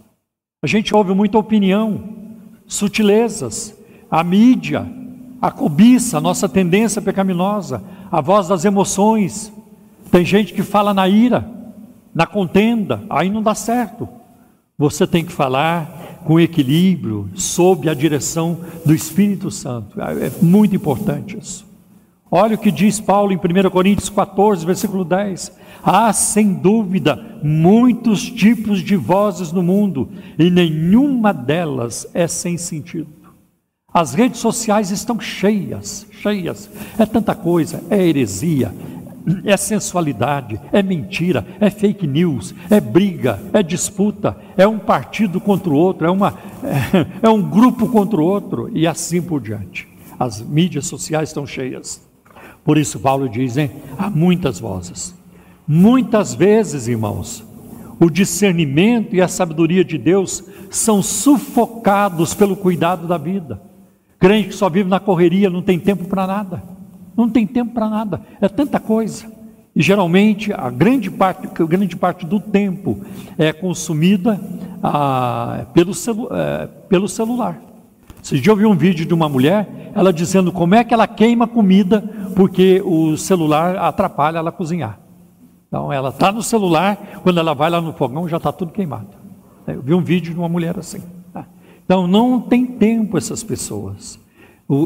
A 0.62 0.66
gente 0.66 0.94
ouve 0.94 1.14
muita 1.14 1.38
opinião, 1.38 2.04
sutilezas, 2.66 3.74
a 4.11 4.22
mídia, 4.22 4.86
a 5.40 5.50
cobiça, 5.50 6.18
a 6.18 6.20
nossa 6.20 6.46
tendência 6.46 7.00
pecaminosa, 7.00 7.82
a 8.12 8.20
voz 8.20 8.48
das 8.48 8.66
emoções. 8.66 9.50
Tem 10.11 10.22
gente 10.22 10.52
que 10.52 10.62
fala 10.62 10.92
na 10.92 11.08
ira, 11.08 11.48
na 12.14 12.26
contenda, 12.26 13.02
aí 13.08 13.30
não 13.30 13.42
dá 13.42 13.54
certo. 13.54 14.06
Você 14.76 15.06
tem 15.06 15.24
que 15.24 15.32
falar 15.32 16.20
com 16.26 16.38
equilíbrio, 16.38 17.30
sob 17.34 17.88
a 17.88 17.94
direção 17.94 18.61
do 18.84 18.94
Espírito 18.94 19.50
Santo. 19.50 19.98
É 19.98 20.30
muito 20.42 20.76
importante 20.76 21.38
isso. 21.38 21.70
Olha 22.31 22.55
o 22.55 22.59
que 22.59 22.70
diz 22.70 23.01
Paulo 23.01 23.33
em 23.33 23.37
1 23.37 23.70
Coríntios 23.70 24.09
14, 24.09 24.64
versículo 24.64 25.05
10. 25.05 25.53
Há, 25.83 26.12
sem 26.12 26.53
dúvida, 26.53 27.39
muitos 27.43 28.22
tipos 28.22 28.81
de 28.83 28.95
vozes 28.95 29.51
no 29.51 29.62
mundo 29.62 30.09
e 30.39 30.49
nenhuma 30.49 31.33
delas 31.33 32.07
é 32.14 32.28
sem 32.28 32.57
sentido. 32.57 33.09
As 33.93 34.14
redes 34.14 34.39
sociais 34.39 34.93
estão 34.93 35.18
cheias, 35.18 36.07
cheias. 36.22 36.70
É 36.97 37.05
tanta 37.05 37.35
coisa, 37.35 37.83
é 37.91 38.01
heresia, 38.01 38.72
é 39.45 39.57
sensualidade, 39.57 40.61
é 40.72 40.81
mentira, 40.85 41.45
é 41.59 41.68
fake 41.68 42.07
news, 42.07 42.55
é 42.70 42.81
briga, 42.81 43.41
é 43.53 43.61
disputa, 43.61 44.37
é 44.57 44.68
um 44.68 44.78
partido 44.78 45.41
contra 45.41 45.70
o 45.70 45.76
outro, 45.76 46.07
é, 46.07 46.11
uma, 46.11 46.39
é, 46.62 47.07
é 47.26 47.28
um 47.28 47.43
grupo 47.43 47.89
contra 47.89 48.20
o 48.20 48.24
outro 48.24 48.70
e 48.72 48.87
assim 48.87 49.20
por 49.20 49.41
diante. 49.41 49.89
As 50.16 50.41
mídias 50.41 50.87
sociais 50.87 51.31
estão 51.31 51.45
cheias. 51.45 52.09
Por 52.71 52.79
isso, 52.79 53.01
Paulo 53.01 53.29
diz: 53.29 53.57
hein, 53.57 53.68
há 53.99 54.09
muitas 54.09 54.61
vozes. 54.61 55.12
Muitas 55.66 56.37
vezes, 56.37 56.87
irmãos, 56.87 57.45
o 57.99 58.09
discernimento 58.09 59.16
e 59.16 59.21
a 59.21 59.27
sabedoria 59.27 59.85
de 59.85 59.99
Deus 59.99 60.45
são 60.71 61.03
sufocados 61.03 62.33
pelo 62.33 62.55
cuidado 62.55 63.09
da 63.09 63.18
vida. 63.18 63.61
Crente 64.21 64.51
que 64.51 64.55
só 64.55 64.71
vive 64.71 64.89
na 64.89 65.01
correria, 65.01 65.51
não 65.51 65.62
tem 65.62 65.81
tempo 65.81 66.05
para 66.05 66.29
nada 66.29 66.62
não 67.16 67.29
tem 67.29 67.45
tempo 67.45 67.75
para 67.75 67.89
nada, 67.89 68.21
é 68.41 68.49
tanta 68.49 68.79
coisa. 68.79 69.27
E 69.75 69.83
geralmente 69.83 70.53
a 70.53 70.71
grande 70.71 71.11
parte, 71.11 71.47
a 71.47 71.66
grande 71.66 71.97
parte 71.97 72.25
do 72.25 72.39
tempo 72.39 73.01
é 73.37 73.53
consumida 73.53 74.41
ah, 74.81 75.66
pelo, 75.75 75.93
celu, 75.93 76.29
é, 76.31 76.66
pelo 76.89 77.09
celular. 77.09 77.61
Vocês 78.23 78.43
já 78.43 78.53
ouviram 78.53 78.73
um 78.73 78.77
vídeo 78.77 79.07
de 79.07 79.14
uma 79.14 79.29
mulher, 79.29 79.93
ela 79.95 80.12
dizendo 80.12 80.53
como 80.53 80.75
é 80.75 80.85
que 80.85 80.93
ela 80.95 81.07
queima 81.07 81.47
comida 81.47 82.03
porque 82.37 82.83
o 82.85 83.16
celular 83.16 83.77
atrapalha 83.77 84.39
ela 84.39 84.51
a 84.51 84.53
cozinhar. 84.53 85.01
Então 85.68 85.93
ela 85.93 86.11
está 86.11 86.33
no 86.33 86.43
celular, 86.43 87.21
quando 87.23 87.39
ela 87.39 87.55
vai 87.55 87.71
lá 87.71 87.81
no 87.81 87.93
fogão 87.93 88.29
já 88.29 88.37
está 88.37 88.53
tudo 88.53 88.73
queimado. 88.73 89.09
Eu 89.66 89.83
vi 89.83 89.95
um 89.95 90.03
vídeo 90.03 90.33
de 90.33 90.39
uma 90.39 90.49
mulher 90.49 90.79
assim. 90.79 91.03
Tá? 91.33 91.47
Então 91.85 92.07
não 92.07 92.41
tem 92.41 92.66
tempo 92.66 93.16
essas 93.16 93.43
pessoas 93.43 94.18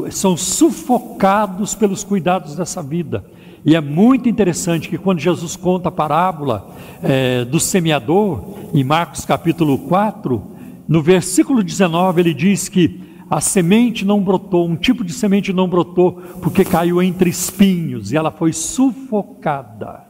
são 0.09 0.35
sufocados 0.35 1.75
pelos 1.75 2.03
cuidados 2.03 2.55
dessa 2.55 2.81
vida. 2.81 3.23
E 3.63 3.75
é 3.75 3.81
muito 3.81 4.27
interessante 4.29 4.89
que 4.89 4.97
quando 4.97 5.19
Jesus 5.19 5.55
conta 5.55 5.89
a 5.89 5.91
parábola 5.91 6.69
é, 7.03 7.45
do 7.45 7.59
semeador, 7.59 8.57
em 8.73 8.83
Marcos 8.83 9.25
capítulo 9.25 9.77
4, 9.77 10.41
no 10.87 11.01
versículo 11.01 11.63
19, 11.63 12.21
ele 12.21 12.33
diz 12.33 12.69
que 12.69 13.01
a 13.29 13.41
semente 13.41 14.05
não 14.05 14.21
brotou, 14.21 14.67
um 14.67 14.75
tipo 14.75 15.03
de 15.03 15.11
semente 15.11 15.51
não 15.51 15.67
brotou, 15.67 16.21
porque 16.41 16.63
caiu 16.63 17.01
entre 17.01 17.29
espinhos 17.29 18.11
e 18.11 18.17
ela 18.17 18.31
foi 18.31 18.53
sufocada. 18.53 20.05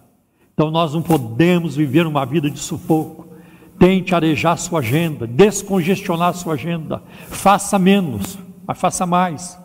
Então 0.53 0.71
nós 0.71 0.93
não 0.93 1.01
podemos 1.01 1.75
viver 1.75 2.05
uma 2.07 2.25
vida 2.25 2.49
de 2.49 2.59
sufoco. 2.59 3.27
Tente 3.77 4.15
arejar 4.15 4.57
sua 4.57 4.79
agenda, 4.79 5.27
descongestionar 5.27 6.33
sua 6.33 6.53
agenda. 6.53 7.03
Faça 7.27 7.77
menos, 7.77 8.37
mas 8.65 8.79
faça 8.79 9.05
mais. 9.05 9.59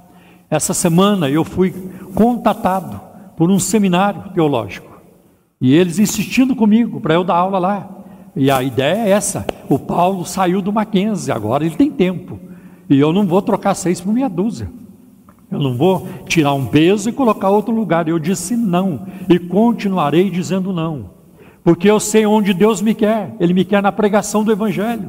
Essa 0.49 0.75
semana 0.75 1.31
eu 1.31 1.45
fui 1.45 1.73
contatado 2.15 3.01
por 3.37 3.51
um 3.51 3.59
seminário 3.59 4.33
teológico. 4.33 5.01
E 5.61 5.73
eles 5.75 5.99
insistindo 5.99 6.57
comigo 6.57 7.01
para 7.01 7.15
eu 7.15 7.23
dar 7.23 7.37
aula 7.37 7.59
lá. 7.59 7.89
E 8.35 8.51
a 8.51 8.63
ideia 8.63 9.07
é 9.07 9.11
essa: 9.11 9.47
o 9.69 9.79
Paulo 9.79 10.25
saiu 10.25 10.61
do 10.61 10.73
Mackenzie, 10.73 11.33
agora 11.33 11.65
ele 11.65 11.77
tem 11.77 11.91
tempo. 11.91 12.50
E 12.91 12.99
eu 12.99 13.13
não 13.13 13.25
vou 13.25 13.41
trocar 13.41 13.75
seis 13.75 14.01
por 14.01 14.13
meia 14.13 14.29
dúzia. 14.29 14.69
Eu 15.51 15.61
não 15.61 15.77
vou 15.77 16.09
tirar 16.27 16.53
um 16.55 16.67
peso 16.67 17.09
e 17.09 17.13
colocar 17.13 17.49
outro 17.49 17.73
lugar. 17.73 18.09
Eu 18.09 18.19
disse 18.19 18.57
não. 18.57 19.07
E 19.29 19.39
continuarei 19.39 20.29
dizendo 20.29 20.73
não. 20.73 21.11
Porque 21.63 21.89
eu 21.89 22.01
sei 22.01 22.27
onde 22.27 22.53
Deus 22.53 22.83
me 22.83 22.95
quer. 22.95 23.35
Ele 23.39 23.55
me 23.55 23.65
quer 23.65 23.81
na 23.81 23.93
pregação 23.93 24.43
do 24.43 24.51
Evangelho. 24.51 25.09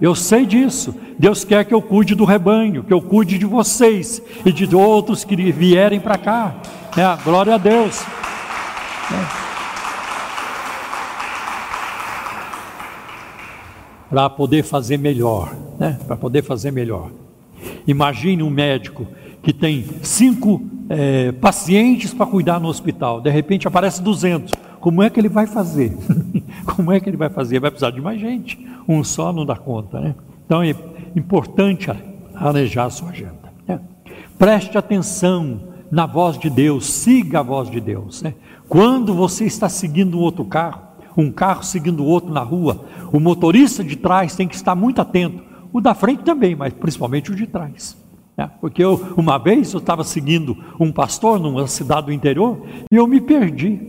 Eu 0.00 0.14
sei 0.14 0.46
disso. 0.46 0.94
Deus 1.18 1.44
quer 1.44 1.64
que 1.64 1.74
eu 1.74 1.82
cuide 1.82 2.14
do 2.14 2.24
rebanho, 2.24 2.84
que 2.84 2.92
eu 2.92 3.02
cuide 3.02 3.36
de 3.36 3.46
vocês 3.46 4.22
e 4.44 4.52
de 4.52 4.74
outros 4.74 5.24
que 5.24 5.34
vierem 5.50 5.98
para 5.98 6.16
cá. 6.16 6.54
É, 6.96 7.24
glória 7.24 7.54
a 7.54 7.58
Deus. 7.58 8.00
É. 9.10 9.47
Para 14.08 14.30
poder 14.30 14.62
fazer 14.62 14.96
melhor, 14.96 15.54
né? 15.78 15.98
Para 16.06 16.16
poder 16.16 16.42
fazer 16.42 16.70
melhor. 16.70 17.10
Imagine 17.86 18.42
um 18.42 18.50
médico 18.50 19.06
que 19.42 19.52
tem 19.52 19.84
cinco 20.02 20.62
é, 20.88 21.32
pacientes 21.32 22.14
para 22.14 22.26
cuidar 22.26 22.60
no 22.60 22.68
hospital. 22.68 23.20
De 23.20 23.30
repente 23.30 23.68
aparece 23.68 24.02
200. 24.02 24.52
Como 24.80 25.02
é 25.02 25.10
que 25.10 25.20
ele 25.20 25.28
vai 25.28 25.46
fazer? 25.46 25.96
Como 26.64 26.92
é 26.92 27.00
que 27.00 27.08
ele 27.08 27.16
vai 27.16 27.28
fazer? 27.28 27.58
Vai 27.60 27.70
precisar 27.70 27.90
de 27.90 28.00
mais 28.00 28.20
gente. 28.20 28.58
Um 28.88 29.02
só 29.04 29.32
não 29.32 29.44
dá 29.44 29.56
conta, 29.56 30.00
né? 30.00 30.14
Então 30.46 30.62
é 30.62 30.74
importante 31.14 31.90
arejar 32.34 32.86
a 32.86 32.90
sua 32.90 33.10
agenda. 33.10 33.52
Né? 33.66 33.80
Preste 34.38 34.78
atenção 34.78 35.60
na 35.90 36.06
voz 36.06 36.38
de 36.38 36.48
Deus, 36.48 36.86
siga 36.86 37.40
a 37.40 37.42
voz 37.42 37.70
de 37.70 37.80
Deus. 37.80 38.22
Né? 38.22 38.34
Quando 38.68 39.14
você 39.14 39.44
está 39.44 39.68
seguindo 39.68 40.18
um 40.18 40.20
outro 40.20 40.44
carro, 40.44 40.82
um 41.18 41.32
carro 41.32 41.64
seguindo 41.64 42.04
o 42.04 42.06
outro 42.06 42.32
na 42.32 42.42
rua, 42.42 42.84
o 43.12 43.18
motorista 43.18 43.82
de 43.82 43.96
trás 43.96 44.36
tem 44.36 44.46
que 44.46 44.54
estar 44.54 44.76
muito 44.76 45.00
atento. 45.00 45.42
O 45.72 45.80
da 45.80 45.92
frente 45.92 46.22
também, 46.22 46.54
mas 46.54 46.72
principalmente 46.72 47.32
o 47.32 47.34
de 47.34 47.46
trás. 47.46 47.96
Né? 48.36 48.48
Porque 48.60 48.82
eu, 48.82 49.14
uma 49.16 49.36
vez 49.36 49.72
eu 49.72 49.80
estava 49.80 50.04
seguindo 50.04 50.56
um 50.78 50.92
pastor 50.92 51.40
numa 51.40 51.66
cidade 51.66 52.06
do 52.06 52.12
interior 52.12 52.62
e 52.90 52.94
eu 52.94 53.06
me 53.06 53.20
perdi. 53.20 53.80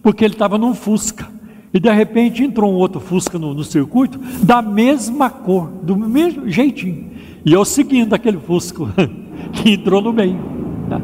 porque 0.00 0.24
ele 0.24 0.34
estava 0.34 0.56
num 0.56 0.72
Fusca. 0.74 1.28
E 1.74 1.78
de 1.78 1.90
repente 1.90 2.42
entrou 2.42 2.72
um 2.72 2.76
outro 2.76 3.00
Fusca 3.00 3.38
no, 3.38 3.52
no, 3.52 3.62
circuito, 3.64 4.18
da 4.42 4.62
mesma 4.62 5.28
cor, 5.28 5.68
do 5.82 5.96
mesmo 5.96 6.48
jeitinho. 6.48 7.10
E 7.44 7.52
eu 7.52 7.64
seguindo 7.64 8.14
aquele 8.14 8.38
Fusca 8.38 8.84
que 9.52 9.72
entrou 9.72 10.00
no 10.00 10.12
meio. 10.12 10.38
Tá? 10.88 11.00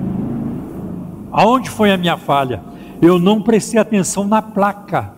Aonde 1.32 1.68
foi 1.68 1.92
a 1.92 1.96
minha 1.96 2.16
falha? 2.16 2.62
Eu 3.02 3.18
não 3.18 3.42
prestei 3.42 3.78
atenção 3.78 4.26
na 4.26 4.40
placa, 4.40 5.15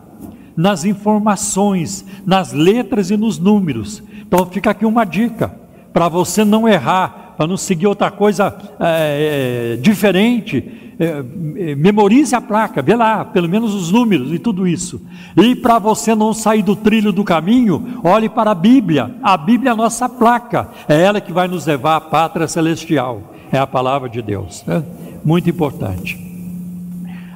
nas 0.59 0.85
informações, 0.85 2.05
nas 2.27 2.53
letras 2.53 3.13
e 3.13 3.17
nos 3.17 3.39
números. 3.39 4.03
Então 4.27 4.45
fica 4.47 4.73
aqui 4.73 4.85
uma 4.85 5.05
dica 5.05 5.55
para 5.93 6.09
você 6.09 6.45
não 6.45 6.69
errar, 6.69 7.35
para 7.37 7.47
não 7.47 7.57
seguir 7.57 7.87
outra 7.87 8.11
coisa 8.11 8.57
é, 8.81 9.75
é, 9.75 9.77
diferente 9.77 10.89
é, 10.99 11.05
é, 11.71 11.75
memorize 11.77 12.35
a 12.35 12.41
placa, 12.41 12.83
vê 12.83 12.97
lá, 12.97 13.25
pelo 13.25 13.49
menos 13.49 13.73
os 13.73 13.93
números 13.93 14.33
e 14.33 14.39
tudo 14.39 14.67
isso. 14.67 15.01
E 15.37 15.55
para 15.55 15.79
você 15.79 16.13
não 16.13 16.35
sair 16.35 16.63
do 16.63 16.75
trilho 16.75 17.13
do 17.13 17.23
caminho, 17.23 18.01
olhe 18.03 18.29
para 18.29 18.51
a 18.51 18.55
Bíblia. 18.55 19.15
A 19.23 19.37
Bíblia 19.37 19.71
é 19.71 19.73
a 19.73 19.77
nossa 19.77 20.09
placa, 20.09 20.71
é 20.89 21.01
ela 21.01 21.21
que 21.21 21.33
vai 21.33 21.47
nos 21.47 21.67
levar 21.67 21.97
à 21.97 22.01
pátria 22.01 22.49
celestial. 22.49 23.33
É 23.53 23.59
a 23.59 23.67
palavra 23.67 24.09
de 24.09 24.21
Deus. 24.21 24.65
Né? 24.67 24.83
Muito 25.25 25.49
importante. 25.49 26.28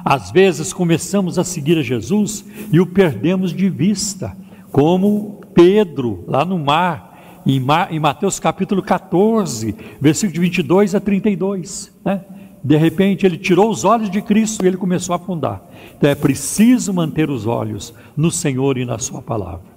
Às 0.03 0.31
vezes 0.31 0.73
começamos 0.73 1.39
a 1.39 1.43
seguir 1.43 1.77
a 1.77 1.81
Jesus 1.81 2.43
e 2.71 2.79
o 2.79 2.85
perdemos 2.85 3.53
de 3.53 3.69
vista, 3.69 4.35
como 4.71 5.41
Pedro 5.53 6.23
lá 6.27 6.43
no 6.43 6.59
mar, 6.59 7.41
em, 7.45 7.99
Mateus 7.99 8.39
capítulo 8.39 8.81
14, 8.81 9.75
versículo 9.99 10.33
de 10.33 10.39
22 10.39 10.95
a 10.95 10.99
32. 10.99 11.91
Né? 12.03 12.21
De 12.63 12.77
repente 12.77 13.25
ele 13.25 13.37
tirou 13.37 13.69
os 13.69 13.83
olhos 13.83 14.09
de 14.09 14.21
Cristo 14.21 14.63
e 14.63 14.67
ele 14.67 14.77
começou 14.77 15.13
a 15.13 15.17
afundar. 15.17 15.61
Então 15.97 16.09
é 16.09 16.15
preciso 16.15 16.93
manter 16.93 17.29
os 17.29 17.45
olhos 17.45 17.93
no 18.15 18.31
Senhor 18.31 18.77
e 18.77 18.85
na 18.85 18.97
Sua 18.97 19.21
palavra. 19.21 19.73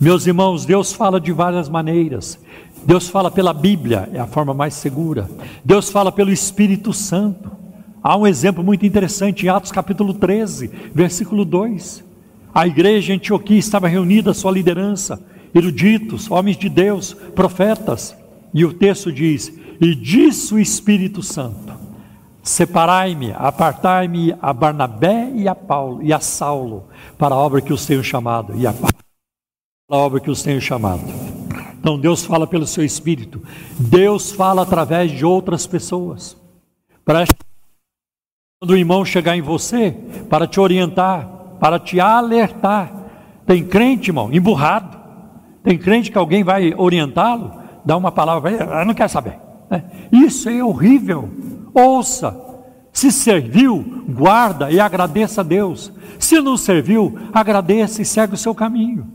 Meus 0.00 0.26
irmãos, 0.26 0.64
Deus 0.64 0.92
fala 0.92 1.20
de 1.20 1.30
várias 1.32 1.68
maneiras. 1.68 2.38
Deus 2.84 3.08
fala 3.08 3.30
pela 3.30 3.52
Bíblia, 3.52 4.08
é 4.12 4.18
a 4.18 4.26
forma 4.26 4.52
mais 4.52 4.74
segura. 4.74 5.30
Deus 5.64 5.90
fala 5.90 6.10
pelo 6.10 6.32
Espírito 6.32 6.92
Santo. 6.92 7.61
Há 8.02 8.16
um 8.16 8.26
exemplo 8.26 8.64
muito 8.64 8.84
interessante 8.84 9.46
em 9.46 9.48
Atos 9.48 9.70
capítulo 9.70 10.12
13, 10.12 10.68
versículo 10.92 11.44
2. 11.44 12.02
A 12.52 12.66
igreja 12.66 13.12
em 13.12 13.16
Antioquia 13.16 13.58
estava 13.58 13.86
reunida, 13.86 14.34
sua 14.34 14.50
liderança, 14.50 15.24
eruditos, 15.54 16.28
homens 16.28 16.56
de 16.56 16.68
Deus, 16.68 17.14
profetas. 17.14 18.16
E 18.52 18.64
o 18.64 18.74
texto 18.74 19.12
diz: 19.12 19.56
E 19.80 19.94
disse 19.94 20.52
o 20.52 20.58
Espírito 20.58 21.22
Santo: 21.22 21.74
Separai-me, 22.42 23.32
apartai-me 23.36 24.34
a 24.42 24.52
Barnabé 24.52 25.30
e 25.32 25.46
a 25.46 25.54
Paulo 25.54 26.02
e 26.02 26.12
a 26.12 26.18
Saulo 26.18 26.88
para 27.16 27.36
a 27.36 27.38
obra 27.38 27.60
que 27.60 27.72
os 27.72 27.86
tenho 27.86 28.02
chamado 28.02 28.52
e 28.58 28.66
a 28.66 28.72
para 28.72 28.90
a 29.92 29.96
obra 29.96 30.18
que 30.18 30.30
os 30.30 30.42
tenho 30.42 30.60
chamado. 30.60 31.04
Então 31.78 32.00
Deus 32.00 32.24
fala 32.24 32.48
pelo 32.48 32.66
seu 32.66 32.84
espírito. 32.84 33.40
Deus 33.78 34.32
fala 34.32 34.62
através 34.62 35.12
de 35.12 35.24
outras 35.24 35.68
pessoas. 35.68 36.36
Preste 37.04 37.36
quando 38.62 38.70
o 38.70 38.76
irmão 38.76 39.04
chegar 39.04 39.36
em 39.36 39.42
você 39.42 39.90
para 40.30 40.46
te 40.46 40.60
orientar, 40.60 41.28
para 41.58 41.80
te 41.80 41.98
alertar. 41.98 42.92
Tem 43.44 43.64
crente, 43.64 44.10
irmão, 44.10 44.32
emburrado. 44.32 44.96
Tem 45.64 45.76
crente 45.76 46.12
que 46.12 46.16
alguém 46.16 46.44
vai 46.44 46.72
orientá-lo, 46.76 47.54
dá 47.84 47.96
uma 47.96 48.12
palavra, 48.12 48.52
eu 48.52 48.86
não 48.86 48.94
quero 48.94 49.08
saber. 49.08 49.36
É, 49.68 49.82
isso 50.12 50.48
é 50.48 50.62
horrível. 50.62 51.28
Ouça. 51.74 52.40
Se 52.92 53.10
serviu, 53.10 54.04
guarda 54.08 54.70
e 54.70 54.78
agradeça 54.78 55.40
a 55.40 55.44
Deus. 55.44 55.92
Se 56.20 56.40
não 56.40 56.56
serviu, 56.56 57.18
agradeça 57.32 58.00
e 58.00 58.04
segue 58.04 58.34
o 58.34 58.38
seu 58.38 58.54
caminho. 58.54 59.08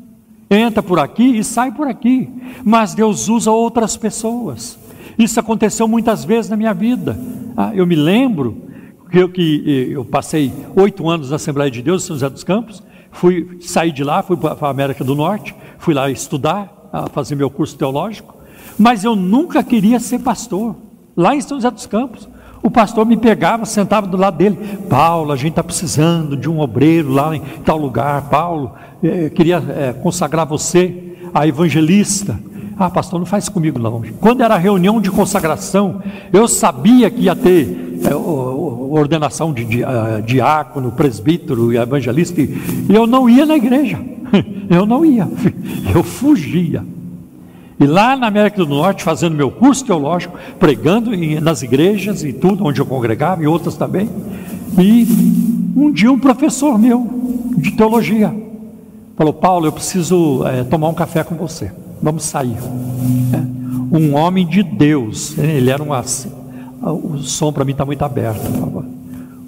Entra 0.52 0.84
por 0.84 1.00
aqui 1.00 1.38
e 1.38 1.44
sai 1.44 1.72
por 1.72 1.88
aqui. 1.88 2.30
Mas 2.66 2.94
Deus 2.94 3.30
usa 3.30 3.50
outras 3.50 3.96
pessoas. 3.96 4.78
Isso 5.18 5.40
aconteceu 5.40 5.88
muitas 5.88 6.26
vezes 6.26 6.52
na 6.52 6.58
minha 6.58 6.74
vida. 6.74 7.18
Ah, 7.56 7.72
eu 7.74 7.88
me 7.88 7.96
lembro 7.96 8.68
eu, 9.14 9.30
que 9.30 9.92
eu 9.92 10.04
passei 10.06 10.52
oito 10.76 11.08
anos 11.10 11.30
na 11.30 11.38
Assembleia 11.38 11.72
de 11.72 11.82
Deus, 11.82 12.04
em 12.04 12.08
São 12.08 12.16
José 12.16 12.30
dos 12.30 12.44
Campos. 12.44 12.84
Fui 13.12 13.58
sair 13.62 13.92
de 13.92 14.04
lá, 14.04 14.22
fui 14.22 14.38
para 14.38 14.58
a 14.60 14.70
América 14.70 15.04
do 15.04 15.16
Norte, 15.16 15.56
fui 15.80 15.94
lá 15.94 16.10
estudar, 16.10 16.90
fazer 17.14 17.36
meu 17.36 17.50
curso 17.50 17.78
teológico. 17.78 18.36
Mas 18.78 19.04
eu 19.04 19.16
nunca 19.16 19.64
queria 19.64 20.00
ser 20.00 20.20
pastor. 20.20 20.76
Lá 21.16 21.36
em 21.36 21.42
São 21.42 21.58
José 21.58 21.72
dos 21.72 21.88
Campos, 21.88 22.30
o 22.62 22.70
pastor 22.70 23.06
me 23.06 23.18
pegava, 23.18 23.66
sentava 23.66 24.06
do 24.08 24.18
lado 24.18 24.38
dele. 24.38 24.58
Paulo, 24.90 25.32
a 25.32 25.36
gente 25.36 25.52
está 25.52 25.64
precisando 25.64 26.36
de 26.36 26.50
um 26.50 26.60
obreiro 26.60 27.12
lá 27.12 27.36
em 27.36 27.42
tal 27.64 27.78
lugar. 27.78 28.30
Paulo, 28.30 28.74
eh, 29.04 29.30
queria 29.30 29.58
eh, 29.58 29.94
consagrar 29.94 30.46
você 30.46 31.16
a 31.34 31.48
evangelista. 31.48 32.40
Ah, 32.80 32.90
pastor, 32.90 33.20
não 33.20 33.26
faz 33.26 33.50
comigo 33.50 33.80
não. 33.80 34.04
Quando 34.22 34.42
era 34.42 34.56
reunião 34.56 35.02
de 35.02 35.10
consagração, 35.10 36.02
eu 36.32 36.48
sabia 36.48 37.10
que 37.10 37.22
ia 37.22 37.36
ter 37.36 38.00
eh, 38.04 38.16
ordenação 38.16 39.52
de 39.52 39.66
diácono, 40.26 40.92
presbítero 40.92 41.74
e 41.74 41.78
evangelista, 41.78 42.40
e 42.40 42.56
eu 42.90 43.08
não 43.08 43.28
ia 43.28 43.46
na 43.46 43.56
igreja. 43.56 44.00
Eu 44.70 44.86
não 44.86 45.06
ia, 45.06 45.26
eu 45.96 46.04
fugia. 46.04 46.84
E 47.80 47.86
lá 47.86 48.18
na 48.18 48.28
América 48.28 48.58
do 48.58 48.66
Norte, 48.68 49.02
fazendo 49.02 49.34
meu 49.34 49.50
curso 49.50 49.86
teológico, 49.86 50.38
pregando 50.60 51.12
nas 51.42 51.62
igrejas 51.64 52.22
e 52.26 52.34
tudo, 52.34 52.66
onde 52.66 52.82
eu 52.82 52.86
congregava, 52.86 53.42
e 53.42 53.48
outras 53.48 53.78
também. 53.78 54.10
E 54.78 55.08
um 55.74 55.90
dia 55.90 56.12
um 56.12 56.20
professor 56.20 56.78
meu, 56.78 57.08
de 57.56 57.72
teologia, 57.72 58.36
falou: 59.16 59.32
Paulo, 59.32 59.68
eu 59.68 59.72
preciso 59.72 60.46
é, 60.46 60.66
tomar 60.66 60.90
um 60.90 60.94
café 60.94 61.24
com 61.24 61.36
você. 61.36 61.72
Vamos 62.02 62.24
sair. 62.24 62.58
É, 62.58 63.96
um 63.96 64.16
homem 64.16 64.46
de 64.46 64.64
Deus, 64.64 65.38
ele 65.38 65.70
era 65.70 65.82
um. 65.82 65.90
O 65.92 67.18
som 67.20 67.52
para 67.52 67.66
mim 67.66 67.72
está 67.72 67.86
muito 67.86 68.04
aberto. 68.04 68.42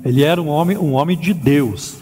Ele 0.03 0.23
era 0.23 0.41
um 0.41 0.47
homem, 0.47 0.77
um 0.77 0.93
homem 0.93 1.17
de 1.17 1.34
Deus. 1.34 1.97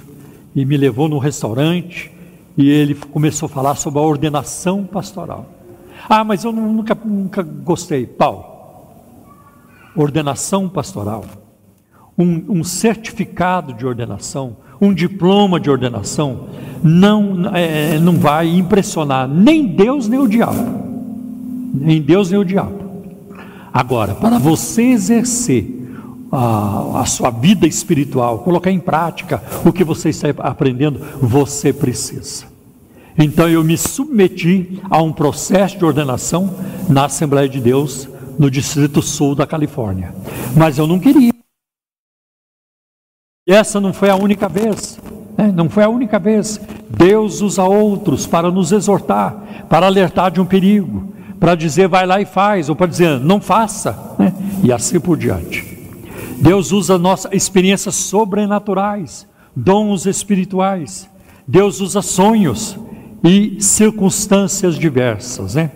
E 0.56 0.66
me 0.66 0.78
levou 0.78 1.08
num 1.08 1.18
restaurante 1.18 2.12
e 2.58 2.70
ele 2.70 2.96
começou 2.96 3.46
a 3.46 3.50
falar 3.50 3.76
sobre 3.76 4.00
a 4.00 4.04
ordenação 4.04 4.84
pastoral. 4.84 5.46
Ah, 6.10 6.24
mas 6.24 6.44
eu 6.44 6.52
nunca, 6.52 6.98
nunca 7.06 7.44
gostei. 7.44 8.08
Paulo, 8.08 8.46
ordenação 9.96 10.68
pastoral, 10.68 11.26
um, 12.18 12.60
um 12.60 12.64
certificado 12.64 13.74
de 13.74 13.86
ordenação, 13.86 14.58
um 14.80 14.94
diploma 14.94 15.60
de 15.60 15.70
ordenação, 15.70 16.48
não, 16.84 17.56
é, 17.56 18.00
não 18.00 18.18
vai 18.18 18.56
impressionar 18.56 19.28
nem 19.28 19.66
Deus 19.66 20.08
nem 20.08 20.20
o 20.20 20.28
diabo. 20.28 20.88
Nem 21.74 22.02
Deus 22.02 22.32
nem 22.32 22.40
o 22.40 22.46
diabo. 22.46 22.88
Agora, 23.74 24.16
para 24.16 24.38
você 24.38 24.84
exercer 24.84 25.78
a, 26.32 27.02
a, 27.02 27.06
sua 27.06 27.30
vida 27.30 27.68
espiritual, 27.68 28.40
colocar 28.40 28.72
em 28.72 28.80
prática 28.80 29.42
o 29.66 29.72
que 29.72 29.84
você 29.84 30.10
está 30.10 30.30
aprendendo, 30.40 31.00
você 31.22 31.72
precisa. 31.72 32.46
Então 33.18 33.50
eu 33.50 33.64
me 33.64 33.78
submeti 33.78 34.80
a 34.90 35.02
um 35.02 35.12
processo 35.12 35.78
de 35.78 35.86
ordenação 35.86 36.54
na 36.88 37.06
Assembleia 37.06 37.50
de 37.50 37.60
Deus, 37.60 38.08
no 38.38 38.50
Distrito 38.52 39.02
Sul 39.02 39.34
da 39.34 39.48
Califórnia. 39.48 40.14
Mas 40.56 40.78
eu 40.78 40.86
não 40.86 41.00
queria. 41.00 41.37
E 43.48 43.54
essa 43.54 43.80
não 43.80 43.94
foi 43.94 44.10
a 44.10 44.16
única 44.18 44.50
vez. 44.50 45.00
Né? 45.38 45.54
Não 45.56 45.70
foi 45.70 45.84
a 45.84 45.90
única 45.90 46.20
vez. 46.20 46.60
Deus 46.90 47.40
usa 47.40 47.64
outros 47.64 48.28
para 48.28 48.52
nos 48.52 48.74
exortar, 48.74 49.66
para 49.70 49.86
alertar 49.86 50.30
de 50.32 50.42
um 50.42 50.46
perigo, 50.46 51.14
para 51.40 51.56
dizer 51.56 51.88
vai 51.88 52.06
lá 52.06 52.20
e 52.20 52.26
faz, 52.26 52.68
ou 52.68 52.76
para 52.76 52.88
dizer 52.88 53.20
não 53.22 53.40
faça, 53.40 54.16
né? 54.20 54.34
e 54.62 54.72
assim 54.72 55.00
por 55.00 55.18
diante. 55.18 55.78
Deus 56.42 56.74
usa 56.74 56.98
nossas 56.98 57.32
experiências 57.32 57.96
sobrenaturais, 57.96 59.26
dons 59.56 60.06
espirituais. 60.06 61.10
Deus 61.48 61.80
usa 61.80 62.02
sonhos 62.02 62.78
e 63.24 63.58
circunstâncias 63.62 64.76
diversas, 64.76 65.56
né? 65.56 65.72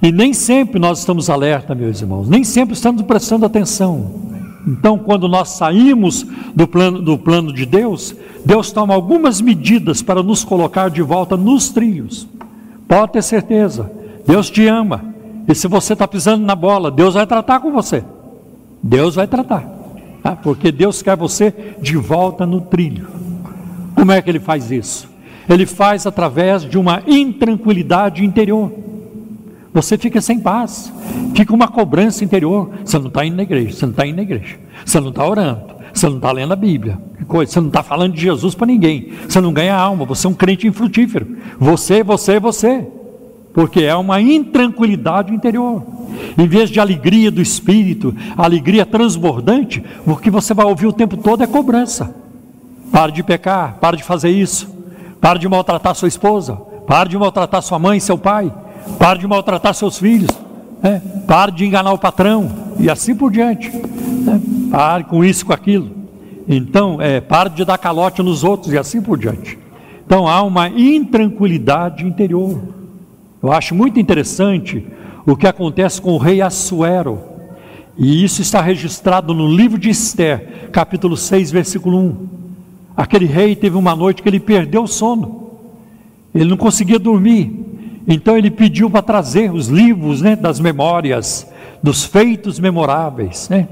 E 0.00 0.10
nem 0.10 0.32
sempre 0.32 0.80
nós 0.80 1.00
estamos 1.00 1.28
alerta, 1.28 1.74
meus 1.74 2.00
irmãos, 2.00 2.28
nem 2.28 2.44
sempre 2.44 2.74
estamos 2.74 3.02
prestando 3.02 3.44
atenção. 3.44 4.31
Então, 4.66 4.98
quando 4.98 5.28
nós 5.28 5.50
saímos 5.50 6.24
do 6.54 6.66
plano, 6.68 7.02
do 7.02 7.18
plano 7.18 7.52
de 7.52 7.66
Deus, 7.66 8.14
Deus 8.44 8.70
toma 8.70 8.94
algumas 8.94 9.40
medidas 9.40 10.02
para 10.02 10.22
nos 10.22 10.44
colocar 10.44 10.88
de 10.88 11.02
volta 11.02 11.36
nos 11.36 11.70
trilhos. 11.70 12.28
Pode 12.86 13.12
ter 13.12 13.22
certeza, 13.22 13.90
Deus 14.26 14.50
te 14.50 14.66
ama. 14.66 15.04
E 15.48 15.54
se 15.54 15.66
você 15.66 15.94
está 15.94 16.06
pisando 16.06 16.44
na 16.44 16.54
bola, 16.54 16.90
Deus 16.90 17.14
vai 17.14 17.26
tratar 17.26 17.60
com 17.60 17.72
você. 17.72 18.04
Deus 18.82 19.16
vai 19.16 19.26
tratar. 19.26 19.64
Tá? 20.22 20.36
Porque 20.36 20.70
Deus 20.70 21.02
quer 21.02 21.16
você 21.16 21.74
de 21.80 21.96
volta 21.96 22.46
no 22.46 22.60
trilho. 22.60 23.08
Como 23.94 24.12
é 24.12 24.22
que 24.22 24.30
Ele 24.30 24.38
faz 24.38 24.70
isso? 24.70 25.10
Ele 25.48 25.66
faz 25.66 26.06
através 26.06 26.62
de 26.62 26.78
uma 26.78 27.02
intranquilidade 27.06 28.24
interior. 28.24 28.72
Você 29.74 29.96
fica 29.96 30.20
sem 30.20 30.38
paz, 30.38 30.92
fica 31.34 31.54
uma 31.54 31.66
cobrança 31.66 32.22
interior. 32.22 32.70
Você 32.84 32.98
não 32.98 33.08
está 33.08 33.24
indo 33.24 33.36
na 33.36 33.42
igreja, 33.42 33.72
você 33.72 33.86
não 33.86 33.92
está 33.92 34.06
indo 34.06 34.16
na 34.16 34.22
igreja, 34.22 34.56
você 34.84 35.00
não 35.00 35.08
está 35.08 35.26
orando, 35.26 35.74
Você 35.94 36.08
não 36.08 36.16
está 36.16 36.32
lendo 36.32 36.52
a 36.52 36.56
Bíblia. 36.56 36.98
Coisa? 37.26 37.52
Você 37.52 37.60
não 37.60 37.68
está 37.68 37.82
falando 37.82 38.14
de 38.14 38.20
Jesus 38.20 38.54
para 38.54 38.66
ninguém. 38.66 39.12
Você 39.28 39.40
não 39.40 39.52
ganha 39.52 39.74
alma. 39.74 40.04
Você 40.06 40.26
é 40.26 40.30
um 40.30 40.34
crente 40.34 40.66
infrutífero. 40.66 41.36
Você, 41.58 42.02
você, 42.02 42.40
você. 42.40 42.86
Porque 43.52 43.82
é 43.82 43.94
uma 43.94 44.20
intranquilidade 44.20 45.34
interior. 45.34 45.82
Em 46.36 46.46
vez 46.46 46.70
de 46.70 46.80
alegria 46.80 47.30
do 47.30 47.40
espírito, 47.42 48.14
alegria 48.36 48.86
transbordante, 48.86 49.82
o 50.06 50.16
que 50.16 50.30
você 50.30 50.54
vai 50.54 50.66
ouvir 50.66 50.86
o 50.86 50.92
tempo 50.92 51.16
todo 51.16 51.42
é 51.42 51.46
cobrança. 51.46 52.14
Pare 52.90 53.12
de 53.12 53.22
pecar, 53.22 53.78
pare 53.80 53.96
de 53.96 54.02
fazer 54.02 54.30
isso, 54.30 54.68
pare 55.20 55.38
de 55.38 55.48
maltratar 55.48 55.94
sua 55.94 56.08
esposa, 56.08 56.56
pare 56.86 57.08
de 57.10 57.18
maltratar 57.18 57.62
sua 57.62 57.78
mãe, 57.78 58.00
seu 58.00 58.18
pai, 58.18 58.52
pare 58.98 59.18
de 59.18 59.26
maltratar 59.26 59.74
seus 59.74 59.98
filhos, 59.98 60.30
é, 60.82 61.00
pare 61.26 61.52
de 61.52 61.64
enganar 61.64 61.92
o 61.92 61.98
patrão 61.98 62.50
e 62.78 62.90
assim 62.90 63.14
por 63.14 63.30
diante. 63.30 63.70
É, 63.70 64.70
pare 64.70 65.04
com 65.04 65.24
isso, 65.24 65.46
com 65.46 65.52
aquilo. 65.52 65.90
Então, 66.48 67.00
é, 67.00 67.20
pare 67.20 67.50
de 67.50 67.64
dar 67.64 67.78
calote 67.78 68.22
nos 68.22 68.42
outros 68.44 68.72
e 68.72 68.78
assim 68.78 69.00
por 69.00 69.18
diante. 69.18 69.58
Então 70.04 70.28
há 70.28 70.42
uma 70.42 70.68
intranquilidade 70.68 72.04
interior. 72.04 72.60
Eu 73.42 73.50
acho 73.50 73.74
muito 73.74 73.98
interessante 73.98 74.86
o 75.24 75.34
que 75.36 75.46
acontece 75.46 76.00
com 76.00 76.12
o 76.12 76.18
rei 76.18 76.42
Assuero. 76.42 77.18
E 77.96 78.22
isso 78.24 78.42
está 78.42 78.60
registrado 78.60 79.32
no 79.32 79.48
livro 79.48 79.78
de 79.78 79.88
Esther, 79.88 80.68
capítulo 80.70 81.16
6, 81.16 81.50
versículo 81.50 81.98
1. 81.98 82.28
Aquele 82.96 83.26
rei 83.26 83.56
teve 83.56 83.76
uma 83.76 83.96
noite 83.96 84.22
que 84.22 84.28
ele 84.28 84.40
perdeu 84.40 84.82
o 84.82 84.88
sono. 84.88 85.50
Ele 86.34 86.50
não 86.50 86.56
conseguia 86.56 86.98
dormir. 86.98 87.71
Então 88.06 88.36
ele 88.36 88.50
pediu 88.50 88.90
para 88.90 89.02
trazer 89.02 89.52
os 89.52 89.68
livros 89.68 90.20
né, 90.20 90.34
das 90.34 90.58
memórias, 90.58 91.46
dos 91.82 92.04
feitos 92.04 92.58
memoráveis. 92.58 93.48
Né? 93.48 93.68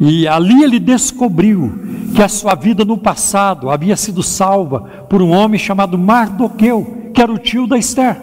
E 0.00 0.26
ali 0.26 0.62
ele 0.62 0.80
descobriu 0.80 1.72
que 2.14 2.22
a 2.22 2.28
sua 2.28 2.54
vida 2.54 2.84
no 2.84 2.98
passado 2.98 3.70
havia 3.70 3.96
sido 3.96 4.22
salva 4.22 4.80
por 5.08 5.22
um 5.22 5.30
homem 5.30 5.58
chamado 5.58 5.96
Mardoqueu, 5.96 7.10
que 7.14 7.22
era 7.22 7.32
o 7.32 7.38
tio 7.38 7.66
da 7.66 7.78
Esther. 7.78 8.20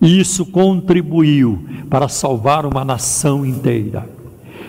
E 0.00 0.20
isso 0.20 0.46
contribuiu 0.46 1.64
para 1.90 2.08
salvar 2.08 2.64
uma 2.64 2.84
nação 2.84 3.44
inteira. 3.44 4.08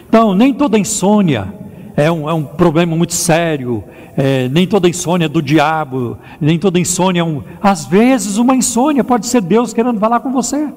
Então, 0.08 0.34
nem 0.34 0.54
toda 0.54 0.80
insônia 0.80 1.54
é 2.00 2.10
um, 2.10 2.30
é 2.30 2.34
um 2.34 2.46
problema 2.46 2.96
muito 2.96 3.14
sério, 3.14 3.84
é, 4.16 4.48
nem 4.48 4.66
toda 4.66 4.88
insônia 4.88 5.26
é 5.26 5.30
do 5.30 5.42
diabo, 5.42 6.18
nem 6.40 6.58
toda 6.58 6.80
insônia 6.80 7.20
é 7.20 7.24
um. 7.24 7.44
Às 7.62 7.86
vezes, 7.86 8.38
uma 8.38 8.56
insônia 8.56 9.04
pode 9.04 9.28
ser 9.28 9.42
Deus 9.42 9.74
querendo 9.74 10.00
falar 10.00 10.22
com 10.22 10.32
você. 10.32 10.70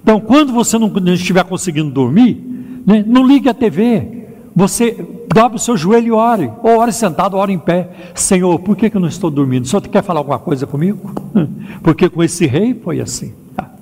Então, 0.00 0.20
quando 0.20 0.52
você 0.52 0.78
não, 0.78 0.92
estiver 1.12 1.42
conseguindo 1.42 1.90
dormir, 1.90 2.36
né, 2.86 3.04
não 3.04 3.26
ligue 3.26 3.48
a 3.48 3.54
TV. 3.54 4.26
Você 4.54 4.96
dobre 5.32 5.56
o 5.56 5.60
seu 5.60 5.76
joelho 5.76 6.06
e 6.06 6.12
ore, 6.12 6.52
ou 6.62 6.78
ore 6.78 6.92
sentado, 6.92 7.34
ou 7.34 7.42
ore 7.42 7.52
em 7.52 7.58
pé. 7.58 7.90
Senhor, 8.14 8.60
por 8.60 8.76
que, 8.76 8.88
que 8.88 8.96
eu 8.96 9.00
não 9.00 9.08
estou 9.08 9.30
dormindo? 9.30 9.64
O 9.64 9.68
senhor 9.68 9.82
quer 9.82 10.04
falar 10.04 10.20
alguma 10.20 10.38
coisa 10.38 10.66
comigo? 10.68 11.12
Porque 11.82 12.08
com 12.08 12.22
esse 12.22 12.46
rei 12.46 12.74
foi 12.74 13.00
assim. 13.00 13.34
Tá? 13.56 13.72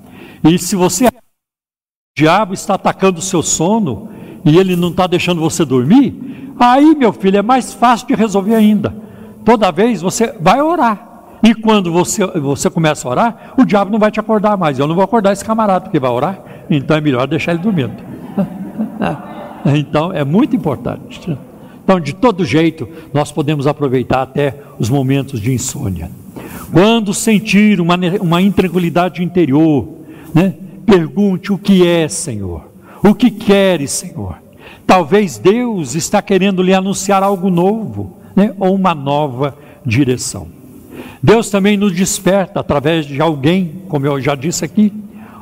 E 0.43 0.57
se 0.57 0.75
você. 0.75 1.05
O 1.05 1.11
diabo 2.17 2.55
está 2.55 2.73
atacando 2.73 3.19
o 3.19 3.21
seu 3.21 3.43
sono 3.43 4.09
e 4.47 4.57
ele 4.57 4.75
não 4.75 4.89
está 4.89 5.05
deixando 5.05 5.41
você 5.41 5.63
dormir, 5.63 6.37
Aí, 6.59 6.95
meu 6.95 7.13
filho, 7.13 7.37
é 7.37 7.41
mais 7.41 7.73
fácil 7.73 8.07
de 8.07 8.15
resolver 8.15 8.55
ainda. 8.55 8.93
Toda 9.45 9.71
vez 9.71 10.01
você 10.01 10.33
vai 10.39 10.61
orar. 10.61 11.05
E 11.43 11.53
quando 11.53 11.91
você, 11.91 12.25
você 12.25 12.69
começa 12.69 13.07
a 13.07 13.11
orar, 13.11 13.53
o 13.57 13.63
diabo 13.63 13.91
não 13.91 13.99
vai 13.99 14.09
te 14.09 14.19
acordar 14.19 14.57
mais. 14.57 14.79
Eu 14.79 14.87
não 14.87 14.95
vou 14.95 15.03
acordar 15.03 15.33
esse 15.33 15.45
camarada 15.45 15.81
porque 15.81 15.99
vai 15.99 16.09
orar. 16.09 16.39
Então 16.69 16.97
é 16.97 17.01
melhor 17.01 17.27
deixar 17.27 17.53
ele 17.53 17.61
dormindo. 17.61 17.93
Então 19.75 20.13
é 20.13 20.23
muito 20.23 20.55
importante. 20.55 21.37
Então, 21.83 21.99
de 21.99 22.13
todo 22.13 22.45
jeito, 22.45 22.87
nós 23.13 23.33
podemos 23.33 23.67
aproveitar 23.67 24.21
até 24.21 24.55
os 24.79 24.89
momentos 24.89 25.41
de 25.41 25.53
insônia. 25.53 26.09
Quando 26.71 27.13
sentir 27.13 27.81
uma, 27.81 27.97
uma 28.21 28.41
intranquilidade 28.41 29.21
interior, 29.21 29.89
né? 30.33 30.53
pergunte 30.85 31.51
o 31.51 31.57
que 31.57 31.85
é, 31.85 32.07
Senhor. 32.07 32.66
O 33.03 33.13
que 33.13 33.29
queres, 33.29 33.91
Senhor? 33.91 34.37
Talvez 34.85 35.37
Deus 35.37 35.95
está 35.95 36.21
querendo 36.21 36.63
lhe 36.63 36.73
anunciar 36.73 37.23
algo 37.23 37.49
novo, 37.49 38.17
né? 38.35 38.53
ou 38.59 38.73
uma 38.73 38.95
nova 38.95 39.57
direção. 39.85 40.47
Deus 41.21 41.49
também 41.49 41.77
nos 41.77 41.93
desperta 41.93 42.59
através 42.59 43.05
de 43.05 43.21
alguém, 43.21 43.81
como 43.89 44.05
eu 44.05 44.19
já 44.21 44.35
disse 44.35 44.63
aqui. 44.63 44.93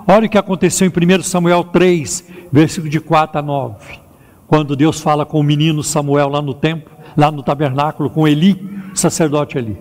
Olha 0.08 0.28
o 0.28 0.30
que 0.30 0.38
aconteceu 0.38 0.88
em 0.88 1.20
1 1.20 1.24
Samuel 1.24 1.64
3, 1.66 2.26
versículo 2.52 2.90
de 2.90 3.00
4 3.00 3.40
a 3.40 3.42
9. 3.42 4.00
Quando 4.48 4.76
Deus 4.76 5.00
fala 5.00 5.26
com 5.26 5.40
o 5.40 5.44
menino 5.44 5.84
Samuel 5.84 6.30
lá 6.30 6.42
no 6.42 6.54
templo, 6.54 6.94
lá 7.18 7.32
no 7.32 7.42
tabernáculo, 7.42 8.10
com 8.10 8.28
Eli, 8.28 8.60
sacerdote 8.94 9.58
Eli. 9.58 9.78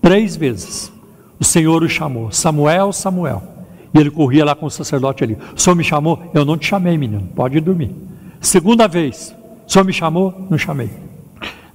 Três 0.00 0.34
vezes 0.36 0.92
o 1.38 1.44
Senhor 1.44 1.82
o 1.82 1.88
chamou: 1.88 2.30
Samuel, 2.30 2.92
Samuel. 2.92 3.51
E 3.94 3.98
ele 3.98 4.10
corria 4.10 4.44
lá 4.44 4.54
com 4.54 4.66
o 4.66 4.70
sacerdote 4.70 5.22
ali. 5.22 5.36
O 5.54 5.60
Senhor 5.60 5.76
me 5.76 5.84
chamou? 5.84 6.30
Eu 6.32 6.44
não 6.44 6.56
te 6.56 6.66
chamei, 6.66 6.96
menino, 6.96 7.28
pode 7.34 7.60
dormir. 7.60 7.90
Segunda 8.42 8.88
vez, 8.88 9.32
o 9.66 9.70
senhor 9.70 9.84
me 9.84 9.92
chamou? 9.92 10.46
Não 10.50 10.58
chamei. 10.58 10.90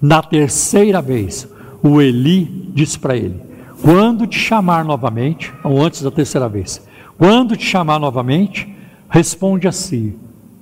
Na 0.02 0.22
terceira 0.22 1.02
vez, 1.02 1.48
o 1.82 2.02
Eli 2.02 2.72
disse 2.74 3.00
para 3.00 3.16
ele: 3.16 3.42
Quando 3.82 4.28
te 4.28 4.38
chamar 4.38 4.84
novamente, 4.84 5.52
ou 5.64 5.82
antes 5.82 6.02
da 6.02 6.12
terceira 6.12 6.50
vez, 6.50 6.86
quando 7.18 7.56
te 7.56 7.66
chamar 7.66 8.00
novamente, 8.00 8.68
responde 9.10 9.66
assim: 9.66 10.16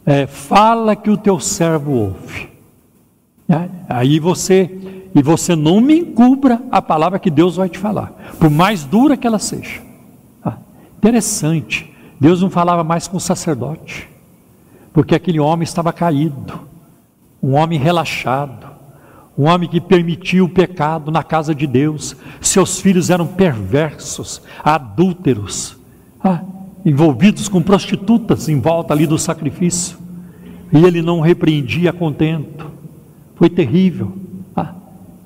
é, 0.06 0.28
Fala 0.28 0.96
que 0.96 1.10
o 1.10 1.18
teu 1.18 1.40
servo 1.40 1.92
ouve. 1.92 2.50
É, 3.50 3.68
aí 3.90 4.20
você, 4.20 4.70
e 5.14 5.24
você 5.24 5.56
não 5.56 5.82
me 5.82 6.00
encubra 6.00 6.62
a 6.72 6.84
palavra 6.84 7.20
que 7.20 7.32
Deus 7.32 7.56
vai 7.56 7.68
te 7.68 7.80
falar, 7.80 8.14
por 8.40 8.50
mais 8.50 8.84
dura 8.84 9.18
que 9.18 9.26
ela 9.26 9.40
seja. 9.40 9.82
Interessante, 11.06 11.94
Deus 12.20 12.42
não 12.42 12.50
falava 12.50 12.84
mais 12.84 13.08
com 13.08 13.18
o 13.18 13.22
sacerdote 13.22 14.16
porque 14.96 15.14
aquele 15.14 15.42
homem 15.42 15.66
estava 15.66 15.92
caído, 15.92 16.62
um 17.44 17.56
homem 17.56 17.78
relaxado, 17.78 18.66
um 19.38 19.44
homem 19.44 19.68
que 19.68 19.82
permitiu 19.82 20.46
o 20.46 20.50
pecado 20.50 21.12
na 21.12 21.22
casa 21.22 21.54
de 21.54 21.68
Deus. 21.68 22.16
Seus 22.40 22.80
filhos 22.80 23.10
eram 23.10 23.28
perversos, 23.28 24.42
adúlteros, 24.64 25.76
ah, 26.24 26.40
envolvidos 26.86 27.50
com 27.50 27.62
prostitutas 27.62 28.48
em 28.48 28.58
volta 28.62 28.94
ali 28.94 29.06
do 29.06 29.20
sacrifício. 29.20 29.98
E 30.72 30.78
ele 30.78 31.02
não 31.02 31.20
repreendia 31.20 31.92
contento. 31.92 32.72
Foi 33.36 33.50
terrível. 33.50 34.14
Ah, 34.56 34.76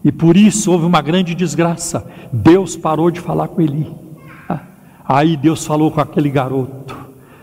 e 0.03 0.11
por 0.11 0.35
isso 0.35 0.71
houve 0.71 0.85
uma 0.87 1.03
grande 1.03 1.35
desgraça. 1.35 2.03
Deus 2.33 2.75
parou 2.75 3.11
de 3.11 3.19
falar 3.19 3.49
com 3.49 3.61
Eli. 3.61 3.98
Aí 5.09 5.35
Deus 5.35 5.65
falou 5.65 5.89
com 5.89 5.99
aquele 5.99 6.29
garoto. 6.29 6.95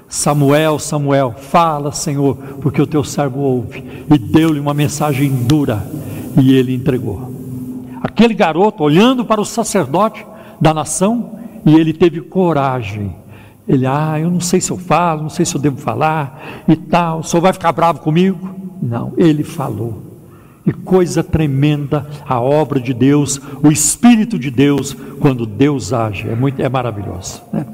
Samuel, 0.08 0.78
Samuel, 0.78 1.32
fala, 1.36 1.90
Senhor, 1.90 2.36
porque 2.62 2.80
o 2.80 2.86
teu 2.86 3.02
servo 3.02 3.40
ouve. 3.40 4.04
E 4.08 4.16
deu-lhe 4.16 4.60
uma 4.60 4.72
mensagem 4.72 5.28
dura 5.28 5.84
e 6.40 6.54
ele 6.54 6.72
entregou. 6.72 7.28
Aquele 8.00 8.34
garoto 8.34 8.84
olhando 8.84 9.24
para 9.24 9.40
o 9.40 9.44
sacerdote 9.44 10.24
da 10.60 10.72
nação 10.72 11.40
e 11.66 11.74
ele 11.74 11.92
teve 11.92 12.20
coragem. 12.20 13.16
Ele, 13.66 13.84
ah, 13.84 14.14
eu 14.16 14.30
não 14.30 14.38
sei 14.38 14.60
se 14.60 14.70
eu 14.70 14.78
falo, 14.78 15.22
não 15.22 15.28
sei 15.28 15.44
se 15.44 15.56
eu 15.56 15.60
devo 15.60 15.76
falar 15.76 16.62
e 16.68 16.76
tal. 16.76 17.18
O 17.18 17.24
senhor 17.24 17.42
vai 17.42 17.52
ficar 17.52 17.72
bravo 17.72 17.98
comigo? 17.98 18.48
Não, 18.80 19.12
ele 19.16 19.42
falou. 19.42 20.05
E 20.66 20.72
coisa 20.72 21.22
tremenda 21.22 22.06
a 22.26 22.40
obra 22.40 22.80
de 22.80 22.92
Deus, 22.92 23.40
o 23.62 23.70
Espírito 23.70 24.38
de 24.38 24.50
Deus, 24.50 24.96
quando 25.20 25.46
Deus 25.46 25.92
age, 25.92 26.28
é, 26.28 26.34
muito, 26.34 26.60
é 26.60 26.68
maravilhoso. 26.68 27.42
Né? 27.52 27.64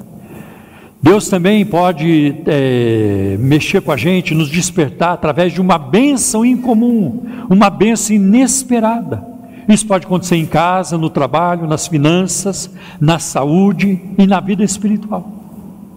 Deus 1.03 1.29
também 1.29 1.65
pode 1.67 2.37
é, 2.47 3.37
mexer 3.41 3.81
com 3.81 3.91
a 3.91 3.97
gente, 3.97 4.35
nos 4.35 4.49
despertar 4.49 5.15
através 5.15 5.53
de 5.53 5.61
uma 5.61 5.77
bênção 5.77 6.45
incomum, 6.45 7.25
uma 7.51 7.69
bênção 7.69 8.15
inesperada. 8.15 9.33
Isso 9.69 9.87
pode 9.87 10.07
acontecer 10.07 10.37
em 10.37 10.47
casa, 10.47 10.99
no 10.99 11.11
trabalho, 11.11 11.67
nas 11.67 11.89
finanças, 11.89 12.71
na 13.01 13.19
saúde 13.19 14.01
e 14.19 14.27
na 14.27 14.39
vida 14.39 14.63
espiritual. 14.63 15.29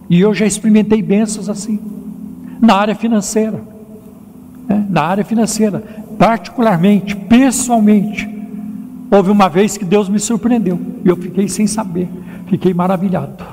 E 0.08 0.20
eu 0.20 0.34
já 0.34 0.46
experimentei 0.46 1.02
bênçãos 1.02 1.48
assim, 1.48 1.78
na 2.60 2.74
área 2.74 2.94
financeira. 2.94 3.60
Né? 4.68 4.86
Na 4.88 5.02
área 5.02 5.24
financeira, 5.24 5.82
particularmente, 6.18 7.14
pessoalmente. 7.14 8.28
Houve 9.10 9.30
uma 9.30 9.48
vez 9.48 9.76
que 9.76 9.84
Deus 9.84 10.08
me 10.08 10.18
surpreendeu 10.18 10.80
e 11.04 11.08
eu 11.08 11.16
fiquei 11.16 11.48
sem 11.48 11.66
saber, 11.66 12.08
fiquei 12.48 12.74
maravilhado. 12.74 13.44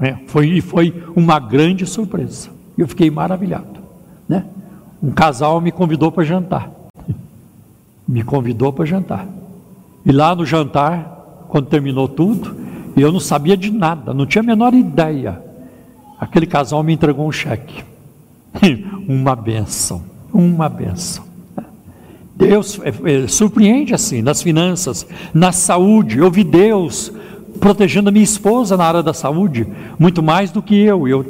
É, 0.00 0.16
foi, 0.26 0.60
foi 0.60 1.04
uma 1.14 1.38
grande 1.38 1.84
surpresa. 1.84 2.50
Eu 2.76 2.86
fiquei 2.86 3.10
maravilhado. 3.10 3.80
Né? 4.28 4.44
Um 5.02 5.10
casal 5.10 5.60
me 5.60 5.72
convidou 5.72 6.12
para 6.12 6.24
jantar. 6.24 6.70
Me 8.06 8.22
convidou 8.22 8.72
para 8.72 8.86
jantar. 8.86 9.26
E 10.06 10.12
lá 10.12 10.34
no 10.34 10.46
jantar, 10.46 11.44
quando 11.48 11.66
terminou 11.66 12.08
tudo, 12.08 12.56
eu 12.96 13.12
não 13.12 13.20
sabia 13.20 13.56
de 13.56 13.70
nada, 13.70 14.14
não 14.14 14.24
tinha 14.24 14.40
a 14.40 14.46
menor 14.46 14.72
ideia. 14.72 15.42
Aquele 16.18 16.46
casal 16.46 16.82
me 16.82 16.92
entregou 16.92 17.28
um 17.28 17.32
cheque. 17.32 17.84
uma 19.06 19.36
benção, 19.36 20.02
uma 20.32 20.68
benção. 20.68 21.27
Deus 22.38 22.80
é, 22.84 23.24
é, 23.24 23.26
surpreende 23.26 23.92
assim, 23.92 24.22
nas 24.22 24.40
finanças, 24.40 25.04
na 25.34 25.50
saúde. 25.50 26.18
Eu 26.18 26.30
vi 26.30 26.44
Deus 26.44 27.12
protegendo 27.58 28.08
a 28.08 28.12
minha 28.12 28.22
esposa 28.22 28.76
na 28.76 28.84
área 28.84 29.02
da 29.02 29.12
saúde, 29.12 29.66
muito 29.98 30.22
mais 30.22 30.52
do 30.52 30.62
que 30.62 30.76
eu. 30.76 31.08
Eu 31.08 31.26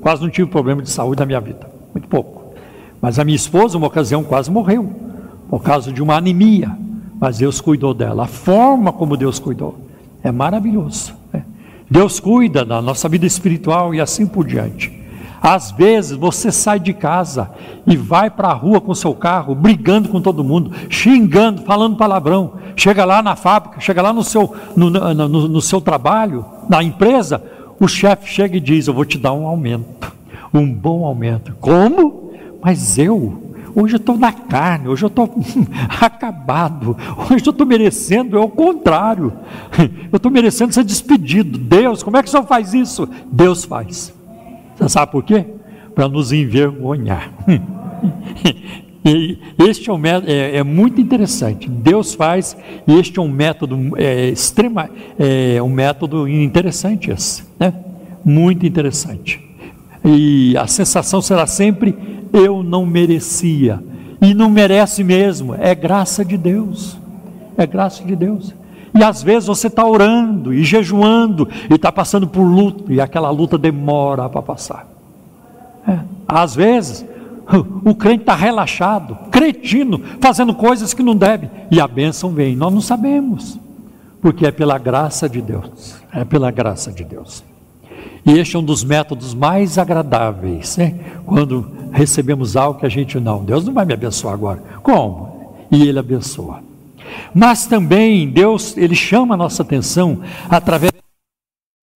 quase 0.00 0.22
não 0.22 0.30
tive 0.30 0.48
problema 0.48 0.80
de 0.80 0.88
saúde 0.88 1.20
na 1.20 1.26
minha 1.26 1.40
vida, 1.40 1.70
muito 1.92 2.08
pouco. 2.08 2.54
Mas 3.00 3.18
a 3.18 3.24
minha 3.24 3.36
esposa, 3.36 3.76
uma 3.76 3.88
ocasião, 3.88 4.24
quase 4.24 4.50
morreu, 4.50 4.90
por 5.50 5.62
causa 5.62 5.92
de 5.92 6.02
uma 6.02 6.16
anemia. 6.16 6.70
Mas 7.20 7.38
Deus 7.38 7.60
cuidou 7.60 7.92
dela. 7.92 8.24
A 8.24 8.26
forma 8.26 8.90
como 8.90 9.18
Deus 9.18 9.38
cuidou 9.38 9.78
é 10.22 10.32
maravilhoso. 10.32 11.14
Né? 11.30 11.44
Deus 11.90 12.18
cuida 12.18 12.64
da 12.64 12.80
nossa 12.80 13.06
vida 13.06 13.26
espiritual 13.26 13.94
e 13.94 14.00
assim 14.00 14.26
por 14.26 14.46
diante. 14.46 15.01
Às 15.42 15.72
vezes 15.72 16.16
você 16.16 16.52
sai 16.52 16.78
de 16.78 16.92
casa 16.92 17.50
e 17.86 17.96
vai 17.96 18.30
para 18.30 18.48
a 18.48 18.54
rua 18.54 18.80
com 18.80 18.94
seu 18.94 19.12
carro, 19.12 19.54
brigando 19.54 20.08
com 20.08 20.20
todo 20.20 20.44
mundo, 20.44 20.70
xingando, 20.88 21.62
falando 21.62 21.96
palavrão. 21.96 22.52
Chega 22.76 23.04
lá 23.04 23.22
na 23.22 23.34
fábrica, 23.34 23.80
chega 23.80 24.00
lá 24.00 24.12
no 24.12 24.22
seu, 24.22 24.54
no, 24.76 24.88
no, 24.88 25.48
no 25.48 25.60
seu 25.60 25.80
trabalho, 25.80 26.44
na 26.68 26.82
empresa, 26.82 27.42
o 27.80 27.88
chefe 27.88 28.28
chega 28.28 28.56
e 28.56 28.60
diz: 28.60 28.86
Eu 28.86 28.94
vou 28.94 29.04
te 29.04 29.18
dar 29.18 29.32
um 29.32 29.46
aumento, 29.46 30.12
um 30.54 30.72
bom 30.72 31.04
aumento. 31.04 31.56
Como? 31.60 32.30
Mas 32.62 32.96
eu, 32.96 33.42
Hoje 33.74 33.94
eu 33.94 33.98
estou 33.98 34.18
na 34.18 34.30
carne, 34.30 34.88
hoje 34.88 35.02
eu 35.02 35.08
estou 35.08 35.34
acabado, 35.98 36.94
hoje 37.18 37.46
eu 37.46 37.50
estou 37.50 37.66
merecendo, 37.66 38.36
é 38.36 38.40
o 38.40 38.48
contrário. 38.48 39.32
Eu 40.12 40.18
estou 40.18 40.30
merecendo 40.30 40.74
ser 40.74 40.84
despedido. 40.84 41.58
Deus, 41.58 42.02
como 42.02 42.18
é 42.18 42.22
que 42.22 42.28
o 42.28 42.30
senhor 42.30 42.44
faz 42.44 42.74
isso? 42.74 43.08
Deus 43.32 43.64
faz. 43.64 44.12
Você 44.76 44.88
sabe 44.88 45.12
por 45.12 45.22
quê? 45.22 45.44
Para 45.94 46.08
nos 46.08 46.32
envergonhar. 46.32 47.32
E 49.04 49.36
este 49.58 49.90
é, 49.90 49.92
um 49.92 49.98
método, 49.98 50.30
é, 50.30 50.58
é, 50.58 50.62
muito 50.62 51.00
interessante. 51.00 51.68
Deus 51.68 52.14
faz, 52.14 52.56
e 52.86 52.94
este 52.94 53.18
é 53.18 53.22
um 53.22 53.28
método 53.28 53.76
é, 53.96 54.28
extrema, 54.28 54.88
é 55.18 55.60
um 55.60 55.68
método 55.68 56.28
interessante 56.28 57.10
esse, 57.10 57.42
né? 57.58 57.74
Muito 58.24 58.64
interessante. 58.64 59.40
E 60.04 60.56
a 60.56 60.68
sensação 60.68 61.20
será 61.20 61.48
sempre: 61.48 61.96
eu 62.32 62.62
não 62.62 62.86
merecia. 62.86 63.82
E 64.20 64.34
não 64.34 64.48
merece 64.48 65.02
mesmo, 65.02 65.52
é 65.56 65.74
graça 65.74 66.24
de 66.24 66.36
Deus. 66.36 66.96
É 67.56 67.66
graça 67.66 68.04
de 68.04 68.14
Deus. 68.14 68.54
E 68.94 69.02
às 69.02 69.22
vezes 69.22 69.46
você 69.46 69.68
está 69.68 69.86
orando 69.86 70.52
e 70.52 70.62
jejuando 70.64 71.48
e 71.70 71.74
está 71.74 71.90
passando 71.90 72.26
por 72.26 72.42
luta, 72.42 72.92
e 72.92 73.00
aquela 73.00 73.30
luta 73.30 73.56
demora 73.56 74.28
para 74.28 74.42
passar. 74.42 74.86
É. 75.88 75.98
Às 76.28 76.54
vezes 76.54 77.04
o 77.84 77.94
crente 77.94 78.22
está 78.22 78.34
relaxado, 78.34 79.16
cretino, 79.30 80.00
fazendo 80.20 80.54
coisas 80.54 80.92
que 80.92 81.02
não 81.02 81.16
deve, 81.16 81.48
e 81.70 81.80
a 81.80 81.88
bênção 81.88 82.30
vem. 82.30 82.54
Nós 82.54 82.72
não 82.72 82.80
sabemos, 82.80 83.58
porque 84.20 84.46
é 84.46 84.50
pela 84.50 84.78
graça 84.78 85.28
de 85.28 85.40
Deus. 85.40 85.96
É 86.12 86.24
pela 86.24 86.50
graça 86.50 86.92
de 86.92 87.04
Deus. 87.04 87.42
E 88.24 88.38
este 88.38 88.56
é 88.56 88.58
um 88.58 88.64
dos 88.64 88.84
métodos 88.84 89.34
mais 89.34 89.78
agradáveis, 89.78 90.76
né? 90.76 90.94
quando 91.26 91.66
recebemos 91.90 92.56
algo 92.56 92.78
que 92.78 92.86
a 92.86 92.90
gente 92.90 93.18
não, 93.18 93.44
Deus 93.44 93.64
não 93.64 93.72
vai 93.72 93.84
me 93.84 93.94
abençoar 93.94 94.34
agora. 94.34 94.62
Como? 94.82 95.56
E 95.70 95.88
Ele 95.88 95.98
abençoa. 95.98 96.71
Mas 97.34 97.66
também 97.66 98.28
Deus, 98.28 98.76
ele 98.76 98.94
chama 98.94 99.34
a 99.34 99.38
nossa 99.38 99.62
atenção 99.62 100.20
através 100.48 100.92
de 100.92 100.98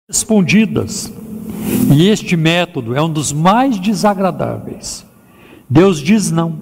respondidas. 0.09 1.13
E 1.95 2.09
este 2.09 2.37
método 2.37 2.95
é 2.95 3.03
um 3.03 3.13
dos 3.13 3.33
mais 3.33 3.79
desagradáveis. 3.79 5.05
Deus 5.69 5.99
diz 5.99 6.31
não. 6.31 6.59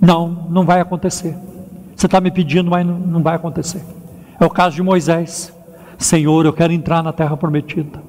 Não, 0.00 0.46
não 0.48 0.64
vai 0.64 0.80
acontecer. 0.80 1.36
Você 1.94 2.06
está 2.06 2.20
me 2.20 2.30
pedindo, 2.30 2.70
mas 2.70 2.86
não, 2.86 2.98
não 2.98 3.22
vai 3.22 3.36
acontecer. 3.36 3.82
É 4.38 4.44
o 4.44 4.50
caso 4.50 4.76
de 4.76 4.82
Moisés. 4.82 5.52
Senhor, 5.98 6.46
eu 6.46 6.52
quero 6.52 6.72
entrar 6.72 7.02
na 7.02 7.12
terra 7.12 7.36
prometida. 7.36 8.02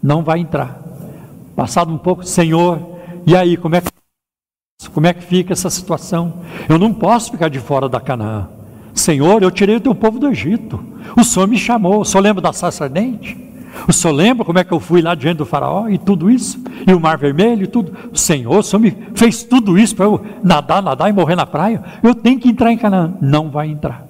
Não 0.00 0.22
vai 0.22 0.38
entrar. 0.38 0.80
Passado 1.56 1.92
um 1.92 1.98
pouco, 1.98 2.24
Senhor, 2.24 2.80
e 3.26 3.36
aí, 3.36 3.56
como 3.56 3.74
é 3.74 3.80
que 3.80 3.88
como 4.92 5.06
é 5.06 5.14
que 5.14 5.22
fica 5.22 5.52
essa 5.52 5.70
situação? 5.70 6.40
Eu 6.68 6.78
não 6.78 6.92
posso 6.92 7.30
ficar 7.30 7.48
de 7.48 7.60
fora 7.60 7.88
da 7.88 8.00
Canaã. 8.00 8.48
Senhor, 9.02 9.42
eu 9.42 9.50
tirei 9.50 9.74
o 9.74 9.80
teu 9.80 9.94
povo 9.94 10.18
do 10.20 10.28
Egito. 10.28 10.78
O 11.16 11.24
Senhor 11.24 11.48
me 11.48 11.58
chamou. 11.58 12.00
O 12.00 12.04
Senhor 12.04 12.22
lembra 12.22 12.40
da 12.40 12.52
sarça 12.52 12.84
ardente? 12.84 13.36
O 13.88 13.92
Senhor 13.92 14.14
lembra 14.14 14.44
como 14.44 14.60
é 14.60 14.64
que 14.64 14.72
eu 14.72 14.78
fui 14.78 15.02
lá 15.02 15.14
diante 15.14 15.38
do 15.38 15.46
faraó 15.46 15.88
e 15.88 15.98
tudo 15.98 16.30
isso? 16.30 16.62
E 16.86 16.94
o 16.94 17.00
mar 17.00 17.18
vermelho 17.18 17.64
e 17.64 17.66
tudo? 17.66 17.92
O 18.12 18.16
Senhor, 18.16 18.58
o 18.58 18.62
Senhor 18.62 18.80
me 18.80 18.96
fez 19.14 19.42
tudo 19.42 19.76
isso 19.76 19.96
para 19.96 20.04
eu 20.04 20.24
nadar, 20.44 20.80
nadar 20.80 21.08
e 21.08 21.12
morrer 21.12 21.34
na 21.34 21.44
praia? 21.44 21.82
Eu 22.00 22.14
tenho 22.14 22.38
que 22.38 22.48
entrar 22.48 22.70
em 22.70 22.78
Canaã. 22.78 23.14
Não 23.20 23.50
vai 23.50 23.68
entrar. 23.68 24.06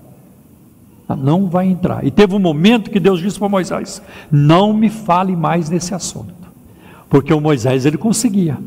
Não 1.08 1.46
vai 1.46 1.68
entrar. 1.68 2.04
E 2.04 2.10
teve 2.10 2.34
um 2.34 2.38
momento 2.38 2.90
que 2.90 3.00
Deus 3.00 3.18
disse 3.18 3.38
para 3.38 3.48
Moisés: 3.48 4.02
Não 4.30 4.74
me 4.74 4.90
fale 4.90 5.34
mais 5.34 5.70
nesse 5.70 5.94
assunto. 5.94 6.34
Porque 7.08 7.32
o 7.32 7.40
Moisés 7.40 7.86
ele 7.86 7.96
conseguia. 7.96 8.58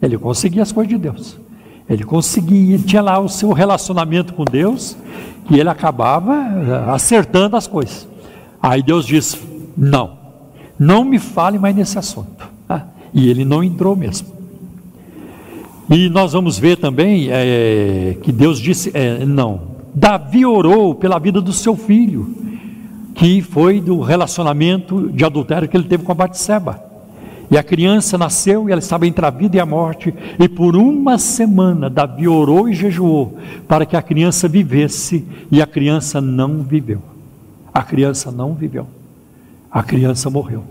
Ele 0.00 0.16
conseguia 0.18 0.62
as 0.62 0.70
coisas 0.70 0.92
de 0.92 0.98
Deus. 0.98 1.36
Ele 1.88 2.04
conseguia, 2.04 2.74
ele 2.74 2.82
tinha 2.82 3.02
lá 3.02 3.18
o 3.18 3.28
seu 3.28 3.52
relacionamento 3.52 4.32
com 4.32 4.44
Deus, 4.44 4.96
e 5.50 5.58
ele 5.58 5.68
acabava 5.68 6.34
eh, 6.34 6.90
acertando 6.90 7.56
as 7.56 7.66
coisas. 7.66 8.08
Aí 8.62 8.82
Deus 8.82 9.06
disse: 9.06 9.38
Não, 9.76 10.16
não 10.78 11.04
me 11.04 11.18
fale 11.18 11.58
mais 11.58 11.76
nesse 11.76 11.98
assunto. 11.98 12.48
Ah, 12.68 12.82
e 13.12 13.28
ele 13.28 13.44
não 13.44 13.62
entrou 13.62 13.94
mesmo. 13.94 14.28
E 15.90 16.08
nós 16.08 16.32
vamos 16.32 16.58
ver 16.58 16.78
também 16.78 17.28
é, 17.30 18.16
que 18.22 18.32
Deus 18.32 18.58
disse: 18.58 18.90
é, 18.94 19.24
Não. 19.24 19.74
Davi 19.94 20.44
orou 20.44 20.94
pela 20.94 21.18
vida 21.18 21.40
do 21.40 21.52
seu 21.52 21.76
filho, 21.76 22.34
que 23.14 23.42
foi 23.42 23.80
do 23.80 24.00
relacionamento 24.00 25.12
de 25.12 25.24
adultério 25.24 25.68
que 25.68 25.76
ele 25.76 25.84
teve 25.84 26.02
com 26.02 26.10
a 26.10 26.14
Batseba. 26.14 26.83
E 27.50 27.58
a 27.58 27.62
criança 27.62 28.16
nasceu 28.16 28.68
e 28.68 28.72
ela 28.72 28.78
estava 28.78 29.06
entre 29.06 29.24
a 29.24 29.30
vida 29.30 29.56
e 29.56 29.60
a 29.60 29.66
morte. 29.66 30.14
E 30.38 30.48
por 30.48 30.76
uma 30.76 31.18
semana 31.18 31.90
Davi 31.90 32.26
orou 32.26 32.68
e 32.68 32.74
jejuou 32.74 33.38
para 33.68 33.84
que 33.84 33.96
a 33.96 34.02
criança 34.02 34.48
vivesse. 34.48 35.24
E 35.50 35.60
a 35.60 35.66
criança 35.66 36.20
não 36.20 36.62
viveu. 36.62 37.02
A 37.72 37.82
criança 37.82 38.30
não 38.30 38.54
viveu. 38.54 38.86
A 39.70 39.82
criança 39.82 40.30
morreu. 40.30 40.62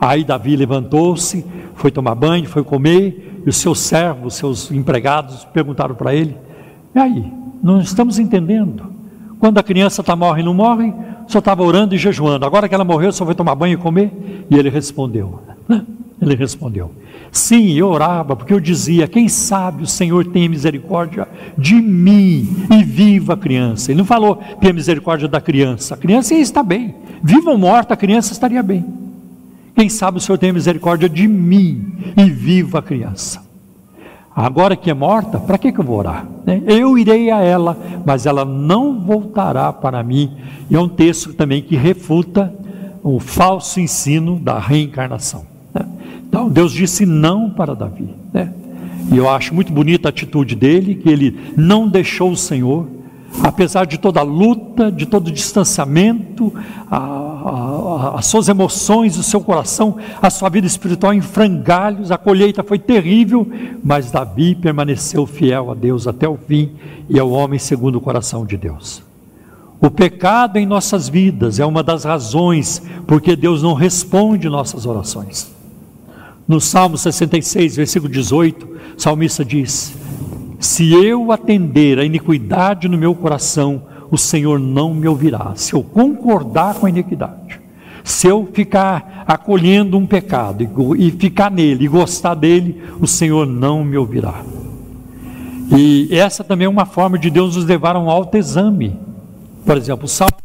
Aí 0.00 0.22
Davi 0.22 0.54
levantou-se, 0.54 1.44
foi 1.74 1.90
tomar 1.90 2.14
banho, 2.14 2.48
foi 2.48 2.62
comer. 2.62 3.42
E 3.46 3.48
os 3.48 3.56
seus 3.56 3.80
servos, 3.80 4.34
seus 4.34 4.70
empregados, 4.70 5.44
perguntaram 5.46 5.94
para 5.94 6.14
ele: 6.14 6.36
E 6.94 6.98
aí? 6.98 7.32
Não 7.62 7.80
estamos 7.80 8.18
entendendo. 8.18 8.92
Quando 9.38 9.58
a 9.58 9.62
criança 9.62 10.02
está 10.02 10.14
morre 10.14 10.42
e 10.42 10.44
não 10.44 10.52
morre, 10.52 10.92
só 11.26 11.38
estava 11.38 11.62
orando 11.62 11.94
e 11.94 11.98
jejuando. 11.98 12.44
Agora 12.44 12.68
que 12.68 12.74
ela 12.74 12.84
morreu, 12.84 13.12
só 13.12 13.24
foi 13.24 13.34
tomar 13.34 13.54
banho 13.54 13.74
e 13.74 13.76
comer? 13.76 14.46
E 14.50 14.56
ele 14.56 14.68
respondeu: 14.68 15.40
ele 16.24 16.34
respondeu: 16.34 16.90
Sim, 17.30 17.72
eu 17.72 17.88
orava, 17.88 18.36
porque 18.36 18.52
eu 18.52 18.60
dizia: 18.60 19.08
Quem 19.08 19.28
sabe 19.28 19.82
o 19.82 19.86
Senhor 19.86 20.24
tem 20.26 20.48
misericórdia 20.48 21.26
de 21.56 21.74
mim 21.74 22.66
e 22.70 22.84
viva 22.84 23.34
a 23.34 23.36
criança. 23.36 23.90
Ele 23.90 23.98
não 23.98 24.04
falou 24.04 24.36
que 24.60 24.68
a 24.68 24.72
misericórdia 24.72 25.28
da 25.28 25.40
criança. 25.40 25.94
A 25.94 25.98
criança 25.98 26.34
está 26.34 26.62
bem. 26.62 26.94
Viva 27.22 27.50
ou 27.50 27.58
morta, 27.58 27.94
a 27.94 27.96
criança 27.96 28.32
estaria 28.32 28.62
bem. 28.62 28.84
Quem 29.74 29.88
sabe 29.88 30.18
o 30.18 30.20
Senhor 30.20 30.38
tem 30.38 30.52
misericórdia 30.52 31.08
de 31.08 31.26
mim 31.26 31.92
e 32.16 32.30
viva 32.30 32.78
a 32.78 32.82
criança. 32.82 33.42
Agora 34.34 34.74
que 34.76 34.90
é 34.90 34.94
morta, 34.94 35.38
para 35.38 35.58
que, 35.58 35.70
que 35.70 35.78
eu 35.78 35.84
vou 35.84 35.98
orar? 35.98 36.26
Né? 36.44 36.62
Eu 36.66 36.98
irei 36.98 37.30
a 37.30 37.40
ela, 37.40 37.76
mas 38.04 38.26
ela 38.26 38.44
não 38.44 39.00
voltará 39.00 39.72
para 39.72 40.02
mim. 40.02 40.36
E 40.68 40.74
é 40.74 40.80
um 40.80 40.88
texto 40.88 41.34
também 41.34 41.62
que 41.62 41.76
refuta 41.76 42.52
o 43.02 43.20
falso 43.20 43.78
ensino 43.78 44.38
da 44.38 44.58
reencarnação. 44.58 45.53
Então 46.28 46.48
Deus 46.48 46.72
disse 46.72 47.06
não 47.06 47.48
para 47.50 47.74
Davi. 47.74 48.08
Né? 48.32 48.52
E 49.12 49.16
eu 49.16 49.28
acho 49.28 49.54
muito 49.54 49.72
bonita 49.72 50.08
a 50.08 50.10
atitude 50.10 50.54
dele, 50.54 50.94
que 50.94 51.08
ele 51.08 51.38
não 51.56 51.86
deixou 51.88 52.32
o 52.32 52.36
Senhor, 52.36 52.88
apesar 53.42 53.84
de 53.84 53.98
toda 53.98 54.20
a 54.20 54.22
luta, 54.24 54.90
de 54.90 55.06
todo 55.06 55.28
o 55.28 55.32
distanciamento, 55.32 56.52
a, 56.90 56.96
a, 56.96 58.18
as 58.18 58.26
suas 58.26 58.48
emoções, 58.48 59.16
o 59.16 59.22
seu 59.22 59.40
coração, 59.40 59.96
a 60.20 60.30
sua 60.30 60.48
vida 60.48 60.66
espiritual 60.66 61.12
em 61.12 61.20
frangalhos, 61.20 62.10
a 62.10 62.18
colheita 62.18 62.62
foi 62.62 62.78
terrível, 62.78 63.46
mas 63.82 64.10
Davi 64.10 64.54
permaneceu 64.54 65.26
fiel 65.26 65.70
a 65.70 65.74
Deus 65.74 66.06
até 66.08 66.28
o 66.28 66.36
fim 66.36 66.72
e 67.08 67.18
é 67.18 67.22
o 67.22 67.30
homem 67.30 67.58
segundo 67.58 67.96
o 67.96 68.00
coração 68.00 68.46
de 68.46 68.56
Deus. 68.56 69.02
O 69.80 69.90
pecado 69.90 70.56
em 70.56 70.64
nossas 70.64 71.08
vidas 71.08 71.60
é 71.60 71.66
uma 71.66 71.82
das 71.82 72.04
razões 72.04 72.80
porque 73.06 73.36
Deus 73.36 73.62
não 73.62 73.74
responde 73.74 74.48
nossas 74.48 74.86
orações. 74.86 75.52
No 76.46 76.60
Salmo 76.60 76.98
66, 76.98 77.76
versículo 77.76 78.12
18, 78.12 78.68
o 78.96 79.00
salmista 79.00 79.44
diz: 79.44 79.96
Se 80.60 80.92
eu 80.92 81.32
atender 81.32 81.98
a 81.98 82.04
iniquidade 82.04 82.88
no 82.88 82.98
meu 82.98 83.14
coração, 83.14 83.82
o 84.10 84.18
Senhor 84.18 84.58
não 84.58 84.92
me 84.92 85.08
ouvirá. 85.08 85.52
Se 85.56 85.72
eu 85.72 85.82
concordar 85.82 86.74
com 86.74 86.86
a 86.86 86.90
iniquidade, 86.90 87.60
se 88.02 88.26
eu 88.26 88.46
ficar 88.52 89.24
acolhendo 89.26 89.96
um 89.96 90.06
pecado 90.06 90.62
e, 90.98 91.08
e 91.08 91.10
ficar 91.10 91.50
nele 91.50 91.86
e 91.86 91.88
gostar 91.88 92.34
dele, 92.34 92.82
o 93.00 93.06
Senhor 93.06 93.46
não 93.46 93.82
me 93.82 93.96
ouvirá. 93.96 94.42
E 95.74 96.08
essa 96.12 96.44
também 96.44 96.66
é 96.66 96.68
uma 96.68 96.84
forma 96.84 97.18
de 97.18 97.30
Deus 97.30 97.56
nos 97.56 97.64
levar 97.64 97.96
a 97.96 97.98
um 97.98 98.10
autoexame. 98.10 98.98
Por 99.64 99.78
exemplo, 99.78 100.04
o 100.04 100.08
Salmo, 100.08 100.43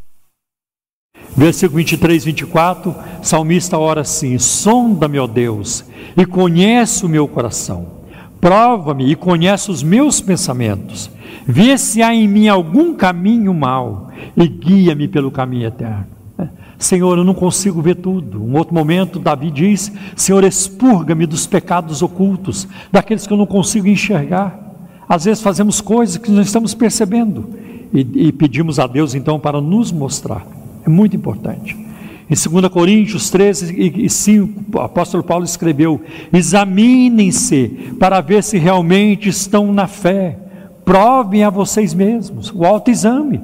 versículo 1.39 1.77
23, 1.77 2.25
24, 2.25 2.91
o 2.91 2.95
salmista 3.23 3.77
ora 3.77 4.01
assim: 4.01 4.37
Sonda-me, 4.37 5.17
ó 5.17 5.25
Deus, 5.25 5.85
e 6.15 6.25
conhece 6.25 7.05
o 7.05 7.09
meu 7.09 7.27
coração. 7.27 7.99
Prova-me 8.41 9.09
e 9.09 9.15
conhece 9.15 9.71
os 9.71 9.81
meus 9.81 10.21
pensamentos. 10.21 11.09
Vê 11.45 11.77
se 11.77 12.01
há 12.01 12.13
em 12.13 12.27
mim 12.27 12.47
algum 12.47 12.93
caminho 12.93 13.53
mau 13.53 14.11
e 14.35 14.47
guia-me 14.47 15.07
pelo 15.07 15.31
caminho 15.31 15.67
eterno. 15.67 16.07
Senhor, 16.77 17.17
eu 17.17 17.25
não 17.25 17.33
consigo 17.33 17.81
ver 17.81 17.95
tudo. 17.95 18.41
Um 18.41 18.55
outro 18.57 18.73
momento, 18.73 19.19
Davi 19.19 19.49
diz: 19.49 19.91
Senhor, 20.15 20.43
expurga-me 20.43 21.25
dos 21.25 21.47
pecados 21.47 22.01
ocultos, 22.01 22.67
daqueles 22.91 23.25
que 23.25 23.33
eu 23.33 23.37
não 23.37 23.45
consigo 23.45 23.87
enxergar. 23.87 24.57
Às 25.07 25.25
vezes 25.25 25.41
fazemos 25.41 25.81
coisas 25.81 26.17
que 26.17 26.31
não 26.31 26.41
estamos 26.41 26.73
percebendo 26.73 27.49
e, 27.93 28.27
e 28.27 28.31
pedimos 28.31 28.77
a 28.77 28.87
Deus 28.87 29.15
então 29.15 29.39
para 29.39 29.59
nos 29.59 29.91
mostrar. 29.91 30.58
É 30.85 30.89
muito 30.89 31.15
importante. 31.15 31.75
Em 32.29 32.35
2 32.35 32.71
Coríntios 32.71 33.31
13 33.31 33.75
e 33.75 34.07
5, 34.07 34.77
o 34.77 34.81
apóstolo 34.81 35.23
Paulo 35.23 35.43
escreveu: 35.43 35.99
Examinem-se 36.31 37.95
para 37.99 38.21
ver 38.21 38.43
se 38.43 38.59
realmente 38.59 39.29
estão 39.29 39.73
na 39.73 39.87
fé, 39.87 40.37
provem 40.85 41.43
a 41.43 41.49
vocês 41.49 41.93
mesmos, 41.93 42.51
o 42.53 42.63
autoexame. 42.63 43.41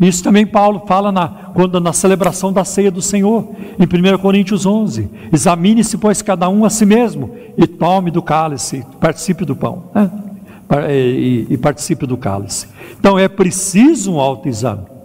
Isso 0.00 0.22
também 0.22 0.46
Paulo 0.46 0.84
fala 0.86 1.12
na, 1.12 1.28
quando, 1.52 1.80
na 1.80 1.92
celebração 1.92 2.52
da 2.52 2.64
ceia 2.64 2.90
do 2.90 3.02
Senhor, 3.02 3.48
em 3.78 4.14
1 4.14 4.18
Coríntios 4.18 4.64
11: 4.64 5.06
Examine-se, 5.30 5.98
pois, 5.98 6.22
cada 6.22 6.48
um 6.48 6.64
a 6.64 6.70
si 6.70 6.86
mesmo, 6.86 7.32
e 7.58 7.66
tome 7.66 8.10
do 8.10 8.22
cálice, 8.22 8.86
participe 9.00 9.44
do 9.44 9.54
pão, 9.54 9.84
né? 9.94 10.10
e, 10.88 11.46
e, 11.50 11.54
e 11.54 11.58
participe 11.58 12.06
do 12.06 12.16
cálice. 12.16 12.68
Então 12.98 13.18
é 13.18 13.28
preciso 13.28 14.14
um 14.14 14.20
autoexame. 14.20 14.97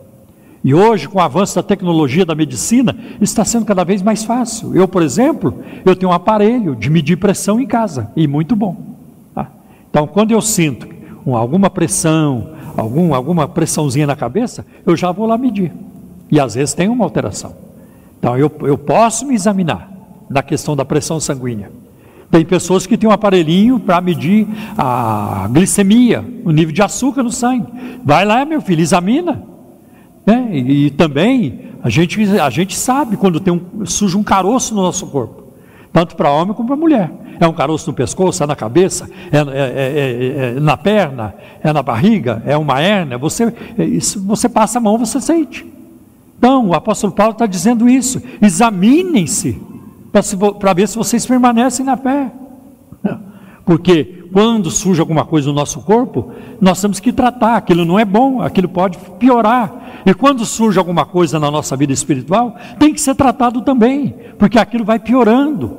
E 0.63 0.73
hoje, 0.73 1.09
com 1.09 1.17
o 1.17 1.21
avanço 1.21 1.55
da 1.55 1.63
tecnologia 1.63 2.25
da 2.25 2.33
medicina, 2.33 2.95
está 3.19 3.43
sendo 3.43 3.65
cada 3.65 3.83
vez 3.83 4.01
mais 4.01 4.23
fácil. 4.23 4.75
Eu, 4.75 4.87
por 4.87 5.01
exemplo, 5.01 5.61
eu 5.83 5.95
tenho 5.95 6.11
um 6.11 6.15
aparelho 6.15 6.75
de 6.75 6.89
medir 6.89 7.17
pressão 7.17 7.59
em 7.59 7.65
casa, 7.65 8.11
e 8.15 8.27
muito 8.27 8.55
bom. 8.55 8.77
Tá? 9.35 9.49
Então, 9.89 10.07
quando 10.07 10.31
eu 10.31 10.41
sinto 10.41 10.87
alguma 11.25 11.69
pressão, 11.69 12.51
algum, 12.77 13.13
alguma 13.13 13.47
pressãozinha 13.47 14.07
na 14.07 14.15
cabeça, 14.15 14.65
eu 14.85 14.95
já 14.95 15.11
vou 15.11 15.25
lá 15.25 15.37
medir. 15.37 15.71
E 16.31 16.39
às 16.39 16.55
vezes 16.55 16.73
tem 16.73 16.87
uma 16.87 17.03
alteração. 17.03 17.53
Então 18.19 18.37
eu, 18.37 18.51
eu 18.61 18.77
posso 18.77 19.25
me 19.25 19.35
examinar 19.35 19.91
na 20.29 20.41
questão 20.41 20.75
da 20.75 20.85
pressão 20.85 21.19
sanguínea. 21.19 21.71
Tem 22.31 22.43
pessoas 22.43 22.87
que 22.87 22.97
têm 22.97 23.07
um 23.07 23.11
aparelhinho 23.11 23.79
para 23.79 24.01
medir 24.01 24.47
a 24.77 25.47
glicemia, 25.51 26.25
o 26.43 26.51
nível 26.51 26.73
de 26.73 26.81
açúcar 26.81 27.21
no 27.21 27.29
sangue. 27.29 27.67
Vai 28.03 28.25
lá, 28.25 28.43
meu 28.43 28.61
filho, 28.61 28.81
examina. 28.81 29.43
Né? 30.25 30.49
E, 30.53 30.85
e, 30.85 30.89
também 30.89 31.71
a 31.83 31.89
gente, 31.89 32.21
a 32.39 32.49
gente 32.49 32.75
sabe 32.77 33.17
quando 33.17 33.39
tem 33.39 33.53
um, 33.53 33.85
surge 33.85 34.17
um 34.17 34.23
caroço 34.23 34.73
no 34.73 34.81
nosso 34.81 35.07
corpo, 35.07 35.43
tanto 35.91 36.15
para 36.15 36.31
homem 36.31 36.53
como 36.53 36.67
para 36.67 36.77
mulher. 36.77 37.11
É 37.39 37.47
um 37.47 37.53
caroço 37.53 37.89
no 37.89 37.95
pescoço, 37.95 38.41
é 38.43 38.47
na 38.47 38.55
cabeça, 38.55 39.09
é, 39.31 39.37
é, 39.37 39.41
é, 39.41 40.55
é, 40.57 40.59
na 40.59 40.77
perna, 40.77 41.33
é 41.61 41.73
na 41.73 41.81
barriga, 41.81 42.41
é 42.45 42.55
uma 42.55 42.79
hérnia. 42.79 43.17
Você, 43.17 43.53
você 44.25 44.47
passa 44.47 44.77
a 44.77 44.81
mão, 44.81 44.97
você 44.97 45.19
sente. 45.19 45.65
Então, 46.37 46.67
o 46.67 46.73
apóstolo 46.73 47.11
Paulo 47.11 47.33
está 47.33 47.45
dizendo 47.45 47.89
isso. 47.89 48.21
Examinem-se 48.41 49.59
para 50.59 50.73
ver 50.73 50.87
se 50.87 50.95
vocês 50.95 51.25
permanecem 51.25 51.85
na 51.85 51.97
fé. 51.97 52.31
Porque 53.65 54.22
quando 54.33 54.71
surge 54.71 54.99
alguma 54.99 55.23
coisa 55.23 55.47
no 55.47 55.53
nosso 55.53 55.79
corpo, 55.81 56.31
nós 56.59 56.81
temos 56.81 56.99
que 56.99 57.13
tratar. 57.13 57.55
Aquilo 57.55 57.85
não 57.85 57.99
é 57.99 58.03
bom, 58.03 58.41
aquilo 58.41 58.67
pode 58.67 58.97
piorar. 59.19 60.01
E 60.05 60.13
quando 60.13 60.43
surge 60.43 60.79
alguma 60.79 61.05
coisa 61.05 61.39
na 61.39 61.51
nossa 61.51 61.77
vida 61.77 61.93
espiritual, 61.93 62.55
tem 62.79 62.93
que 62.93 62.99
ser 62.99 63.13
tratado 63.13 63.61
também, 63.61 64.15
porque 64.39 64.57
aquilo 64.57 64.83
vai 64.83 64.97
piorando 64.97 65.77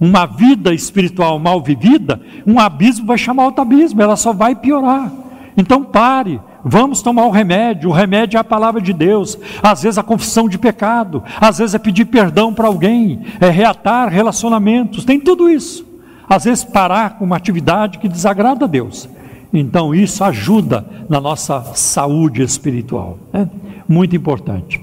uma 0.00 0.24
vida 0.24 0.72
espiritual 0.72 1.38
mal 1.38 1.60
vivida, 1.60 2.20
um 2.46 2.60
abismo 2.60 3.06
vai 3.06 3.18
chamar 3.18 3.46
outro 3.46 3.62
abismo, 3.62 4.00
ela 4.00 4.16
só 4.16 4.32
vai 4.32 4.54
piorar. 4.54 5.10
Então 5.56 5.82
pare, 5.82 6.40
vamos 6.64 7.02
tomar 7.02 7.26
o 7.26 7.30
remédio, 7.30 7.90
o 7.90 7.92
remédio 7.92 8.36
é 8.36 8.40
a 8.40 8.44
palavra 8.44 8.80
de 8.80 8.92
Deus, 8.92 9.38
às 9.62 9.82
vezes 9.82 9.98
a 9.98 10.02
confissão 10.02 10.48
de 10.48 10.58
pecado, 10.58 11.22
às 11.40 11.58
vezes 11.58 11.74
é 11.74 11.78
pedir 11.78 12.04
perdão 12.04 12.52
para 12.52 12.68
alguém, 12.68 13.22
é 13.40 13.48
reatar 13.48 14.08
relacionamentos, 14.10 15.04
tem 15.04 15.18
tudo 15.18 15.48
isso. 15.48 15.85
Às 16.28 16.44
vezes 16.44 16.64
parar 16.64 17.18
com 17.18 17.24
uma 17.24 17.36
atividade 17.36 17.98
que 17.98 18.08
desagrada 18.08 18.64
a 18.64 18.68
Deus. 18.68 19.08
Então 19.52 19.94
isso 19.94 20.22
ajuda 20.24 20.84
na 21.08 21.20
nossa 21.20 21.62
saúde 21.74 22.42
espiritual, 22.42 23.18
é 23.32 23.46
muito 23.88 24.16
importante. 24.16 24.80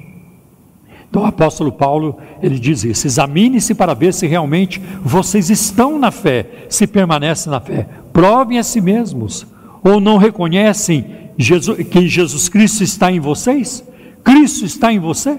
Então 1.10 1.22
o 1.22 1.26
apóstolo 1.28 1.72
Paulo, 1.72 2.18
ele 2.42 2.58
diz 2.58 2.84
isso: 2.84 3.06
examine-se 3.06 3.76
para 3.76 3.94
ver 3.94 4.14
se 4.14 4.26
realmente 4.26 4.82
vocês 5.04 5.52
estão 5.52 6.00
na 6.00 6.10
fé, 6.10 6.66
se 6.70 6.88
permanecem 6.88 7.52
na 7.52 7.60
fé. 7.60 7.88
Provem 8.12 8.58
a 8.58 8.64
si 8.64 8.82
mesmos. 8.82 9.46
Ou 9.84 10.00
não 10.00 10.18
reconhecem 10.18 11.06
Jesus, 11.38 11.86
que 11.88 12.08
Jesus 12.08 12.50
Cristo 12.50 12.84
está 12.84 13.12
em 13.12 13.20
vocês? 13.20 13.84
Cristo 14.24 14.66
está 14.66 14.92
em 14.92 14.98
você? 14.98 15.38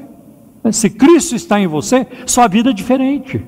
Se 0.71 0.89
Cristo 0.91 1.35
está 1.35 1.59
em 1.59 1.67
você, 1.67 2.07
sua 2.27 2.47
vida 2.47 2.71
é 2.71 2.73
diferente. 2.73 3.43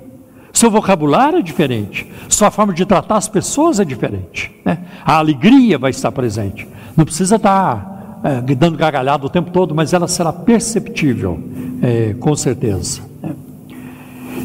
Seu 0.57 0.71
vocabulário 0.71 1.41
é 1.41 1.43
diferente, 1.43 2.11
sua 2.31 2.51
forma 2.51 2.73
de 2.73 2.87
tratar 2.87 3.19
as 3.19 3.29
pessoas 3.29 3.79
é 3.79 3.85
diferente. 3.85 4.51
Né? 4.65 4.79
A 5.05 5.19
alegria 5.19 5.77
vai 5.77 5.91
estar 5.91 6.11
presente. 6.11 6.67
Não 6.97 7.05
precisa 7.05 7.37
estar 7.37 8.21
é, 8.25 8.55
dando 8.55 8.79
gargalhada 8.79 9.27
o 9.27 9.29
tempo 9.29 9.51
todo, 9.51 9.75
mas 9.75 9.93
ela 9.93 10.09
será 10.09 10.33
perceptível, 10.33 11.39
é, 11.83 12.15
com 12.19 12.35
certeza. 12.35 13.03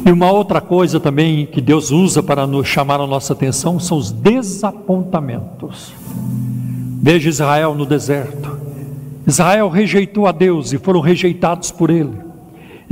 E 0.04 0.12
uma 0.12 0.30
outra 0.30 0.60
coisa 0.60 1.00
também 1.00 1.46
que 1.46 1.62
Deus 1.62 1.90
usa 1.90 2.22
para 2.22 2.46
nos 2.46 2.68
chamar 2.68 3.00
a 3.00 3.06
nossa 3.06 3.32
atenção 3.32 3.80
são 3.80 3.96
os 3.96 4.12
desapontamentos. 4.12 5.94
Veja 7.00 7.30
Israel 7.30 7.74
no 7.74 7.86
deserto. 7.86 8.60
Israel 9.26 9.70
rejeitou 9.70 10.26
a 10.26 10.32
Deus 10.32 10.74
e 10.74 10.78
foram 10.78 11.00
rejeitados 11.00 11.70
por 11.70 11.88
ele. 11.88 12.31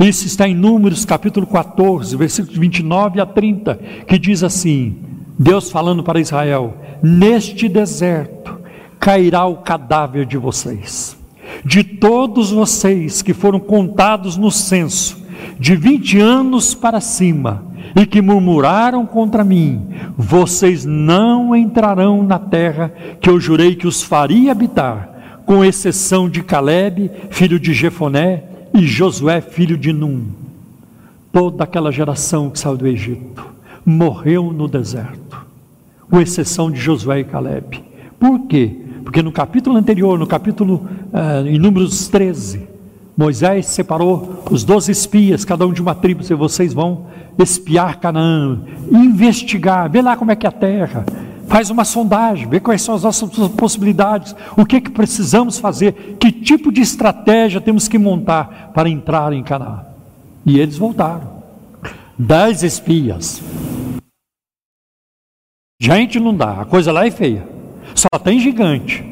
Isso 0.01 0.25
está 0.25 0.47
em 0.47 0.55
Números 0.55 1.05
capítulo 1.05 1.45
14, 1.45 2.15
versículos 2.17 2.57
29 2.57 3.21
a 3.21 3.25
30, 3.25 3.75
que 4.07 4.17
diz 4.17 4.43
assim: 4.43 4.95
Deus 5.37 5.69
falando 5.69 6.01
para 6.01 6.19
Israel: 6.19 6.75
Neste 7.03 7.69
deserto 7.69 8.59
cairá 8.99 9.45
o 9.45 9.57
cadáver 9.57 10.25
de 10.25 10.37
vocês. 10.37 11.15
De 11.63 11.83
todos 11.83 12.49
vocês 12.49 13.21
que 13.21 13.33
foram 13.33 13.59
contados 13.59 14.37
no 14.37 14.49
censo, 14.49 15.17
de 15.59 15.75
20 15.75 16.19
anos 16.19 16.73
para 16.73 16.99
cima, 16.99 17.63
e 17.95 18.03
que 18.05 18.21
murmuraram 18.21 19.05
contra 19.05 19.43
mim, 19.43 19.87
vocês 20.17 20.83
não 20.83 21.55
entrarão 21.55 22.23
na 22.23 22.39
terra 22.39 22.91
que 23.19 23.29
eu 23.29 23.39
jurei 23.39 23.75
que 23.75 23.85
os 23.85 24.01
faria 24.01 24.51
habitar, 24.51 25.41
com 25.45 25.63
exceção 25.63 26.27
de 26.27 26.41
Caleb, 26.41 27.11
filho 27.29 27.59
de 27.59 27.71
Jefoné, 27.71 28.50
e 28.73 28.85
Josué, 28.85 29.41
filho 29.41 29.77
de 29.77 29.91
Num. 29.91 30.27
Toda 31.31 31.63
aquela 31.63 31.91
geração 31.91 32.49
que 32.49 32.59
saiu 32.59 32.77
do 32.77 32.87
Egito 32.87 33.45
morreu 33.85 34.51
no 34.51 34.67
deserto, 34.67 35.45
com 36.09 36.19
exceção 36.19 36.69
de 36.69 36.79
Josué 36.79 37.21
e 37.21 37.23
Caleb. 37.23 37.83
Por 38.19 38.47
quê? 38.47 38.75
Porque 39.03 39.21
no 39.21 39.31
capítulo 39.31 39.77
anterior, 39.77 40.19
no 40.19 40.27
capítulo 40.27 40.87
uh, 41.11 41.47
em 41.47 41.57
Números 41.57 42.07
13, 42.07 42.67
Moisés 43.17 43.65
separou 43.67 44.43
os 44.49 44.63
doze 44.63 44.91
espias, 44.91 45.43
cada 45.43 45.65
um 45.65 45.73
de 45.73 45.81
uma 45.81 45.95
tribo, 45.95 46.21
e 46.27 46.33
vocês 46.33 46.73
vão 46.73 47.07
espiar 47.37 47.99
Canaã, 47.99 48.61
investigar, 48.91 49.89
ver 49.89 50.01
lá 50.01 50.15
como 50.15 50.31
é 50.31 50.35
que 50.35 50.45
é 50.45 50.49
a 50.49 50.51
terra, 50.51 51.05
faz 51.51 51.69
uma 51.69 51.83
sondagem, 51.83 52.47
vê 52.47 52.61
quais 52.61 52.81
são 52.81 52.95
as 52.95 53.03
nossas 53.03 53.29
possibilidades, 53.49 54.33
o 54.55 54.65
que 54.65 54.77
é 54.77 54.81
que 54.81 54.89
precisamos 54.89 55.59
fazer, 55.59 56.15
que 56.17 56.31
tipo 56.31 56.71
de 56.71 56.79
estratégia 56.79 57.59
temos 57.59 57.89
que 57.89 57.97
montar 57.97 58.71
para 58.73 58.87
entrar 58.87 59.33
em 59.33 59.43
Canaã. 59.43 59.85
E 60.45 60.57
eles 60.57 60.77
voltaram. 60.77 61.43
Dez 62.17 62.63
espias. 62.63 63.41
Gente, 65.77 66.21
não 66.21 66.33
dá, 66.33 66.61
a 66.61 66.65
coisa 66.65 66.89
lá 66.89 67.05
é 67.05 67.11
feia. 67.11 67.45
Só 67.93 68.07
tem 68.17 68.39
gigante. 68.39 69.03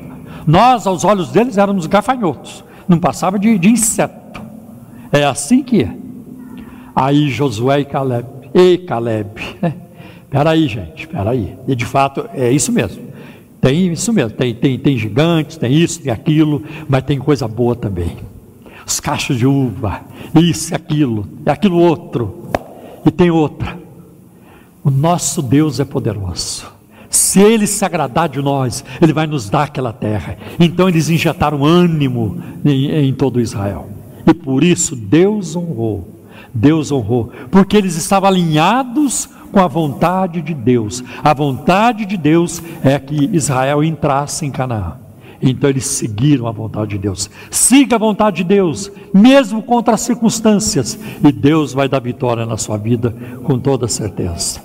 Nós, 0.48 0.88
aos 0.88 1.03
olhos 1.03 1.32
deles, 1.32 1.57
éramos 1.57 1.88
gafanhotos. 1.88 2.64
Não 2.88 2.99
passava 2.99 3.38
de, 3.38 3.60
de 3.60 3.68
inseto. 3.68 4.41
É 5.11 5.26
assim 5.26 5.61
que 5.61 5.84
é. 5.84 5.94
Aí 6.95 7.30
Josué 7.30 7.82
e 7.82 7.86
Caleb. 7.86 8.28
E 8.53 8.78
Caleb. 8.78 9.48
Né? 10.31 10.39
Peraí, 10.39 10.68
gente, 10.68 11.07
peraí. 11.07 11.56
E 11.68 11.76
de 11.76 11.85
fato 11.85 12.30
é 12.34 12.51
isso 12.51 12.72
mesmo. 12.72 13.10
Tem 13.60 13.91
isso 13.91 14.14
mesmo. 14.14 14.38
Tem, 14.38 14.53
tem, 14.53 14.77
tem 14.77 14.97
gigantes, 14.97 15.57
tem 15.57 15.73
isso, 15.73 16.01
tem 16.01 16.11
aquilo, 16.11 16.64
mas 16.88 17.03
tem 17.03 17.19
coisa 17.19 17.47
boa 17.47 17.76
também. 17.76 18.18
Os 18.85 18.99
cachos 18.99 19.38
de 19.38 19.45
uva, 19.45 20.01
isso 20.35 20.73
aquilo, 20.73 21.27
e 21.45 21.49
aquilo 21.49 21.77
outro. 21.77 22.49
E 23.06 23.11
tem 23.11 23.30
outra. 23.30 23.77
O 24.84 24.89
nosso 24.89 25.41
Deus 25.41 25.80
é 25.80 25.85
poderoso 25.85 26.65
Se 27.10 27.41
ele 27.41 27.68
se 27.68 27.84
agradar 27.84 28.30
de 28.30 28.41
nós, 28.41 28.84
ele 29.01 29.14
vai 29.14 29.27
nos 29.27 29.49
dar 29.49 29.64
aquela 29.64 29.91
terra. 29.91 30.38
Então 30.60 30.88
eles 30.88 31.10
injetaram 31.10 31.65
ânimo 31.65 32.41
em, 32.64 32.89
em 32.89 33.14
todo 33.14 33.41
Israel. 33.41 33.89
E 34.26 34.34
por 34.34 34.64
isso 34.64 34.95
Deus 34.95 35.56
honrou. 35.56 36.19
Deus 36.53 36.91
honrou, 36.91 37.31
porque 37.51 37.77
eles 37.77 37.95
estavam 37.95 38.30
alinhados 38.30 39.30
com 39.51 39.59
a 39.59 39.67
vontade 39.67 40.41
de 40.41 40.53
Deus. 40.53 41.03
A 41.23 41.34
vontade 41.34 42.05
de 42.05 42.17
Deus 42.17 42.61
é 42.84 42.97
que 42.99 43.30
Israel 43.34 43.84
entrasse 43.84 44.45
em 44.45 44.51
Canaã. 44.51 44.97
Então 45.41 45.69
eles 45.69 45.85
seguiram 45.85 46.47
a 46.47 46.51
vontade 46.51 46.91
de 46.91 46.97
Deus. 46.97 47.30
Siga 47.49 47.95
a 47.95 47.99
vontade 47.99 48.38
de 48.38 48.43
Deus, 48.43 48.91
mesmo 49.13 49.61
contra 49.61 49.93
as 49.93 50.01
circunstâncias, 50.01 50.99
e 51.23 51.31
Deus 51.31 51.73
vai 51.73 51.88
dar 51.88 52.01
vitória 52.01 52.45
na 52.45 52.57
sua 52.57 52.77
vida 52.77 53.15
com 53.43 53.57
toda 53.57 53.88
certeza. 53.88 54.61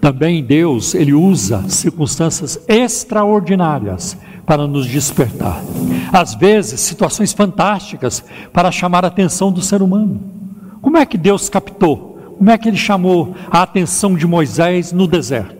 Também 0.00 0.44
Deus, 0.44 0.94
ele 0.94 1.12
usa 1.12 1.68
circunstâncias 1.68 2.58
extraordinárias 2.68 4.16
para 4.48 4.66
nos 4.66 4.86
despertar. 4.86 5.62
Às 6.10 6.34
vezes, 6.34 6.80
situações 6.80 7.34
fantásticas 7.34 8.24
para 8.50 8.72
chamar 8.72 9.04
a 9.04 9.08
atenção 9.08 9.52
do 9.52 9.60
ser 9.60 9.82
humano. 9.82 10.22
Como 10.80 10.96
é 10.96 11.04
que 11.04 11.18
Deus 11.18 11.50
captou? 11.50 12.18
Como 12.38 12.50
é 12.50 12.56
que 12.56 12.66
ele 12.66 12.78
chamou 12.78 13.36
a 13.50 13.60
atenção 13.60 14.14
de 14.14 14.26
Moisés 14.26 14.90
no 14.90 15.06
deserto? 15.06 15.58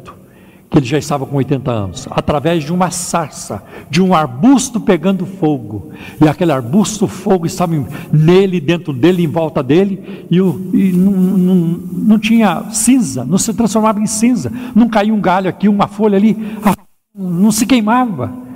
que 0.70 0.77
ele 0.77 0.85
já 0.85 0.98
estava 0.98 1.24
com 1.24 1.35
80 1.35 1.70
anos, 1.70 2.06
através 2.10 2.62
de 2.62 2.70
uma 2.74 2.90
sarça, 2.90 3.62
de 3.89 4.02
um 4.02 4.15
arbusto 4.15 4.78
pegando 4.78 5.24
fogo. 5.24 5.93
E 6.23 6.28
aquele 6.28 6.52
arbusto, 6.52 7.09
fogo 7.09 7.47
estava 7.47 7.73
nele, 8.12 8.60
dentro 8.60 8.93
dele, 8.93 9.24
em 9.24 9.27
volta 9.27 9.62
dele, 9.62 10.27
e, 10.31 10.39
o, 10.43 10.70
e 10.74 10.93
não, 10.93 11.12
não, 11.12 11.55
não, 11.55 12.19
tinha 12.19 12.65
cinza, 12.70 13.24
não 13.24 13.39
se 13.39 13.55
transformava 13.55 13.98
em 13.98 14.06
cinza, 14.06 14.52
não 14.74 14.90
caía 14.90 15.15
um 15.15 15.20
galho 15.23 15.48
aqui, 15.48 15.70
uma 15.70 15.89
folha 15.89 16.19
ali, 16.19 16.36
não 17.15 17.51
se 17.51 17.65
queimava. 17.65 18.47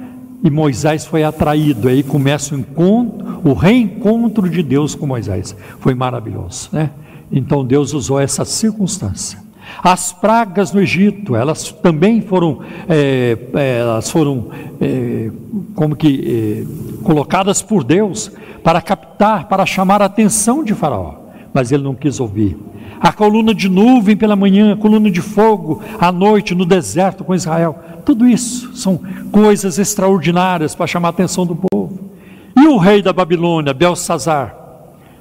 E 0.43 0.51
Moisés 0.51 1.07
foi 1.07 1.23
atraído, 1.23 1.89
aí 1.89 2.03
começa 2.03 2.55
o 2.55 2.59
encontro, 2.59 3.41
o 3.45 3.53
reencontro 3.53 4.49
de 4.51 4.63
Deus 4.63 4.95
com 4.95 5.07
Moisés. 5.07 5.55
Foi 5.79 5.95
maravilhoso, 5.95 6.69
né? 6.73 6.91
Então 7.31 7.65
Deus 7.65 7.93
usou 7.93 8.21
essa 8.21 8.45
circunstância 8.45 9.43
as 9.83 10.13
pragas 10.13 10.73
no 10.73 10.81
Egito, 10.81 11.37
elas 11.37 11.71
também 11.71 12.21
foram, 12.21 12.61
é, 12.89 13.39
é, 13.55 13.79
elas 13.81 14.11
foram 14.11 14.49
é, 14.81 15.31
como 15.75 15.95
que 15.95 16.67
é, 16.67 17.03
colocadas 17.05 17.63
por 17.63 17.85
Deus 17.85 18.31
para 18.63 18.81
captar, 18.81 19.49
para 19.49 19.65
chamar 19.65 20.03
a 20.03 20.07
atenção 20.07 20.65
de 20.65 20.75
Faraó, 20.75 21.15
mas 21.55 21.73
ele 21.73 21.83
não 21.83 21.95
quis 21.95 22.21
ouvir. 22.21 22.57
A 23.01 23.13
coluna 23.13 23.53
de 23.53 23.69
nuvem 23.69 24.17
pela 24.17 24.37
manhã, 24.37 24.75
a 24.75 24.77
coluna 24.77 25.11
de 25.11 25.21
fogo 25.21 25.83
à 26.01 26.13
noite 26.13 26.55
no 26.55 26.65
deserto 26.65 27.25
com 27.25 27.35
Israel, 27.35 27.77
tudo 28.05 28.27
isso 28.27 28.75
são 28.77 29.01
coisas 29.31 29.79
extraordinárias 29.79 30.75
para 30.75 30.87
chamar 30.87 31.09
a 31.09 31.11
atenção 31.11 31.47
do 31.47 31.57
povo. 31.57 32.11
E 32.57 32.67
o 32.67 32.77
rei 32.77 33.03
da 33.03 33.13
Babilônia, 33.13 33.73
Belsazar, 33.73 34.55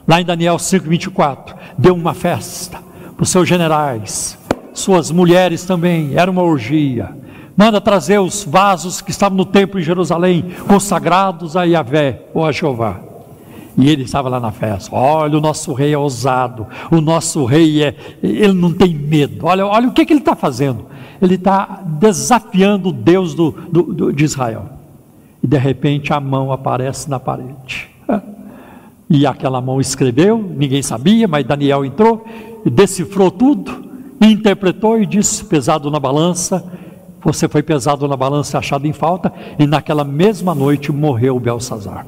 lá 0.07 0.19
em 0.19 0.25
Daniel 0.25 0.57
5:24, 0.57 1.55
deu 1.77 1.95
uma 1.95 2.13
festa 2.13 2.79
para 3.15 3.23
os 3.23 3.29
seus 3.29 3.47
generais, 3.47 4.37
suas 4.73 5.11
mulheres 5.11 5.65
também, 5.65 6.11
era 6.15 6.29
uma 6.29 6.41
orgia. 6.41 7.09
Manda 7.55 7.79
trazer 7.79 8.19
os 8.19 8.43
vasos 8.43 9.01
que 9.01 9.11
estavam 9.11 9.37
no 9.37 9.45
templo 9.45 9.79
em 9.79 9.83
Jerusalém, 9.83 10.45
consagrados 10.67 11.55
a 11.55 11.63
Yahvé 11.63 12.23
ou 12.33 12.45
a 12.45 12.51
Jeová. 12.51 12.99
E 13.77 13.89
ele 13.89 14.03
estava 14.03 14.29
lá 14.29 14.39
na 14.39 14.51
festa. 14.51 14.93
Olha, 14.95 15.37
o 15.37 15.41
nosso 15.41 15.73
rei 15.73 15.93
é 15.93 15.97
ousado. 15.97 16.67
O 16.91 16.99
nosso 16.99 17.45
rei 17.45 17.83
é. 17.83 17.95
Ele 18.21 18.53
não 18.53 18.73
tem 18.73 18.93
medo. 18.93 19.45
Olha, 19.45 19.65
olha 19.65 19.87
o 19.87 19.91
que, 19.91 20.05
que 20.05 20.13
ele 20.13 20.19
está 20.19 20.35
fazendo. 20.35 20.85
Ele 21.21 21.35
está 21.35 21.83
desafiando 21.85 22.89
o 22.89 22.93
Deus 22.93 23.33
do, 23.33 23.51
do, 23.51 23.83
do, 23.83 24.13
de 24.13 24.25
Israel. 24.25 24.65
E 25.43 25.47
de 25.47 25.57
repente 25.57 26.11
a 26.13 26.19
mão 26.19 26.51
aparece 26.51 27.09
na 27.09 27.19
parede. 27.19 27.89
E 29.13 29.25
aquela 29.25 29.59
mão 29.59 29.81
escreveu, 29.81 30.37
ninguém 30.37 30.81
sabia, 30.81 31.27
mas 31.27 31.45
Daniel 31.45 31.83
entrou 31.83 32.23
e 32.65 32.69
decifrou 32.69 33.29
tudo 33.29 33.91
interpretou 34.29 35.01
e 35.01 35.05
disse: 35.05 35.43
pesado 35.43 35.89
na 35.89 35.99
balança, 35.99 36.63
você 37.23 37.47
foi 37.47 37.63
pesado 37.63 38.07
na 38.07 38.15
balança, 38.15 38.57
achado 38.57 38.85
em 38.85 38.93
falta, 38.93 39.33
e 39.57 39.65
naquela 39.65 40.03
mesma 40.03 40.53
noite 40.53 40.91
morreu 40.91 41.39
Belsazar. 41.39 42.05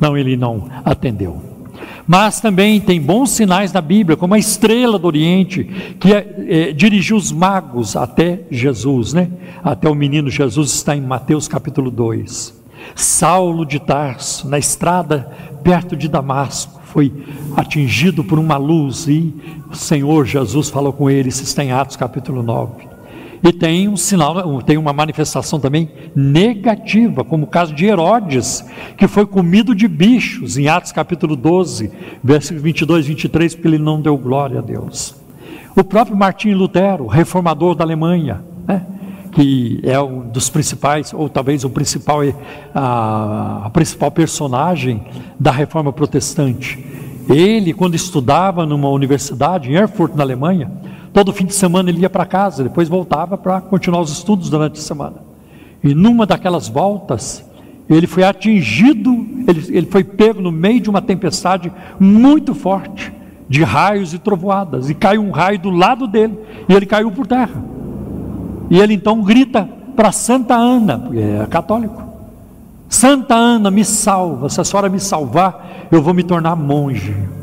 Não, 0.00 0.16
ele 0.16 0.36
não 0.36 0.68
atendeu. 0.84 1.57
Mas 2.06 2.40
também 2.40 2.80
tem 2.80 3.00
bons 3.00 3.30
sinais 3.30 3.72
na 3.72 3.80
Bíblia, 3.80 4.16
como 4.16 4.34
a 4.34 4.38
estrela 4.38 4.98
do 4.98 5.06
Oriente, 5.06 5.64
que 5.98 6.12
é, 6.12 6.46
é, 6.48 6.72
dirigiu 6.72 7.16
os 7.16 7.30
magos 7.30 7.96
até 7.96 8.40
Jesus, 8.50 9.12
né? 9.12 9.30
Até 9.62 9.88
o 9.88 9.94
menino 9.94 10.30
Jesus 10.30 10.72
está 10.72 10.96
em 10.96 11.00
Mateus 11.00 11.46
capítulo 11.48 11.90
2. 11.90 12.56
Saulo 12.94 13.66
de 13.66 13.78
Tarso, 13.78 14.48
na 14.48 14.58
estrada 14.58 15.30
perto 15.62 15.96
de 15.96 16.08
Damasco, 16.08 16.80
foi 16.84 17.12
atingido 17.56 18.24
por 18.24 18.38
uma 18.38 18.56
luz 18.56 19.06
e 19.06 19.34
o 19.70 19.76
Senhor 19.76 20.24
Jesus 20.24 20.70
falou 20.70 20.92
com 20.92 21.10
ele, 21.10 21.28
isso 21.28 21.42
está 21.42 21.62
em 21.62 21.72
Atos 21.72 21.96
capítulo 21.96 22.42
9. 22.42 22.87
E 23.42 23.52
tem 23.52 23.88
um 23.88 23.96
sinal, 23.96 24.62
tem 24.62 24.76
uma 24.76 24.92
manifestação 24.92 25.60
também 25.60 25.90
negativa, 26.14 27.22
como 27.24 27.44
o 27.44 27.48
caso 27.48 27.74
de 27.74 27.86
Herodes, 27.86 28.64
que 28.96 29.06
foi 29.06 29.26
comido 29.26 29.74
de 29.74 29.86
bichos, 29.86 30.58
em 30.58 30.68
Atos 30.68 30.92
capítulo 30.92 31.36
12, 31.36 31.90
versículos 32.22 32.62
22 32.62 33.04
e 33.04 33.08
23, 33.08 33.54
porque 33.54 33.68
ele 33.68 33.78
não 33.78 34.00
deu 34.00 34.16
glória 34.16 34.58
a 34.58 34.62
Deus. 34.62 35.14
O 35.76 35.84
próprio 35.84 36.16
Martim 36.16 36.52
Lutero, 36.54 37.06
reformador 37.06 37.76
da 37.76 37.84
Alemanha, 37.84 38.42
né, 38.66 38.84
que 39.30 39.80
é 39.84 40.00
um 40.00 40.28
dos 40.28 40.50
principais, 40.50 41.14
ou 41.14 41.28
talvez 41.28 41.62
o 41.62 41.70
principal, 41.70 42.20
a, 42.74 43.66
a 43.66 43.70
principal 43.70 44.10
personagem 44.10 45.04
da 45.38 45.52
reforma 45.52 45.92
protestante. 45.92 46.84
Ele, 47.28 47.74
quando 47.74 47.94
estudava 47.94 48.64
numa 48.66 48.88
universidade 48.88 49.70
em 49.70 49.74
Erfurt, 49.74 50.14
na 50.14 50.22
Alemanha, 50.22 50.72
todo 51.18 51.32
fim 51.32 51.46
de 51.46 51.54
semana 51.54 51.90
ele 51.90 52.02
ia 52.02 52.08
para 52.08 52.24
casa, 52.24 52.62
depois 52.62 52.88
voltava 52.88 53.36
para 53.36 53.60
continuar 53.60 54.02
os 54.02 54.12
estudos 54.12 54.48
durante 54.48 54.78
a 54.78 54.82
semana. 54.82 55.16
E 55.82 55.92
numa 55.92 56.24
daquelas 56.24 56.68
voltas, 56.68 57.44
ele 57.90 58.06
foi 58.06 58.22
atingido, 58.22 59.26
ele, 59.48 59.76
ele 59.76 59.86
foi 59.86 60.04
pego 60.04 60.40
no 60.40 60.52
meio 60.52 60.80
de 60.80 60.88
uma 60.88 61.02
tempestade 61.02 61.72
muito 61.98 62.54
forte, 62.54 63.12
de 63.48 63.64
raios 63.64 64.14
e 64.14 64.18
trovoadas, 64.20 64.88
e 64.88 64.94
caiu 64.94 65.20
um 65.20 65.32
raio 65.32 65.58
do 65.58 65.70
lado 65.70 66.06
dele, 66.06 66.38
e 66.68 66.72
ele 66.72 66.86
caiu 66.86 67.10
por 67.10 67.26
terra. 67.26 67.64
E 68.70 68.78
ele 68.78 68.94
então 68.94 69.20
grita 69.20 69.68
para 69.96 70.12
Santa 70.12 70.54
Ana, 70.54 71.00
porque 71.00 71.18
é 71.18 71.44
católico: 71.46 72.00
Santa 72.88 73.34
Ana, 73.34 73.72
me 73.72 73.84
salva, 73.84 74.48
se 74.48 74.60
a 74.60 74.64
senhora 74.64 74.88
me 74.88 75.00
salvar, 75.00 75.88
eu 75.90 76.00
vou 76.00 76.14
me 76.14 76.22
tornar 76.22 76.54
monge. 76.54 77.37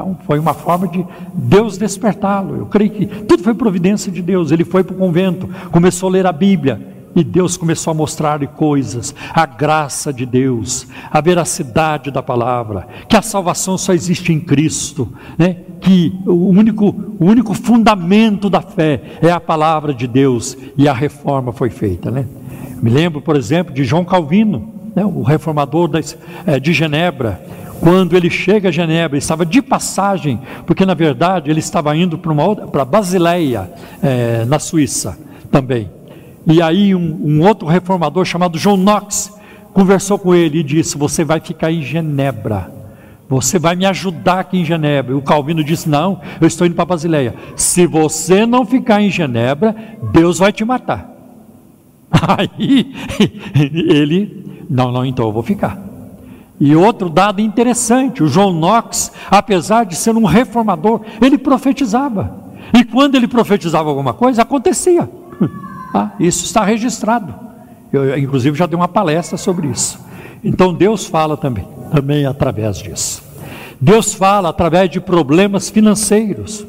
Então 0.00 0.16
foi 0.26 0.38
uma 0.38 0.54
forma 0.54 0.88
de 0.88 1.04
Deus 1.34 1.76
despertá-lo. 1.76 2.56
Eu 2.56 2.66
creio 2.66 2.90
que 2.90 3.06
tudo 3.06 3.42
foi 3.42 3.52
providência 3.52 4.10
de 4.10 4.22
Deus. 4.22 4.50
Ele 4.50 4.64
foi 4.64 4.82
para 4.82 4.94
o 4.94 4.98
convento, 4.98 5.48
começou 5.70 6.08
a 6.08 6.12
ler 6.12 6.26
a 6.26 6.32
Bíblia, 6.32 6.80
e 7.14 7.22
Deus 7.22 7.56
começou 7.56 7.90
a 7.90 7.94
mostrar 7.94 8.38
coisas, 8.46 9.14
a 9.34 9.44
graça 9.44 10.12
de 10.12 10.24
Deus, 10.24 10.86
a 11.10 11.20
veracidade 11.20 12.10
da 12.10 12.22
palavra, 12.22 12.86
que 13.08 13.16
a 13.16 13.22
salvação 13.22 13.76
só 13.76 13.92
existe 13.92 14.32
em 14.32 14.40
Cristo, 14.40 15.12
né? 15.36 15.56
que 15.80 16.16
o 16.24 16.48
único, 16.48 16.86
o 17.18 17.26
único 17.26 17.52
fundamento 17.52 18.48
da 18.48 18.62
fé 18.62 19.02
é 19.20 19.30
a 19.30 19.40
palavra 19.40 19.92
de 19.92 20.06
Deus 20.06 20.56
e 20.76 20.88
a 20.88 20.92
reforma 20.92 21.52
foi 21.52 21.68
feita. 21.68 22.10
Né? 22.10 22.26
Me 22.80 22.90
lembro, 22.90 23.20
por 23.20 23.34
exemplo, 23.34 23.74
de 23.74 23.82
João 23.82 24.04
Calvino, 24.04 24.72
né? 24.94 25.04
o 25.04 25.22
reformador 25.22 25.90
é, 26.46 26.60
de 26.60 26.72
Genebra, 26.72 27.42
quando 27.80 28.16
ele 28.16 28.28
chega 28.28 28.68
a 28.68 28.72
Genebra, 28.72 29.16
estava 29.16 29.44
de 29.46 29.62
passagem, 29.62 30.40
porque 30.66 30.84
na 30.84 30.94
verdade 30.94 31.50
ele 31.50 31.60
estava 31.60 31.96
indo 31.96 32.18
para 32.18 32.84
Basileia, 32.84 33.70
é, 34.02 34.44
na 34.44 34.58
Suíça 34.58 35.18
também. 35.50 35.90
E 36.46 36.60
aí 36.60 36.94
um, 36.94 37.18
um 37.22 37.46
outro 37.46 37.66
reformador 37.66 38.24
chamado 38.24 38.58
John 38.58 38.76
Knox 38.76 39.32
conversou 39.72 40.18
com 40.18 40.34
ele 40.34 40.60
e 40.60 40.62
disse: 40.62 40.96
Você 40.98 41.24
vai 41.24 41.40
ficar 41.40 41.72
em 41.72 41.82
Genebra. 41.82 42.70
Você 43.28 43.60
vai 43.60 43.76
me 43.76 43.86
ajudar 43.86 44.40
aqui 44.40 44.58
em 44.58 44.64
Genebra. 44.64 45.16
O 45.16 45.22
Calvino 45.22 45.62
disse: 45.62 45.88
Não, 45.88 46.20
eu 46.40 46.46
estou 46.46 46.66
indo 46.66 46.74
para 46.74 46.84
Basileia. 46.84 47.34
Se 47.56 47.86
você 47.86 48.44
não 48.44 48.66
ficar 48.66 49.00
em 49.00 49.10
Genebra, 49.10 49.74
Deus 50.12 50.38
vai 50.38 50.52
te 50.52 50.64
matar. 50.64 51.08
Aí 52.10 52.92
ele, 53.54 54.64
não, 54.68 54.90
não, 54.90 55.04
então 55.04 55.26
eu 55.26 55.32
vou 55.32 55.42
ficar. 55.42 55.89
E 56.60 56.76
outro 56.76 57.08
dado 57.08 57.40
interessante: 57.40 58.22
o 58.22 58.28
João 58.28 58.52
Knox, 58.52 59.10
apesar 59.30 59.84
de 59.84 59.96
ser 59.96 60.14
um 60.14 60.24
reformador, 60.24 61.00
ele 61.20 61.38
profetizava. 61.38 62.38
E 62.72 62.84
quando 62.84 63.16
ele 63.16 63.26
profetizava 63.26 63.88
alguma 63.88 64.12
coisa, 64.12 64.42
acontecia. 64.42 65.08
Ah, 65.92 66.12
isso 66.20 66.44
está 66.44 66.62
registrado. 66.62 67.34
Eu, 67.92 68.16
inclusive, 68.16 68.56
já 68.56 68.64
dei 68.64 68.76
uma 68.76 68.86
palestra 68.86 69.36
sobre 69.36 69.66
isso. 69.66 69.98
Então, 70.44 70.72
Deus 70.72 71.06
fala 71.06 71.36
também, 71.36 71.66
também 71.90 72.24
através 72.26 72.78
disso. 72.78 73.20
Deus 73.80 74.14
fala 74.14 74.50
através 74.50 74.88
de 74.88 75.00
problemas 75.00 75.68
financeiros. 75.68 76.64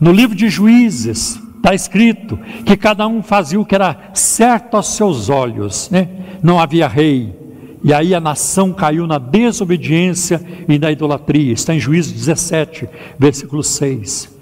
No 0.00 0.10
livro 0.10 0.34
de 0.34 0.48
Juízes, 0.48 1.38
Está 1.64 1.74
escrito 1.74 2.38
que 2.66 2.76
cada 2.76 3.06
um 3.06 3.22
fazia 3.22 3.58
o 3.58 3.64
que 3.64 3.74
era 3.74 4.10
certo 4.12 4.76
aos 4.76 4.88
seus 4.88 5.30
olhos, 5.30 5.88
né? 5.88 6.10
não 6.42 6.60
havia 6.60 6.86
rei. 6.86 7.34
E 7.84 7.92
aí 7.92 8.14
a 8.14 8.20
nação 8.20 8.72
caiu 8.72 9.06
na 9.06 9.18
desobediência 9.18 10.40
e 10.66 10.78
na 10.78 10.90
idolatria. 10.90 11.52
Está 11.52 11.74
em 11.74 11.78
Juízo 11.78 12.14
17, 12.14 12.88
versículo 13.18 13.62
6. 13.62 14.32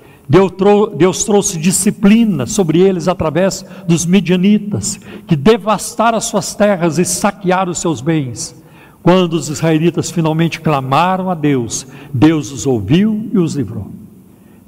Deus 0.97 1.25
trouxe 1.25 1.59
disciplina 1.59 2.47
sobre 2.47 2.79
eles 2.79 3.09
através 3.09 3.67
dos 3.87 4.07
midianitas, 4.07 5.01
que 5.27 5.35
devastaram 5.35 6.17
as 6.17 6.25
suas 6.25 6.55
terras 6.55 6.99
e 6.99 7.05
saquearam 7.05 7.73
os 7.73 7.81
seus 7.81 8.01
bens. 8.01 8.55
Quando 9.03 9.33
os 9.33 9.49
israelitas 9.49 10.09
finalmente 10.13 10.61
clamaram 10.61 11.29
a 11.29 11.35
Deus, 11.35 11.85
Deus 12.15 12.53
os 12.53 12.65
ouviu 12.65 13.29
e 13.35 13.39
os 13.39 13.57
livrou. 13.57 13.91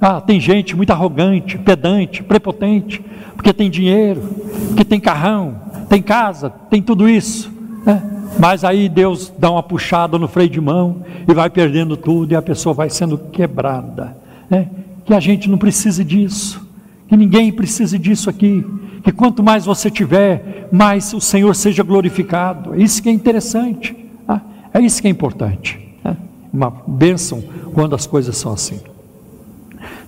Ah, 0.01 0.19
tem 0.19 0.37
gente 0.37 0.75
muito 0.75 0.91
arrogante, 0.91 1.57
pedante, 1.57 2.21
prepotente, 2.21 3.01
porque 3.33 3.53
tem 3.53 3.69
dinheiro, 3.69 4.21
porque 4.67 4.83
tem 4.83 4.99
carrão, 4.99 5.61
tem 5.87 6.01
casa, 6.01 6.49
tem 6.69 6.81
tudo 6.81 7.07
isso. 7.07 7.49
Né? 7.85 8.14
Mas 8.39 8.63
aí 8.63 8.89
Deus 8.89 9.31
dá 9.37 9.51
uma 9.51 9.63
puxada 9.63 10.17
no 10.17 10.27
freio 10.27 10.49
de 10.49 10.59
mão 10.59 11.03
e 11.27 11.33
vai 11.33 11.49
perdendo 11.49 11.95
tudo 11.95 12.31
e 12.31 12.35
a 12.35 12.41
pessoa 12.41 12.73
vai 12.73 12.89
sendo 12.89 13.17
quebrada. 13.17 14.17
Né? 14.49 14.69
Que 15.05 15.13
a 15.13 15.19
gente 15.19 15.49
não 15.49 15.57
precise 15.57 16.03
disso, 16.03 16.67
que 17.07 17.15
ninguém 17.15 17.51
precise 17.51 17.97
disso 17.97 18.29
aqui. 18.29 18.65
Que 19.03 19.11
quanto 19.11 19.43
mais 19.43 19.65
você 19.65 19.91
tiver, 19.91 20.67
mais 20.71 21.13
o 21.13 21.21
Senhor 21.21 21.55
seja 21.55 21.83
glorificado. 21.83 22.73
É 22.73 22.79
isso 22.79 23.01
que 23.01 23.09
é 23.09 23.11
interessante. 23.11 23.95
Tá? 24.25 24.41
É 24.73 24.81
isso 24.81 25.01
que 25.01 25.07
é 25.07 25.11
importante. 25.11 25.79
Né? 26.03 26.17
Uma 26.51 26.71
bênção 26.87 27.43
quando 27.73 27.95
as 27.95 28.07
coisas 28.07 28.35
são 28.35 28.51
assim. 28.51 28.79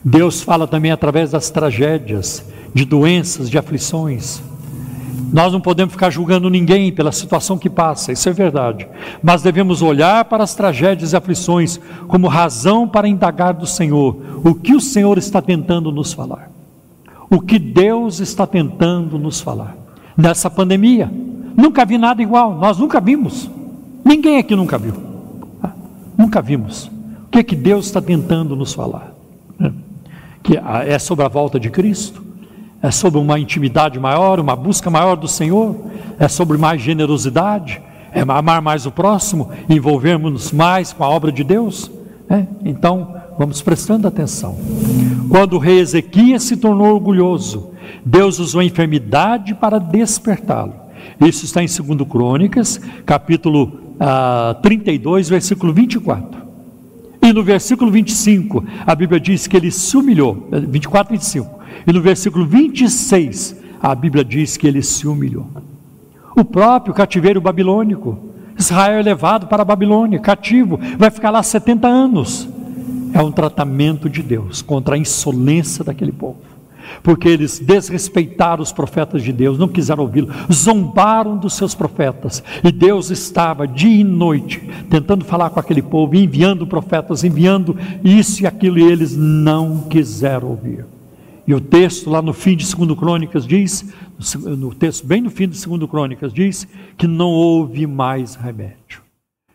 Deus 0.03 0.41
fala 0.41 0.67
também 0.67 0.91
através 0.91 1.31
das 1.31 1.49
tragédias, 1.49 2.43
de 2.73 2.85
doenças, 2.85 3.49
de 3.49 3.57
aflições. 3.57 4.41
Nós 5.31 5.51
não 5.51 5.59
podemos 5.59 5.93
ficar 5.93 6.09
julgando 6.09 6.49
ninguém 6.49 6.91
pela 6.91 7.11
situação 7.11 7.57
que 7.57 7.69
passa, 7.69 8.11
isso 8.11 8.29
é 8.29 8.33
verdade. 8.33 8.87
Mas 9.21 9.41
devemos 9.41 9.81
olhar 9.81 10.25
para 10.25 10.43
as 10.43 10.55
tragédias 10.55 11.13
e 11.13 11.15
aflições 11.15 11.79
como 12.07 12.27
razão 12.27 12.87
para 12.87 13.07
indagar 13.07 13.53
do 13.53 13.65
Senhor 13.65 14.17
o 14.43 14.55
que 14.55 14.73
o 14.73 14.81
Senhor 14.81 15.17
está 15.17 15.41
tentando 15.41 15.91
nos 15.91 16.13
falar. 16.13 16.49
O 17.29 17.41
que 17.41 17.59
Deus 17.59 18.19
está 18.19 18.47
tentando 18.47 19.19
nos 19.19 19.41
falar. 19.41 19.75
Nessa 20.15 20.49
pandemia, 20.49 21.11
nunca 21.55 21.85
vi 21.85 21.97
nada 21.97 22.21
igual, 22.21 22.55
nós 22.55 22.77
nunca 22.77 23.01
vimos. 23.01 23.49
Ninguém 24.03 24.37
aqui 24.37 24.55
nunca 24.55 24.77
viu. 24.77 24.93
Ah, 25.61 25.71
nunca 26.17 26.41
vimos. 26.41 26.89
O 27.25 27.29
que 27.29 27.39
é 27.39 27.43
que 27.43 27.55
Deus 27.55 27.87
está 27.87 28.01
tentando 28.01 28.55
nos 28.55 28.73
falar? 28.73 29.17
que 30.47 30.57
é 30.85 30.97
sobre 30.97 31.25
a 31.25 31.27
volta 31.27 31.59
de 31.59 31.69
Cristo, 31.69 32.23
é 32.81 32.91
sobre 32.91 33.19
uma 33.19 33.39
intimidade 33.39 33.99
maior, 33.99 34.39
uma 34.39 34.55
busca 34.55 34.89
maior 34.89 35.15
do 35.15 35.27
Senhor, 35.27 35.75
é 36.19 36.27
sobre 36.27 36.57
mais 36.57 36.81
generosidade, 36.81 37.81
é 38.11 38.21
amar 38.21 38.61
mais 38.61 38.85
o 38.85 38.91
próximo, 38.91 39.49
envolvermos 39.69 40.51
mais 40.51 40.93
com 40.93 41.03
a 41.03 41.09
obra 41.09 41.31
de 41.31 41.43
Deus. 41.43 41.91
É? 42.29 42.45
Então, 42.63 43.15
vamos 43.37 43.61
prestando 43.61 44.07
atenção. 44.07 44.57
Quando 45.29 45.53
o 45.53 45.59
rei 45.59 45.79
Ezequias 45.79 46.43
se 46.43 46.57
tornou 46.57 46.93
orgulhoso, 46.93 47.71
Deus 48.05 48.39
usou 48.39 48.61
a 48.61 48.65
enfermidade 48.65 49.53
para 49.55 49.79
despertá-lo. 49.79 50.73
Isso 51.19 51.45
está 51.45 51.63
em 51.63 51.67
2 51.67 52.09
Crônicas, 52.09 52.79
capítulo 53.05 53.79
ah, 53.99 54.57
32, 54.61 55.29
versículo 55.29 55.73
24. 55.73 56.47
E 57.21 57.33
no 57.33 57.43
versículo 57.43 57.91
25, 57.91 58.63
a 58.85 58.95
Bíblia 58.95 59.19
diz 59.19 59.47
que 59.47 59.57
ele 59.57 59.71
se 59.71 59.97
humilhou. 59.97 60.47
24, 60.51 61.13
25. 61.13 61.56
E 61.85 61.93
no 61.93 62.01
versículo 62.01 62.45
26, 62.45 63.55
a 63.81 63.93
Bíblia 63.93 64.23
diz 64.23 64.57
que 64.57 64.67
ele 64.67 64.81
se 64.81 65.07
humilhou. 65.07 65.47
O 66.35 66.43
próprio 66.43 66.93
cativeiro 66.93 67.41
babilônico. 67.41 68.17
Israel 68.57 68.99
é 68.99 69.03
levado 69.03 69.47
para 69.47 69.61
a 69.61 69.65
Babilônia, 69.65 70.19
cativo, 70.19 70.79
vai 70.97 71.11
ficar 71.11 71.29
lá 71.29 71.43
70 71.43 71.87
anos. 71.87 72.49
É 73.13 73.21
um 73.21 73.31
tratamento 73.31 74.09
de 74.09 74.23
Deus 74.23 74.63
contra 74.63 74.95
a 74.95 74.97
insolência 74.97 75.83
daquele 75.83 76.11
povo 76.11 76.47
porque 77.03 77.27
eles 77.27 77.59
desrespeitaram 77.59 78.61
os 78.61 78.71
profetas 78.71 79.23
de 79.23 79.31
Deus, 79.31 79.57
não 79.57 79.67
quiseram 79.67 80.03
ouvi-lo, 80.03 80.33
zombaram 80.51 81.37
dos 81.37 81.53
seus 81.53 81.75
profetas, 81.75 82.43
e 82.63 82.71
Deus 82.71 83.09
estava 83.09 83.67
dia 83.67 84.01
e 84.01 84.03
noite 84.03 84.61
tentando 84.89 85.25
falar 85.25 85.49
com 85.49 85.59
aquele 85.59 85.81
povo, 85.81 86.15
enviando 86.15 86.67
profetas, 86.67 87.23
enviando 87.23 87.77
isso 88.03 88.43
e 88.43 88.47
aquilo, 88.47 88.79
e 88.79 88.83
eles 88.83 89.15
não 89.15 89.79
quiseram 89.89 90.49
ouvir. 90.49 90.85
E 91.47 91.53
o 91.53 91.61
texto 91.61 92.09
lá 92.09 92.21
no 92.21 92.33
fim 92.33 92.57
de 92.57 92.75
2 92.75 92.99
Crônicas 92.99 93.47
diz, 93.47 93.93
no 94.57 94.75
texto 94.75 95.07
bem 95.07 95.21
no 95.21 95.29
fim 95.29 95.47
de 95.47 95.65
2 95.65 95.89
Crônicas 95.89 96.33
diz 96.33 96.67
que 96.97 97.07
não 97.07 97.29
houve 97.29 97.87
mais 97.87 98.35
remédio. 98.35 99.01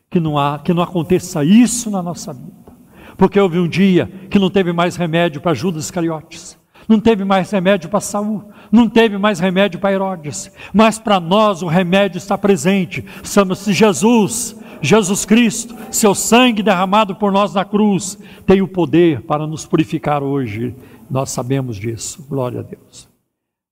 Que 0.09 0.19
não 0.19 0.39
há, 0.39 0.59
que 0.59 0.73
não 0.73 0.83
aconteça 0.83 1.45
isso 1.45 1.91
na 1.91 2.03
nossa 2.03 2.33
vida. 2.33 2.73
Porque 3.17 3.39
houve 3.39 3.59
um 3.59 3.69
dia 3.69 4.11
que 4.31 4.39
não 4.39 4.49
teve 4.49 4.73
mais 4.73 4.97
remédio 4.97 5.41
para 5.41 5.53
Judas 5.53 5.85
Iscariotes 5.85 6.59
não 6.89 6.99
teve 7.01 7.25
mais 7.25 7.51
remédio 7.51 7.89
para 7.89 8.01
Saul, 8.01 8.45
não 8.71 8.89
teve 8.89 9.17
mais 9.17 9.39
remédio 9.39 9.79
para 9.79 9.93
Herodes, 9.93 10.51
mas 10.73 10.99
para 10.99 11.21
nós 11.21 11.63
o 11.63 11.67
remédio 11.67 12.19
está 12.19 12.37
presente. 12.37 13.05
Chama-se 13.23 13.73
Jesus, 13.73 14.57
Jesus 14.81 15.25
Cristo, 15.25 15.77
seu 15.91 16.15
sangue 16.15 16.63
derramado 16.63 17.15
por 17.15 17.31
nós 17.33 17.55
na 17.55 17.65
cruz, 17.65 18.19
tem 18.47 18.63
o 18.63 18.69
poder 18.69 19.23
para 19.23 19.47
nos 19.47 19.65
purificar 19.65 20.23
hoje. 20.23 20.75
Nós 21.13 21.31
sabemos 21.31 21.77
disso. 21.77 22.27
Glória 22.29 22.59
a 22.59 22.63
Deus. 22.65 23.09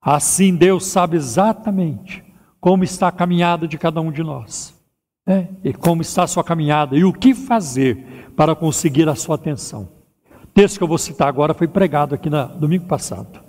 Assim 0.00 0.54
Deus 0.54 0.86
sabe 0.86 1.16
exatamente 1.16 2.22
como 2.60 2.84
está 2.84 3.08
a 3.08 3.12
caminhada 3.12 3.66
de 3.66 3.76
cada 3.76 4.00
um 4.00 4.12
de 4.12 4.22
nós. 4.22 4.72
Né? 5.26 5.48
E 5.64 5.72
como 5.72 6.02
está 6.02 6.22
a 6.22 6.28
sua 6.28 6.44
caminhada 6.44 6.96
e 6.96 7.04
o 7.04 7.12
que 7.12 7.34
fazer 7.34 8.30
para 8.36 8.54
conseguir 8.54 9.08
a 9.08 9.16
sua 9.16 9.34
atenção 9.34 9.88
texto 10.60 10.78
que 10.78 10.84
eu 10.84 10.88
vou 10.88 10.98
citar 10.98 11.28
agora 11.28 11.54
foi 11.54 11.66
pregado 11.66 12.14
aqui 12.14 12.28
no 12.28 12.46
domingo 12.48 12.84
passado. 12.84 13.40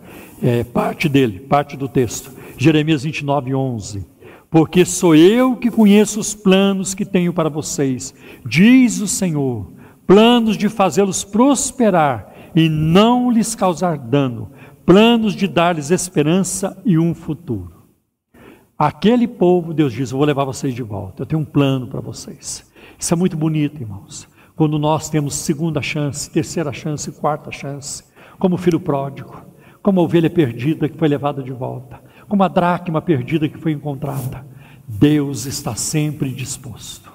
É, 0.42 0.64
parte 0.64 1.10
dele, 1.10 1.40
parte 1.40 1.76
do 1.76 1.88
texto. 1.88 2.32
Jeremias 2.58 3.04
29, 3.04 3.54
11. 3.54 4.08
Porque 4.50 4.86
sou 4.86 5.14
eu 5.14 5.56
que 5.56 5.70
conheço 5.70 6.20
os 6.20 6.34
planos 6.34 6.94
que 6.94 7.06
tenho 7.06 7.34
para 7.34 7.50
vocês, 7.50 8.14
diz 8.46 9.00
o 9.00 9.08
Senhor, 9.08 9.72
planos 10.06 10.58
de 10.58 10.68
fazê-los 10.68 11.24
prosperar 11.24 12.31
e 12.56 12.70
não 12.70 13.32
lhes 13.32 13.56
causar 13.56 13.98
dano, 13.98 14.52
planos 14.86 15.36
de 15.36 15.48
dar-lhes 15.48 15.92
esperança 15.92 16.82
e 16.86 16.98
um 16.98 17.14
futuro. 17.14 17.82
Aquele 18.78 19.28
povo, 19.28 19.74
Deus 19.74 19.94
diz: 19.94 20.12
Eu 20.12 20.18
vou 20.18 20.26
levar 20.26 20.44
vocês 20.44 20.74
de 20.74 20.84
volta, 20.84 21.22
eu 21.22 21.26
tenho 21.26 21.42
um 21.42 21.46
plano 21.46 21.88
para 21.88 22.02
vocês. 22.02 22.70
Isso 22.98 23.14
é 23.14 23.18
muito 23.18 23.38
bonito, 23.38 23.82
irmãos 23.82 24.30
quando 24.62 24.78
nós 24.78 25.10
temos 25.10 25.34
segunda 25.34 25.82
chance, 25.82 26.30
terceira 26.30 26.72
chance, 26.72 27.12
quarta 27.14 27.52
chance, 27.52 28.04
como 28.38 28.58
filho 28.58 28.80
pródigo, 28.80 29.44
como 29.82 30.00
a 30.00 30.04
ovelha 30.04 30.30
perdida 30.30 30.88
que 30.88 31.00
foi 31.00 31.08
levada 31.08 31.42
de 31.42 31.52
volta, 31.52 32.00
como 32.30 32.44
a 32.44 32.48
dracma 32.48 33.02
perdida 33.02 33.50
que 33.50 33.58
foi 33.58 33.72
encontrada. 33.72 34.46
Deus 34.88 35.48
está 35.48 35.74
sempre 35.74 36.30
disposto. 36.30 37.12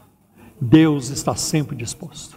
Deus 0.60 1.08
está 1.10 1.36
sempre 1.36 1.76
disposto. 1.76 2.35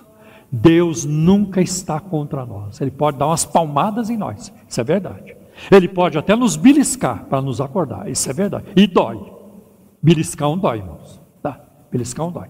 Deus 0.52 1.06
nunca 1.06 1.62
está 1.62 2.00
contra 2.00 2.46
nós. 2.46 2.82
Ele 2.82 2.92
pode 2.92 3.18
dar 3.18 3.28
umas 3.28 3.46
palmadas 3.46 4.10
em 4.10 4.18
nós, 4.18 4.54
isso 4.68 4.82
é 4.82 4.84
verdade. 4.84 5.36
Ele 5.70 5.88
pode 5.88 6.18
até 6.18 6.36
nos 6.36 6.56
beliscar 6.56 7.26
para 7.26 7.42
nos 7.42 7.60
acordar, 7.60 8.10
isso 8.10 8.30
é 8.30 8.34
verdade. 8.34 8.66
E 8.76 8.88
dói. 8.88 9.20
Beliscar 10.02 10.50
um 10.50 10.58
dói, 10.58 10.78
irmãos. 10.78 11.22
Tá? 11.42 11.60
Beliscar 11.92 12.26
um 12.26 12.32
dói. 12.32 12.48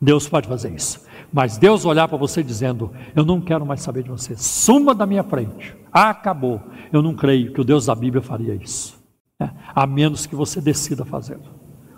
Deus 0.00 0.28
pode 0.28 0.46
fazer 0.46 0.74
isso. 0.74 1.06
Mas 1.32 1.58
Deus 1.58 1.84
olhar 1.84 2.08
para 2.08 2.16
você 2.16 2.42
dizendo: 2.42 2.90
Eu 3.14 3.24
não 3.24 3.40
quero 3.40 3.66
mais 3.66 3.80
saber 3.80 4.02
de 4.02 4.10
você, 4.10 4.36
suma 4.36 4.94
da 4.94 5.06
minha 5.06 5.22
frente, 5.22 5.76
acabou. 5.92 6.60
Eu 6.92 7.02
não 7.02 7.14
creio 7.14 7.52
que 7.52 7.60
o 7.60 7.64
Deus 7.64 7.86
da 7.86 7.94
Bíblia 7.94 8.22
faria 8.22 8.54
isso, 8.54 8.98
né? 9.38 9.52
a 9.74 9.86
menos 9.86 10.26
que 10.26 10.34
você 10.34 10.60
decida 10.60 11.04
fazê-lo, 11.04 11.42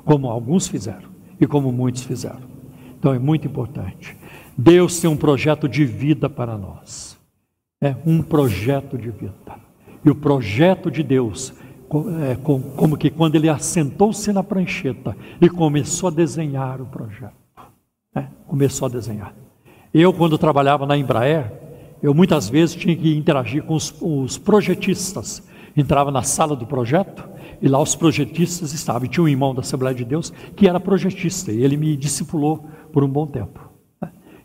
como 0.05 0.29
alguns 0.29 0.67
fizeram 0.67 1.11
e 1.41 1.47
como 1.47 1.71
muitos 1.71 2.03
fizeram. 2.03 2.51
Então 2.99 3.15
é 3.15 3.19
muito 3.19 3.47
importante. 3.47 4.17
Deus 4.63 5.01
tem 5.01 5.09
um 5.09 5.17
projeto 5.17 5.67
de 5.67 5.87
vida 5.87 6.29
para 6.29 6.59
nós, 6.59 7.19
é 7.81 7.97
um 8.05 8.21
projeto 8.21 8.99
de 8.99 9.11
vida. 9.11 9.33
E 10.05 10.11
o 10.11 10.15
projeto 10.15 10.91
de 10.91 11.03
Deus 11.03 11.55
é 12.31 12.37
como 12.37 12.99
que 12.99 13.09
quando 13.09 13.37
ele 13.37 13.49
assentou-se 13.49 14.31
na 14.35 14.43
prancheta 14.43 15.17
e 15.41 15.49
começou 15.49 16.11
a 16.11 16.13
desenhar 16.13 16.79
o 16.79 16.85
projeto. 16.85 17.33
É, 18.15 18.27
começou 18.47 18.85
a 18.85 18.91
desenhar. 18.91 19.35
Eu, 19.95 20.13
quando 20.13 20.37
trabalhava 20.37 20.85
na 20.85 20.95
Embraer, 20.95 21.51
eu 22.03 22.13
muitas 22.13 22.47
vezes 22.51 22.77
tinha 22.77 22.95
que 22.95 23.17
interagir 23.17 23.63
com 23.63 23.75
os, 23.75 23.95
os 23.99 24.37
projetistas. 24.37 25.43
Entrava 25.75 26.11
na 26.11 26.23
sala 26.23 26.55
do 26.55 26.67
projeto 26.67 27.27
e 27.63 27.69
lá 27.69 27.81
os 27.81 27.97
projetistas 27.97 28.75
estavam. 28.75 29.07
E 29.07 29.09
tinha 29.09 29.25
um 29.25 29.29
irmão 29.29 29.55
da 29.55 29.61
Assembleia 29.61 29.95
de 29.95 30.05
Deus 30.05 30.31
que 30.55 30.69
era 30.69 30.79
projetista 30.79 31.51
e 31.51 31.63
ele 31.63 31.79
me 31.79 31.97
discipulou 31.97 32.69
por 32.93 33.03
um 33.03 33.09
bom 33.09 33.27
tempo. 33.27 33.70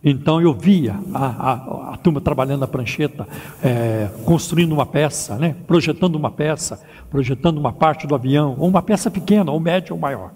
Né? 0.05 0.11
Então 0.11 0.39
eu 0.39 0.53
via 0.53 0.99
a, 1.13 1.25
a, 1.25 1.93
a 1.93 1.97
turma 1.97 2.21
trabalhando 2.21 2.61
na 2.61 2.67
prancheta, 2.67 3.27
é, 3.63 4.07
construindo 4.23 4.71
uma 4.71 4.85
peça, 4.85 5.35
né? 5.37 5.55
projetando 5.65 6.15
uma 6.15 6.29
peça, 6.29 6.79
projetando 7.09 7.57
uma 7.57 7.73
parte 7.73 8.05
do 8.05 8.13
avião, 8.13 8.55
ou 8.59 8.69
uma 8.69 8.83
peça 8.83 9.09
pequena, 9.09 9.51
ou 9.51 9.59
média 9.59 9.93
ou 9.93 9.99
maior. 9.99 10.31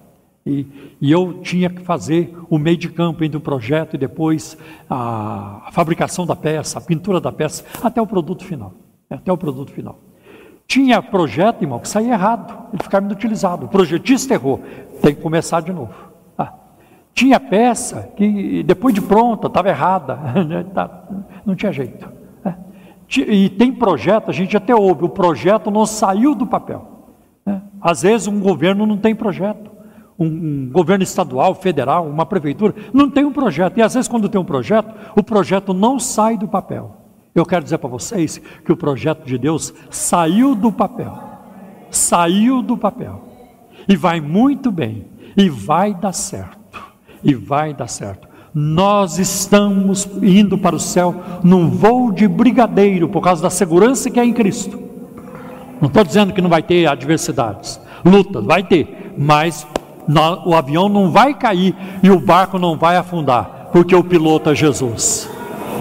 E, 0.46 0.66
e, 1.00 1.12
eu 1.12 1.42
tinha 1.44 1.70
que 1.70 1.82
fazer 1.82 2.36
o 2.50 2.58
meio 2.58 2.78
de 2.78 2.90
campo 2.90 3.24
entre 3.24 3.38
o 3.38 3.42
projeto 3.42 3.94
e 3.94 3.98
depois 3.98 4.58
a, 4.90 5.68
a, 5.68 5.72
fabricação 5.72 6.26
da 6.26 6.36
peça, 6.36 6.80
a 6.80 6.82
pintura 6.82 7.22
da 7.22 7.32
peça, 7.32 7.64
até 7.84 8.02
o 8.02 8.08
produto 8.08 8.44
final. 8.44 8.74
Até 9.10 9.32
o 9.32 9.38
produto 9.38 9.72
final. 9.72 10.00
Tinha 10.66 11.02
projeto, 11.02 11.62
irmão, 11.64 11.80
que 11.80 11.90
saía 11.90 12.14
errado, 12.14 12.68
ele 12.72 12.82
ficava 12.82 13.06
inutilizado. 13.06 13.66
O 13.66 13.70
projetista 13.70 14.34
errou, 14.34 14.64
tem 15.02 15.14
que 15.14 15.22
começar 15.22 15.62
de 15.62 15.74
novo. 15.74 16.09
Tinha 17.14 17.40
peça 17.40 18.12
que 18.16 18.64
depois 18.64 18.94
de 18.94 19.02
pronta 19.02 19.48
estava 19.48 19.70
errada, 19.70 20.16
né, 20.48 20.66
tá, 20.74 21.04
não 21.46 21.56
tinha 21.56 21.72
jeito. 21.72 22.10
É. 22.46 22.54
E 23.18 23.50
tem 23.50 23.72
projeto, 23.72 24.30
a 24.30 24.34
gente 24.34 24.56
até 24.56 24.74
ouve, 24.74 25.06
o 25.06 25.10
projeto 25.10 25.70
não 25.70 25.86
saiu 25.86 26.34
do 26.34 26.46
papel. 26.46 26.88
Né. 27.46 27.62
Às 27.82 28.04
vezes 28.04 28.28
um 28.28 28.40
governo 28.40 28.86
não 28.86 28.98
tem 28.98 29.16
projeto 29.16 29.70
um, 30.20 30.70
governo 30.70 31.04
estadual, 31.04 31.56
federal, 31.56 32.06
uma 32.06 32.26
prefeitura, 32.26 32.76
não 32.94 33.10
tem 33.10 33.24
um 33.24 33.32
projeto. 33.32 33.78
E 33.78 33.82
às 33.82 33.94
vezes, 33.94 34.10
quando 34.10 34.28
tem 34.28 34.40
um 34.40 34.46
projeto, 34.46 34.94
o 35.16 35.24
projeto 35.24 35.74
não 35.74 35.98
sai 35.98 36.38
do 36.38 36.48
papel. 36.48 36.98
Eu 37.34 37.46
quero 37.46 37.64
dizer 37.64 37.78
para 37.78 37.90
vocês 37.90 38.38
que 38.38 38.72
o 38.72 38.78
projeto 38.78 39.26
de 39.26 39.38
Deus 39.38 39.74
saiu 39.90 40.56
do 40.56 40.72
papel. 40.72 41.18
Saiu 41.90 42.62
do 42.62 42.76
papel. 42.76 43.24
E 43.88 43.96
vai 43.96 44.20
muito 44.20 44.72
bem. 44.72 45.08
E 45.38 45.48
vai 45.48 45.94
dar 45.94 46.12
certo. 46.12 46.59
E 47.24 47.34
vai 47.34 47.74
dar 47.74 47.88
certo. 47.88 48.28
Nós 48.54 49.20
estamos 49.20 50.08
indo 50.22 50.58
para 50.58 50.76
o 50.76 50.80
céu 50.80 51.16
num 51.44 51.70
voo 51.70 52.12
de 52.12 52.28
brigadeiro 52.28 53.08
por 53.08 53.22
causa 53.22 53.42
da 53.42 53.50
segurança 53.50 54.10
que 54.10 54.20
é 54.20 54.26
em 54.26 54.34
Cristo. 54.34 54.80
Não 55.80 55.88
estou 55.88 56.04
dizendo 56.04 56.34
que 56.34 56.42
não 56.42 56.50
vai 56.50 56.62
ter 56.62 56.88
adversidades, 56.88 57.80
lutas, 58.04 58.44
vai 58.44 58.64
ter, 58.64 59.14
mas 59.18 59.66
o 60.46 60.56
avião 60.56 60.90
não 60.90 61.12
vai 61.12 61.34
cair 61.34 61.76
e 62.02 62.10
o 62.10 62.20
barco 62.20 62.58
não 62.58 62.76
vai 62.76 62.98
afundar, 62.98 63.70
porque 63.72 63.96
o 63.96 64.04
piloto 64.04 64.50
é 64.50 64.56
Jesus. 64.56 65.30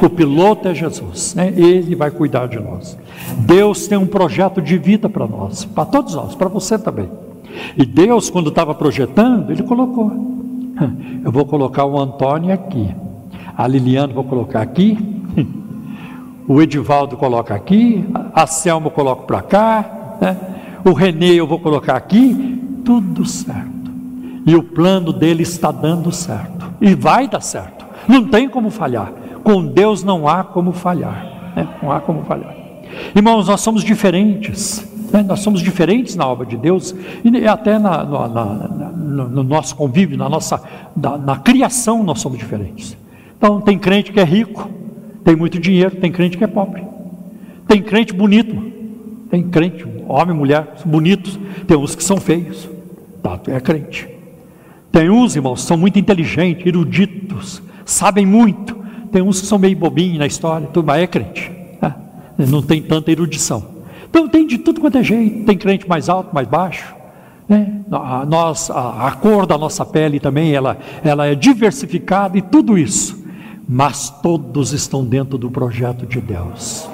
O 0.00 0.08
piloto 0.08 0.68
é 0.68 0.74
Jesus, 0.74 1.34
né? 1.34 1.52
ele 1.56 1.96
vai 1.96 2.10
cuidar 2.10 2.46
de 2.46 2.60
nós. 2.60 2.96
Deus 3.38 3.88
tem 3.88 3.98
um 3.98 4.06
projeto 4.06 4.62
de 4.62 4.78
vida 4.78 5.08
para 5.08 5.26
nós, 5.26 5.64
para 5.64 5.84
todos 5.84 6.14
nós, 6.14 6.34
para 6.34 6.48
você 6.48 6.78
também. 6.78 7.10
E 7.76 7.84
Deus, 7.84 8.30
quando 8.30 8.50
estava 8.50 8.74
projetando, 8.74 9.50
Ele 9.50 9.62
colocou. 9.62 10.37
Eu 11.24 11.30
vou 11.32 11.44
colocar 11.44 11.84
o 11.84 11.98
Antônio 11.98 12.52
aqui, 12.52 12.94
a 13.56 13.66
Liliana 13.66 14.12
vou 14.12 14.24
colocar 14.24 14.60
aqui, 14.60 14.98
o 16.46 16.60
Edivaldo 16.62 17.16
coloca 17.16 17.54
aqui, 17.54 18.04
a 18.32 18.46
Selma 18.46 18.86
eu 18.86 18.90
coloco 18.90 19.26
para 19.26 19.42
cá, 19.42 20.16
né? 20.20 20.36
o 20.84 20.92
Renê 20.92 21.34
eu 21.34 21.46
vou 21.46 21.58
colocar 21.58 21.96
aqui, 21.96 22.80
tudo 22.84 23.26
certo. 23.26 23.68
E 24.46 24.56
o 24.56 24.62
plano 24.62 25.12
dele 25.12 25.42
está 25.42 25.70
dando 25.70 26.10
certo. 26.10 26.72
E 26.80 26.94
vai 26.94 27.28
dar 27.28 27.42
certo. 27.42 27.84
Não 28.08 28.26
tem 28.28 28.48
como 28.48 28.70
falhar. 28.70 29.12
Com 29.44 29.66
Deus 29.66 30.02
não 30.02 30.26
há 30.26 30.42
como 30.42 30.72
falhar. 30.72 31.52
Né? 31.54 31.68
Não 31.82 31.92
há 31.92 32.00
como 32.00 32.24
falhar. 32.24 32.56
Irmãos, 33.14 33.46
nós 33.46 33.60
somos 33.60 33.84
diferentes. 33.84 34.88
Né? 35.12 35.22
Nós 35.22 35.40
somos 35.40 35.62
diferentes 35.62 36.14
na 36.14 36.26
obra 36.26 36.46
de 36.46 36.56
Deus 36.56 36.94
e 37.24 37.46
até 37.46 37.78
na, 37.78 38.04
na, 38.04 38.28
na, 38.28 39.24
no 39.24 39.42
nosso 39.42 39.74
convívio, 39.74 40.16
na 40.16 40.28
nossa 40.28 40.62
na 40.96 41.36
criação 41.36 42.02
nós 42.02 42.20
somos 42.20 42.38
diferentes. 42.38 42.96
Então 43.36 43.60
tem 43.60 43.78
crente 43.78 44.12
que 44.12 44.20
é 44.20 44.24
rico, 44.24 44.68
tem 45.24 45.36
muito 45.36 45.58
dinheiro, 45.58 45.96
tem 45.96 46.10
crente 46.10 46.36
que 46.36 46.44
é 46.44 46.46
pobre. 46.46 46.82
Tem 47.66 47.82
crente 47.82 48.12
bonito, 48.12 48.54
tem 49.30 49.42
crente, 49.42 49.84
homem 50.06 50.34
e 50.34 50.38
mulher, 50.38 50.74
bonitos, 50.84 51.38
tem 51.66 51.76
uns 51.76 51.94
que 51.94 52.02
são 52.02 52.18
feios. 52.18 52.68
Tá, 53.22 53.38
é 53.48 53.60
crente. 53.60 54.08
Tem 54.90 55.10
uns, 55.10 55.36
irmãos, 55.36 55.62
são 55.62 55.76
muito 55.76 55.98
inteligentes, 55.98 56.66
eruditos, 56.66 57.62
sabem 57.84 58.24
muito. 58.24 58.76
Tem 59.12 59.22
uns 59.22 59.40
que 59.40 59.46
são 59.46 59.58
meio 59.58 59.76
bobinhos 59.76 60.18
na 60.18 60.26
história, 60.26 60.66
tudo, 60.68 60.86
mas 60.86 61.02
é 61.02 61.06
crente. 61.06 61.50
Né? 61.80 61.94
Não 62.48 62.62
tem 62.62 62.82
tanta 62.82 63.10
erudição. 63.10 63.77
Então 64.08 64.28
tem 64.28 64.46
de 64.46 64.58
tudo 64.58 64.80
quanto 64.80 64.98
é 64.98 65.02
jeito. 65.02 65.44
Tem 65.44 65.56
crente 65.56 65.88
mais 65.88 66.08
alto, 66.08 66.34
mais 66.34 66.46
baixo. 66.46 66.94
Né? 67.48 67.80
A, 67.90 68.26
nós, 68.26 68.70
a, 68.70 69.08
a, 69.08 69.12
cor 69.12 69.46
da 69.46 69.56
nossa 69.56 69.84
pele 69.84 70.20
também, 70.20 70.52
ela, 70.52 70.78
ela 71.02 71.26
é 71.26 71.34
diversificada 71.34 72.36
e 72.36 72.42
tudo 72.42 72.76
isso. 72.76 73.24
Mas 73.68 74.10
todos 74.22 74.72
estão 74.72 75.04
dentro 75.04 75.36
do 75.36 75.50
projeto 75.50 76.06
de 76.06 76.20
Deus. 76.20 76.88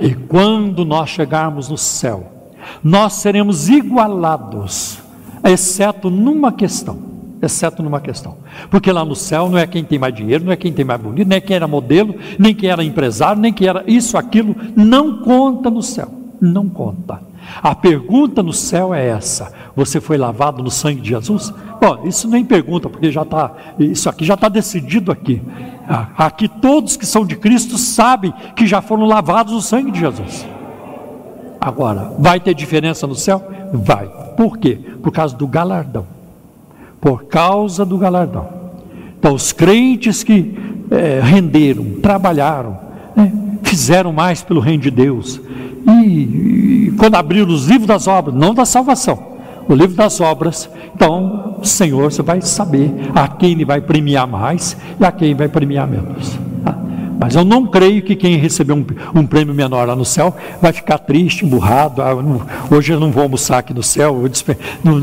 E 0.00 0.14
quando 0.14 0.84
nós 0.84 1.08
chegarmos 1.10 1.68
no 1.68 1.78
céu, 1.78 2.32
nós 2.82 3.14
seremos 3.14 3.68
igualados 3.68 4.98
exceto 5.44 6.10
numa 6.10 6.52
questão. 6.52 6.98
Exceto 7.40 7.82
numa 7.82 8.00
questão. 8.00 8.38
Porque 8.70 8.90
lá 8.90 9.04
no 9.04 9.14
céu 9.14 9.48
não 9.48 9.58
é 9.58 9.66
quem 9.66 9.84
tem 9.84 9.98
mais 9.98 10.14
dinheiro, 10.14 10.44
não 10.44 10.52
é 10.52 10.56
quem 10.56 10.72
tem 10.72 10.84
mais 10.84 11.00
bonito, 11.00 11.28
nem 11.28 11.40
quem 11.40 11.54
era 11.56 11.68
modelo, 11.68 12.14
nem 12.38 12.54
quem 12.54 12.68
era 12.68 12.82
empresário, 12.82 13.40
nem 13.40 13.52
quem 13.52 13.68
era 13.68 13.84
isso, 13.86 14.18
aquilo. 14.18 14.56
Não 14.76 15.18
conta 15.18 15.70
no 15.70 15.82
céu. 15.82 16.08
Não 16.40 16.68
conta. 16.68 17.20
A 17.62 17.74
pergunta 17.74 18.42
no 18.42 18.52
céu 18.52 18.92
é 18.92 19.06
essa: 19.06 19.52
Você 19.74 20.00
foi 20.00 20.16
lavado 20.16 20.62
no 20.62 20.70
sangue 20.70 21.00
de 21.00 21.10
Jesus? 21.10 21.52
Bom, 21.80 22.00
isso 22.04 22.28
nem 22.28 22.44
pergunta, 22.44 22.88
porque 22.88 23.10
já 23.10 23.22
está, 23.22 23.52
isso 23.78 24.08
aqui 24.08 24.24
já 24.24 24.34
está 24.34 24.48
decidido 24.48 25.12
aqui. 25.12 25.40
Aqui 26.16 26.48
todos 26.48 26.96
que 26.96 27.06
são 27.06 27.24
de 27.24 27.36
Cristo 27.36 27.78
sabem 27.78 28.32
que 28.54 28.66
já 28.66 28.82
foram 28.82 29.06
lavados 29.06 29.52
no 29.52 29.60
sangue 29.60 29.90
de 29.90 30.00
Jesus. 30.00 30.46
Agora, 31.60 32.12
vai 32.18 32.38
ter 32.38 32.54
diferença 32.54 33.06
no 33.06 33.14
céu? 33.14 33.42
Vai. 33.72 34.08
Por 34.36 34.58
quê? 34.58 34.78
Por 35.02 35.12
causa 35.12 35.36
do 35.36 35.46
galardão. 35.46 36.17
Por 37.00 37.24
causa 37.24 37.84
do 37.84 37.96
galardão. 37.96 38.48
Então, 39.18 39.34
os 39.34 39.52
crentes 39.52 40.22
que 40.22 40.56
é, 40.90 41.20
renderam, 41.22 41.84
trabalharam, 42.00 42.78
né, 43.14 43.32
fizeram 43.62 44.12
mais 44.12 44.42
pelo 44.42 44.60
reino 44.60 44.82
de 44.82 44.90
Deus. 44.90 45.40
E, 45.86 46.88
e 46.88 46.94
quando 46.98 47.16
abriram 47.16 47.48
os 47.48 47.66
livros 47.66 47.86
das 47.86 48.06
obras, 48.06 48.34
não 48.34 48.54
da 48.54 48.64
salvação, 48.64 49.18
o 49.68 49.74
livro 49.74 49.96
das 49.96 50.20
obras, 50.20 50.68
então, 50.94 51.56
o 51.60 51.64
Senhor, 51.64 52.10
você 52.10 52.22
vai 52.22 52.40
saber 52.40 52.90
a 53.14 53.28
quem 53.28 53.52
ele 53.52 53.64
vai 53.64 53.80
premiar 53.80 54.26
mais 54.26 54.76
e 54.98 55.04
a 55.04 55.12
quem 55.12 55.34
vai 55.34 55.48
premiar 55.48 55.86
menos. 55.86 56.38
Mas 57.20 57.34
eu 57.34 57.44
não 57.44 57.66
creio 57.66 58.00
que 58.00 58.14
quem 58.14 58.36
receber 58.36 58.72
um, 58.72 58.86
um 59.12 59.26
prêmio 59.26 59.52
menor 59.52 59.88
lá 59.88 59.96
no 59.96 60.04
céu 60.04 60.36
vai 60.62 60.72
ficar 60.72 60.98
triste, 60.98 61.44
emburrado. 61.44 62.00
Ah, 62.00 62.14
não, 62.14 62.42
hoje 62.70 62.92
eu 62.92 63.00
não 63.00 63.10
vou 63.10 63.24
almoçar 63.24 63.58
aqui 63.58 63.74
no 63.74 63.82
céu, 63.82 64.22
não 64.84 64.98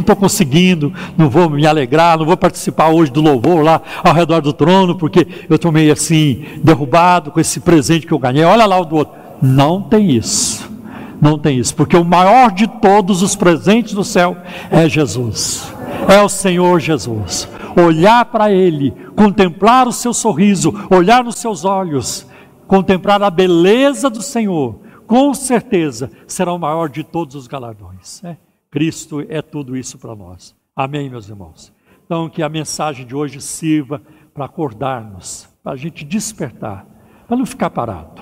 estou 0.00 0.16
conseguindo, 0.16 0.92
não 1.18 1.28
vou 1.28 1.50
me 1.50 1.66
alegrar, 1.66 2.16
não 2.16 2.24
vou 2.24 2.36
participar 2.36 2.88
hoje 2.88 3.12
do 3.12 3.20
louvor 3.20 3.62
lá 3.62 3.82
ao 4.02 4.14
redor 4.14 4.40
do 4.40 4.54
trono, 4.54 4.96
porque 4.96 5.26
eu 5.48 5.56
estou 5.56 5.70
meio 5.70 5.92
assim, 5.92 6.44
derrubado 6.62 7.30
com 7.30 7.38
esse 7.38 7.60
presente 7.60 8.06
que 8.06 8.12
eu 8.12 8.18
ganhei. 8.18 8.44
Olha 8.44 8.64
lá 8.64 8.80
o 8.80 8.84
do 8.84 8.96
outro. 8.96 9.14
Não 9.42 9.82
tem 9.82 10.10
isso. 10.10 10.72
Não 11.20 11.38
tem 11.38 11.58
isso, 11.58 11.74
porque 11.74 11.96
o 11.96 12.04
maior 12.04 12.52
de 12.52 12.66
todos 12.66 13.22
os 13.22 13.36
presentes 13.36 13.94
do 13.94 14.04
céu 14.04 14.36
é 14.70 14.86
Jesus, 14.88 15.72
é 16.06 16.20
o 16.20 16.28
Senhor 16.28 16.78
Jesus 16.80 17.48
olhar 17.76 18.24
para 18.26 18.50
Ele, 18.50 18.92
contemplar 19.16 19.86
o 19.86 19.92
seu 19.92 20.12
sorriso, 20.12 20.72
olhar 20.90 21.24
nos 21.24 21.36
seus 21.36 21.64
olhos, 21.64 22.26
contemplar 22.66 23.22
a 23.22 23.30
beleza 23.30 24.08
do 24.08 24.22
Senhor, 24.22 24.80
com 25.06 25.34
certeza 25.34 26.10
será 26.26 26.52
o 26.52 26.58
maior 26.58 26.88
de 26.88 27.04
todos 27.04 27.34
os 27.34 27.46
galardões. 27.46 28.22
Né? 28.22 28.38
Cristo 28.70 29.24
é 29.28 29.42
tudo 29.42 29.76
isso 29.76 29.98
para 29.98 30.14
nós. 30.14 30.54
Amém, 30.74 31.08
meus 31.08 31.28
irmãos? 31.28 31.72
Então, 32.04 32.28
que 32.28 32.42
a 32.42 32.48
mensagem 32.48 33.06
de 33.06 33.14
hoje 33.14 33.40
sirva 33.40 34.02
para 34.32 34.46
acordar-nos, 34.46 35.48
para 35.62 35.72
a 35.72 35.76
gente 35.76 36.04
despertar, 36.04 36.86
para 37.26 37.36
não 37.36 37.46
ficar 37.46 37.70
parado, 37.70 38.20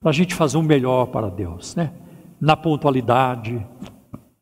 para 0.00 0.10
a 0.10 0.12
gente 0.12 0.34
fazer 0.34 0.56
o 0.56 0.60
um 0.60 0.62
melhor 0.62 1.06
para 1.06 1.30
Deus, 1.30 1.74
né? 1.74 1.92
na 2.40 2.56
pontualidade, 2.56 3.66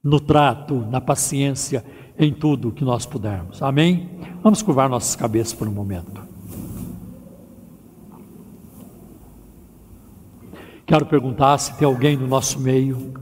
no 0.02 0.20
trato, 0.20 0.84
na 0.90 1.00
paciência 1.00 1.84
em 2.18 2.32
tudo 2.32 2.72
que 2.72 2.84
nós 2.84 3.04
pudermos. 3.06 3.62
Amém? 3.62 4.08
Vamos 4.42 4.62
curvar 4.62 4.88
nossas 4.88 5.16
cabeças 5.16 5.52
por 5.52 5.66
um 5.66 5.72
momento. 5.72 6.22
Quero 10.86 11.06
perguntar 11.06 11.56
se 11.58 11.76
tem 11.78 11.86
alguém 11.86 12.16
no 12.16 12.26
nosso 12.26 12.60
meio, 12.60 13.14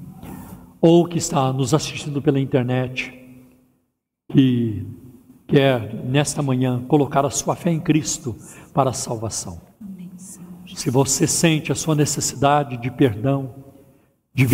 ou 0.80 1.06
que 1.08 1.16
está 1.16 1.52
nos 1.52 1.72
assistindo 1.72 2.20
pela 2.20 2.38
internet, 2.38 3.14
que 4.30 4.86
quer 5.46 5.94
nesta 6.04 6.42
manhã 6.42 6.84
colocar 6.84 7.24
a 7.24 7.30
sua 7.30 7.56
fé 7.56 7.70
em 7.70 7.80
Cristo 7.80 8.36
para 8.74 8.90
a 8.90 8.92
salvação. 8.92 9.58
Se 10.74 10.90
você 10.90 11.26
sente 11.26 11.72
a 11.72 11.74
sua 11.74 11.94
necessidade 11.94 12.76
de 12.76 12.90
perdão, 12.90 13.54
de, 14.34 14.46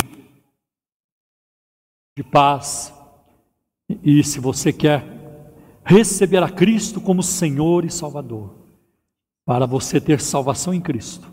de 2.17 2.23
paz, 2.23 2.94
e 4.03 4.23
se 4.25 4.41
você 4.41 4.73
quer 4.73 5.05
receber 5.85 6.43
a 6.43 6.49
Cristo 6.49 7.01
como 7.01 7.23
Senhor 7.23 7.85
e 7.85 7.91
Salvador, 7.91 8.55
para 9.45 9.67
você 9.67 10.01
ter 10.01 10.21
salvação 10.21 10.73
em 10.73 10.81
Cristo, 10.81 11.31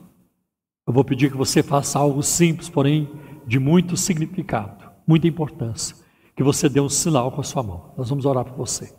eu 0.85 0.93
vou 0.93 1.03
pedir 1.03 1.31
que 1.31 1.37
você 1.37 1.63
faça 1.63 1.99
algo 1.99 2.21
simples, 2.21 2.69
porém 2.69 3.09
de 3.45 3.59
muito 3.59 3.95
significado, 3.95 4.85
muita 5.07 5.27
importância. 5.27 5.95
Que 6.35 6.43
você 6.43 6.67
dê 6.67 6.79
um 6.79 6.89
sinal 6.89 7.31
com 7.31 7.41
a 7.41 7.43
sua 7.43 7.61
mão. 7.61 7.91
Nós 7.97 8.09
vamos 8.09 8.25
orar 8.25 8.45
por 8.45 8.55
você. 8.55 8.93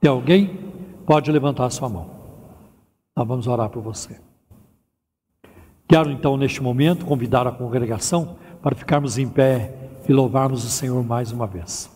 Tem 0.00 0.10
alguém? 0.10 0.72
Pode 1.04 1.30
levantar 1.30 1.66
a 1.66 1.70
sua 1.70 1.88
mão. 1.88 2.10
Nós 3.16 3.26
vamos 3.26 3.46
orar 3.46 3.68
por 3.68 3.82
você. 3.82 4.20
Quero 5.88 6.10
então, 6.10 6.36
neste 6.36 6.62
momento, 6.62 7.06
convidar 7.06 7.46
a 7.46 7.52
congregação 7.52 8.36
para 8.62 8.74
ficarmos 8.74 9.18
em 9.18 9.28
pé 9.28 9.72
e 10.08 10.12
louvarmos 10.12 10.64
o 10.64 10.68
Senhor 10.68 11.02
mais 11.04 11.32
uma 11.32 11.46
vez. 11.46 11.95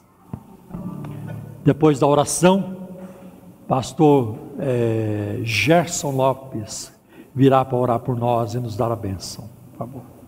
Depois 1.64 1.98
da 1.98 2.06
oração, 2.06 2.88
pastor 3.68 4.36
é, 4.58 5.40
Gerson 5.42 6.10
Lopes 6.10 6.92
virá 7.34 7.64
para 7.64 7.78
orar 7.78 8.00
por 8.00 8.16
nós 8.16 8.54
e 8.54 8.58
nos 8.58 8.76
dar 8.76 8.90
a 8.90 8.96
bênção. 8.96 9.48
Por 9.72 9.78
favor. 9.78 10.19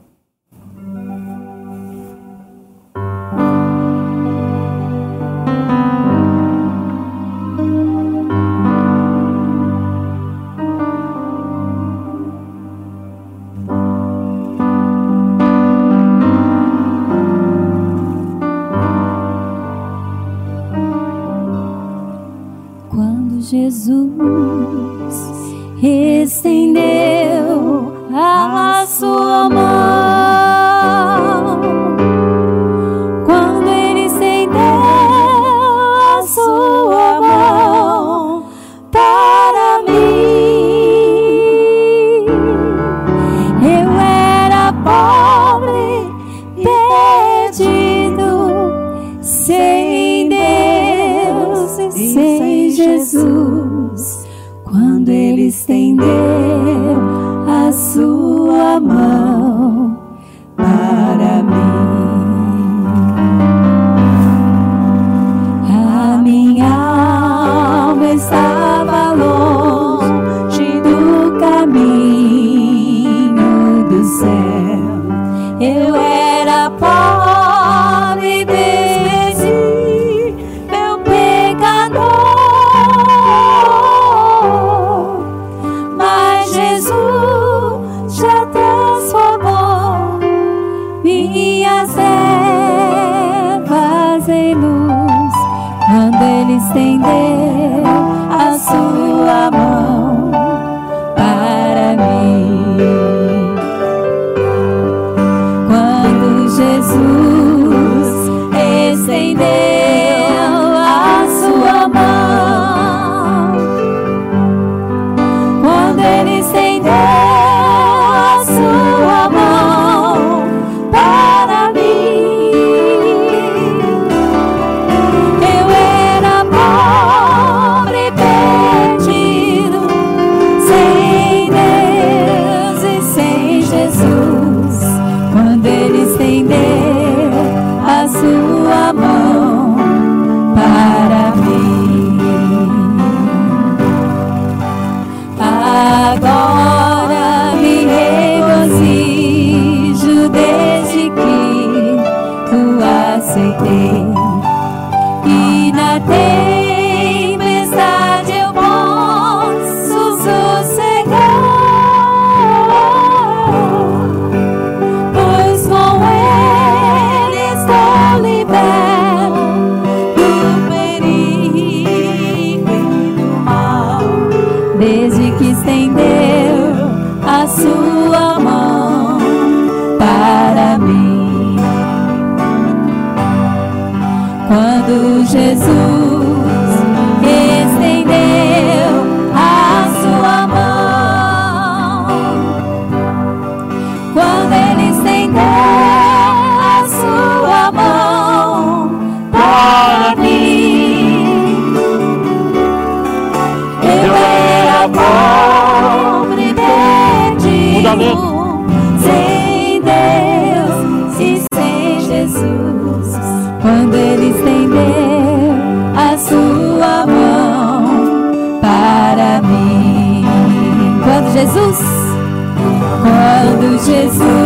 Estendeu 223.93 224.41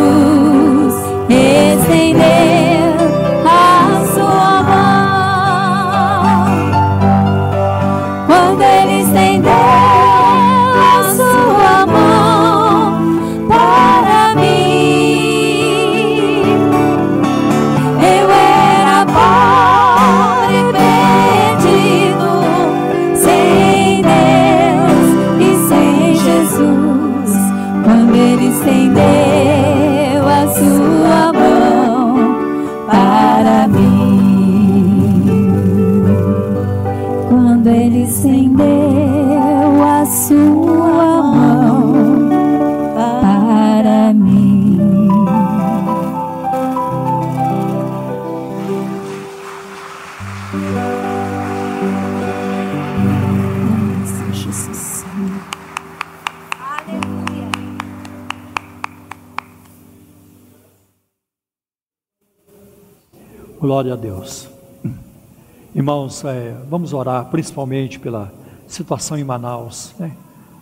Irmãos, 66.17 66.25
é, 66.25 66.57
vamos 66.69 66.93
orar 66.93 67.27
principalmente 67.27 67.99
pela 67.99 68.33
situação 68.67 69.19
em 69.19 69.25
Manaus, 69.25 69.95
né? 69.99 70.13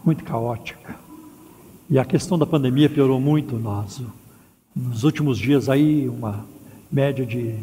muito 0.05 0.25
caótica. 0.25 0.97
E 1.89 1.99
a 1.99 2.05
questão 2.05 2.39
da 2.39 2.47
pandemia 2.47 2.89
piorou 2.91 3.21
muito 3.21 3.57
nós. 3.57 4.03
Nos 4.75 5.05
últimos 5.05 5.39
dias 5.39 5.69
aí, 5.69 6.09
uma 6.09 6.45
média 6.91 7.25
de 7.25 7.55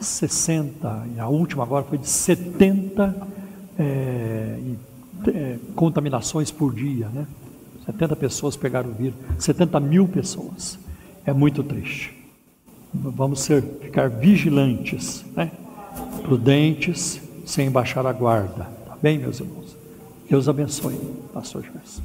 60, 0.00 1.06
e 1.16 1.20
a 1.20 1.28
última 1.28 1.64
agora 1.64 1.84
foi 1.84 1.98
de 1.98 2.08
70 2.08 3.14
é, 3.78 4.58
é, 5.26 5.58
contaminações 5.74 6.50
por 6.50 6.72
dia, 6.72 7.08
né? 7.08 7.26
70 7.84 8.16
pessoas 8.16 8.56
pegaram 8.56 8.90
o 8.90 8.94
vírus, 8.94 9.16
70 9.38 9.80
mil 9.80 10.08
pessoas. 10.08 10.78
É 11.26 11.32
muito 11.32 11.62
triste. 11.62 12.14
Vamos 12.94 13.40
ser, 13.40 13.62
ficar 13.82 14.08
vigilantes, 14.08 15.24
né? 15.36 15.50
prudentes, 16.22 17.20
sem 17.44 17.70
baixar 17.70 18.06
a 18.06 18.12
guarda. 18.12 18.68
Tá 18.86 18.96
bem, 19.00 19.18
meus 19.18 19.40
irmãos? 19.40 19.76
Deus 20.28 20.48
abençoe, 20.48 20.98
pastor 21.32 21.62
Gerson. 21.62 22.02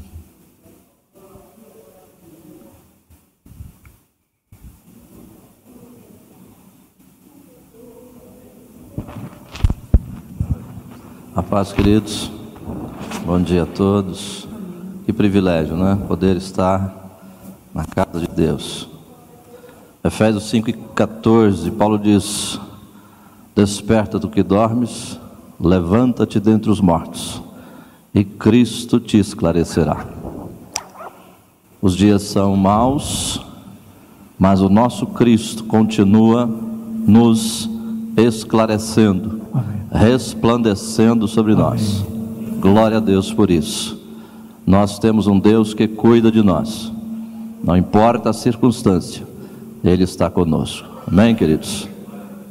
A 11.35 11.41
paz, 11.41 11.71
queridos. 11.71 12.29
Bom 13.25 13.41
dia 13.41 13.63
a 13.63 13.65
todos. 13.65 14.47
Que 15.05 15.13
privilégio, 15.13 15.77
né? 15.77 15.97
Poder 16.07 16.35
estar 16.35 16.93
na 17.73 17.85
casa 17.85 18.19
de 18.19 18.27
Deus. 18.27 18.89
Efésios 20.03 20.51
5,14, 20.51 21.71
Paulo 21.71 21.97
diz: 21.97 22.59
Desperta 23.55 24.19
do 24.19 24.29
que 24.29 24.43
dormes, 24.43 25.17
levanta-te 25.59 26.39
dentre 26.39 26.69
os 26.69 26.79
mortos, 26.79 27.41
e 28.13 28.23
Cristo 28.23 28.99
te 28.99 29.17
esclarecerá. 29.17 30.05
Os 31.81 31.95
dias 31.95 32.23
são 32.23 32.55
maus, 32.55 33.41
mas 34.37 34.61
o 34.61 34.69
nosso 34.69 35.05
Cristo 35.07 35.63
continua 35.63 36.45
nos 37.05 37.69
esclarecendo 38.17 39.39
resplandecendo 39.91 41.27
sobre 41.27 41.55
nós. 41.55 42.05
Glória 42.59 42.97
a 42.97 42.99
Deus 42.99 43.33
por 43.33 43.49
isso. 43.49 43.99
Nós 44.65 44.99
temos 44.99 45.25
um 45.27 45.39
Deus 45.39 45.73
que 45.73 45.87
cuida 45.87 46.31
de 46.31 46.43
nós, 46.43 46.91
não 47.63 47.75
importa 47.75 48.29
a 48.29 48.33
circunstância, 48.33 49.25
Ele 49.83 50.03
está 50.03 50.29
conosco. 50.29 50.87
Amém, 51.07 51.33
queridos? 51.33 51.87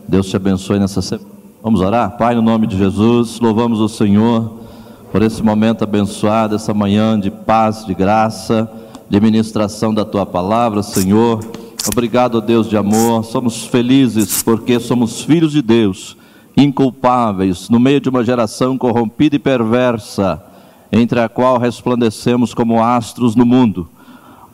Deus 0.09 0.27
te 0.27 0.35
abençoe 0.35 0.81
nessa 0.81 1.01
semana. 1.01 1.38
Vamos 1.61 1.81
orar? 1.81 2.17
Pai, 2.17 2.37
no 2.37 2.43
nome 2.43 2.69
de 2.69 2.79
Jesus, 2.79 3.41
louvamos 3.41 3.81
o 3.81 3.89
Senhor 3.89 4.59
por 5.11 5.23
esse 5.23 5.43
momento 5.43 5.83
abençoado, 5.83 6.55
essa 6.55 6.73
manhã 6.73 7.19
de 7.19 7.33
paz, 7.33 7.85
de 7.85 7.95
graça, 7.95 8.71
de 9.11 9.21
ministração 9.21 9.93
da 9.93 10.05
tua 10.05 10.25
palavra, 10.25 10.85
Senhor. 10.85 11.41
Obrigado, 11.91 12.41
Deus 12.41 12.69
de 12.69 12.77
amor. 12.77 13.25
Somos 13.25 13.65
felizes 13.65 14.41
porque 14.41 14.79
somos 14.79 15.23
filhos 15.23 15.51
de 15.51 15.61
Deus 15.61 16.17
inculpáveis, 16.57 17.69
no 17.69 17.81
meio 17.81 18.01
de 18.01 18.09
uma 18.09 18.23
geração 18.23 18.79
corrompida 18.79 19.35
e 19.35 19.41
perversa, 19.41 20.41
entre 20.93 21.19
a 21.19 21.29
qual 21.29 21.59
resplandecemos 21.59 22.55
como 22.55 22.81
astros 22.81 23.35
no 23.35 23.45
mundo. 23.45 23.89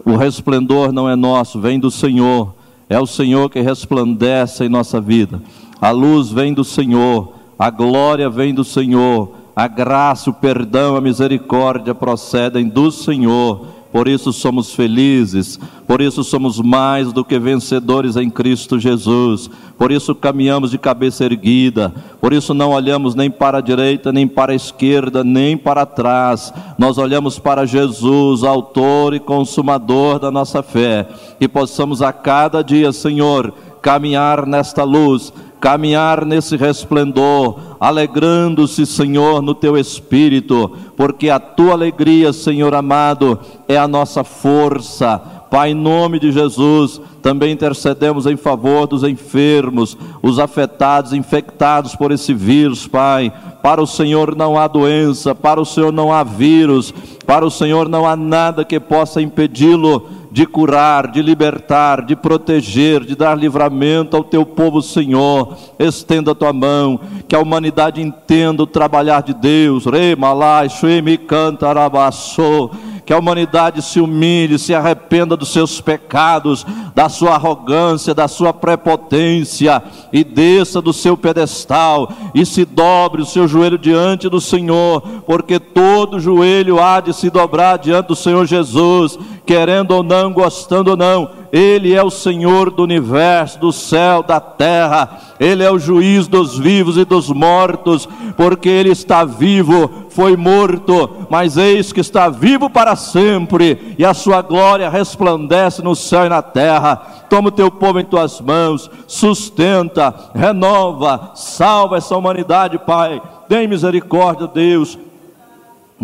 O 0.07 0.17
resplendor 0.17 0.91
não 0.91 1.09
é 1.09 1.15
nosso, 1.15 1.61
vem 1.61 1.79
do 1.79 1.91
Senhor. 1.91 2.55
É 2.89 2.99
o 2.99 3.07
Senhor 3.07 3.51
que 3.51 3.61
resplandece 3.61 4.65
em 4.65 4.69
nossa 4.71 5.01
vida. 5.01 5.43
A 5.85 5.91
luz 5.91 6.31
vem 6.31 6.55
do 6.55 6.65
Senhor, 6.65 7.35
a 7.59 7.69
glória 7.69 8.31
vem 8.31 8.55
do 8.55 8.65
Senhor, 8.65 9.33
a 9.55 9.69
graça, 9.69 10.31
o 10.31 10.33
perdão, 10.33 10.97
a 10.97 11.01
misericórdia 11.03 11.95
procedem 11.95 12.67
do 12.67 12.91
Senhor. 12.91 13.67
Por 13.93 14.09
isso 14.09 14.33
somos 14.33 14.75
felizes, 14.75 15.61
por 15.87 16.01
isso 16.01 16.25
somos 16.25 16.59
mais 16.59 17.13
do 17.13 17.23
que 17.23 17.39
vencedores 17.39 18.17
em 18.17 18.31
Cristo 18.31 18.81
Jesus, 18.81 19.51
por 19.77 19.93
isso 19.93 20.15
caminhamos 20.15 20.71
de 20.71 20.79
cabeça 20.79 21.23
erguida, 21.23 21.93
por 22.19 22.33
isso 22.33 22.55
não 22.55 22.71
olhamos 22.71 23.15
nem 23.15 23.31
para 23.31 23.59
a 23.59 23.61
direita, 23.61 24.11
nem 24.11 24.27
para 24.27 24.53
a 24.53 24.57
esquerda, 24.57 25.23
nem 25.23 25.55
para 25.55 25.85
trás, 25.85 26.51
nós 26.79 26.97
olhamos 26.97 27.39
para 27.39 27.67
Jesus, 27.67 28.43
Autor 28.43 29.13
e 29.13 29.21
Consumador 29.21 30.19
da 30.19 30.31
nossa 30.31 30.63
fé, 30.63 31.07
e 31.39 31.47
possamos 31.47 32.01
a 32.01 32.11
cada 32.11 32.65
dia, 32.65 32.91
Senhor, 32.91 33.53
caminhar 33.81 34.47
nesta 34.47 34.83
luz, 34.83 35.31
caminhar 35.65 36.27
nesse 36.27 36.59
resplendor, 36.59 37.59
alegrando-se, 37.81 38.85
Senhor, 38.85 39.41
no 39.41 39.55
teu 39.55 39.79
espírito, 39.79 40.71
porque 40.95 41.31
a 41.31 41.41
tua 41.41 41.73
alegria, 41.73 42.35
Senhor 42.35 42.75
amado, 42.75 43.41
é 43.67 43.79
a 43.79 43.89
nossa 43.89 44.23
força. 44.23 45.17
Pai, 45.51 45.71
em 45.71 45.75
nome 45.75 46.21
de 46.21 46.31
Jesus, 46.33 47.01
também 47.23 47.51
intercedemos 47.51 48.27
em 48.27 48.37
favor 48.37 48.87
dos 48.87 49.05
enfermos, 49.05 49.97
os 50.23 50.39
afetados, 50.39 51.15
infectados 51.15 51.97
por 51.97 52.13
esse 52.13 52.35
vírus, 52.35 52.87
Pai. 52.87 53.33
Para 53.63 53.81
o 53.81 53.87
Senhor 53.87 54.37
não 54.37 54.59
há 54.59 54.69
doença, 54.69 55.35
para 55.35 55.59
o 55.59 55.65
Senhor 55.65 55.95
não 55.95 56.13
há 56.13 56.23
vírus, 56.23 56.93
para 57.25 57.47
o 57.47 57.51
Senhor 57.51 57.89
não 57.89 58.07
há 58.07 58.15
nada 58.15 58.67
que 58.67 58.79
possa 58.79 59.23
impedi-lo 59.23 60.11
de 60.35 60.47
curar, 60.47 61.13
de 61.13 61.23
libertar, 61.23 62.05
de 62.05 62.17
proteger, 62.17 63.05
de 63.05 63.15
dar 63.15 63.39
livramento 63.39 64.17
ao 64.17 64.25
teu 64.25 64.45
povo, 64.45 64.83
Senhor. 64.83 65.57
Estenda 65.79 66.33
a 66.33 66.35
tua 66.35 66.53
mão, 66.53 66.99
que 67.29 67.37
a 67.37 67.39
humanidade 67.39 68.03
entenda 68.03 68.65
o 68.65 68.67
trabalhar 68.67 69.23
de 69.23 69.33
Deus. 69.33 69.87
Remalai, 69.87 70.69
Shuemi, 70.69 71.17
Cantarabassou 71.19 72.73
que 73.05 73.13
a 73.13 73.19
humanidade 73.19 73.83
se 73.83 74.01
humilhe, 74.01 74.59
se 74.59 74.75
arrependa 74.75 75.37
dos 75.37 75.53
seus 75.53 75.81
pecados, 75.81 76.67
da 76.95 77.09
sua 77.09 77.35
arrogância, 77.35 78.15
da 78.15 78.27
sua 78.29 78.53
prepotência, 78.53 79.83
e 80.13 80.25
desça 80.25 80.81
do 80.81 80.93
seu 80.93 81.17
pedestal 81.17 82.11
e 82.35 82.47
se 82.47 82.65
dobre 82.65 83.23
o 83.23 83.27
seu 83.27 83.47
joelho 83.47 83.79
diante 83.79 84.29
do 84.29 84.41
Senhor, 84.41 85.03
porque 85.27 85.59
todo 85.59 86.21
joelho 86.21 86.81
há 86.81 87.01
de 87.01 87.13
se 87.13 87.31
dobrar 87.31 87.79
diante 87.79 88.09
do 88.09 88.17
Senhor 88.17 88.47
Jesus, 88.47 89.19
querendo 89.45 89.93
ou 89.93 90.03
não, 90.03 90.33
gostando 90.33 90.93
ou 90.93 90.97
não 90.97 91.45
ele 91.55 91.95
é 91.95 92.03
o 92.03 92.11
Senhor 92.11 92.69
do 92.69 92.83
universo, 92.83 93.61
do 93.61 93.71
céu, 93.71 94.25
da 94.25 94.41
terra. 94.41 95.21
Ele 95.39 95.63
é 95.63 95.71
o 95.71 95.79
juiz 95.79 96.27
dos 96.27 96.59
vivos 96.59 96.97
e 96.97 97.05
dos 97.05 97.29
mortos, 97.29 98.09
porque 98.37 98.69
Ele 98.69 98.91
está 98.91 99.25
vivo, 99.25 100.04
foi 100.15 100.37
morto, 100.37 101.27
mas 101.29 101.57
eis 101.57 101.93
que 101.93 102.01
está 102.01 102.29
vivo 102.29 102.71
para 102.71 102.95
sempre, 102.95 103.97
e 103.99 104.05
a 104.05 104.15
sua 104.15 104.41
glória 104.43 104.89
resplandece 104.89 105.83
no 105.83 105.97
céu 105.97 106.27
e 106.27 106.29
na 106.29 106.41
terra. 106.41 106.95
Toma 107.29 107.49
o 107.49 107.53
teu 107.53 107.69
povo 107.69 107.99
em 107.99 108.05
tuas 108.05 108.41
mãos, 108.41 108.89
sustenta, 109.09 110.15
renova, 110.33 111.33
salva 111.35 111.97
essa 111.97 112.17
humanidade, 112.17 112.79
Pai. 112.79 113.21
Tem 113.49 113.67
misericórdia, 113.67 114.47
Deus 114.47 114.97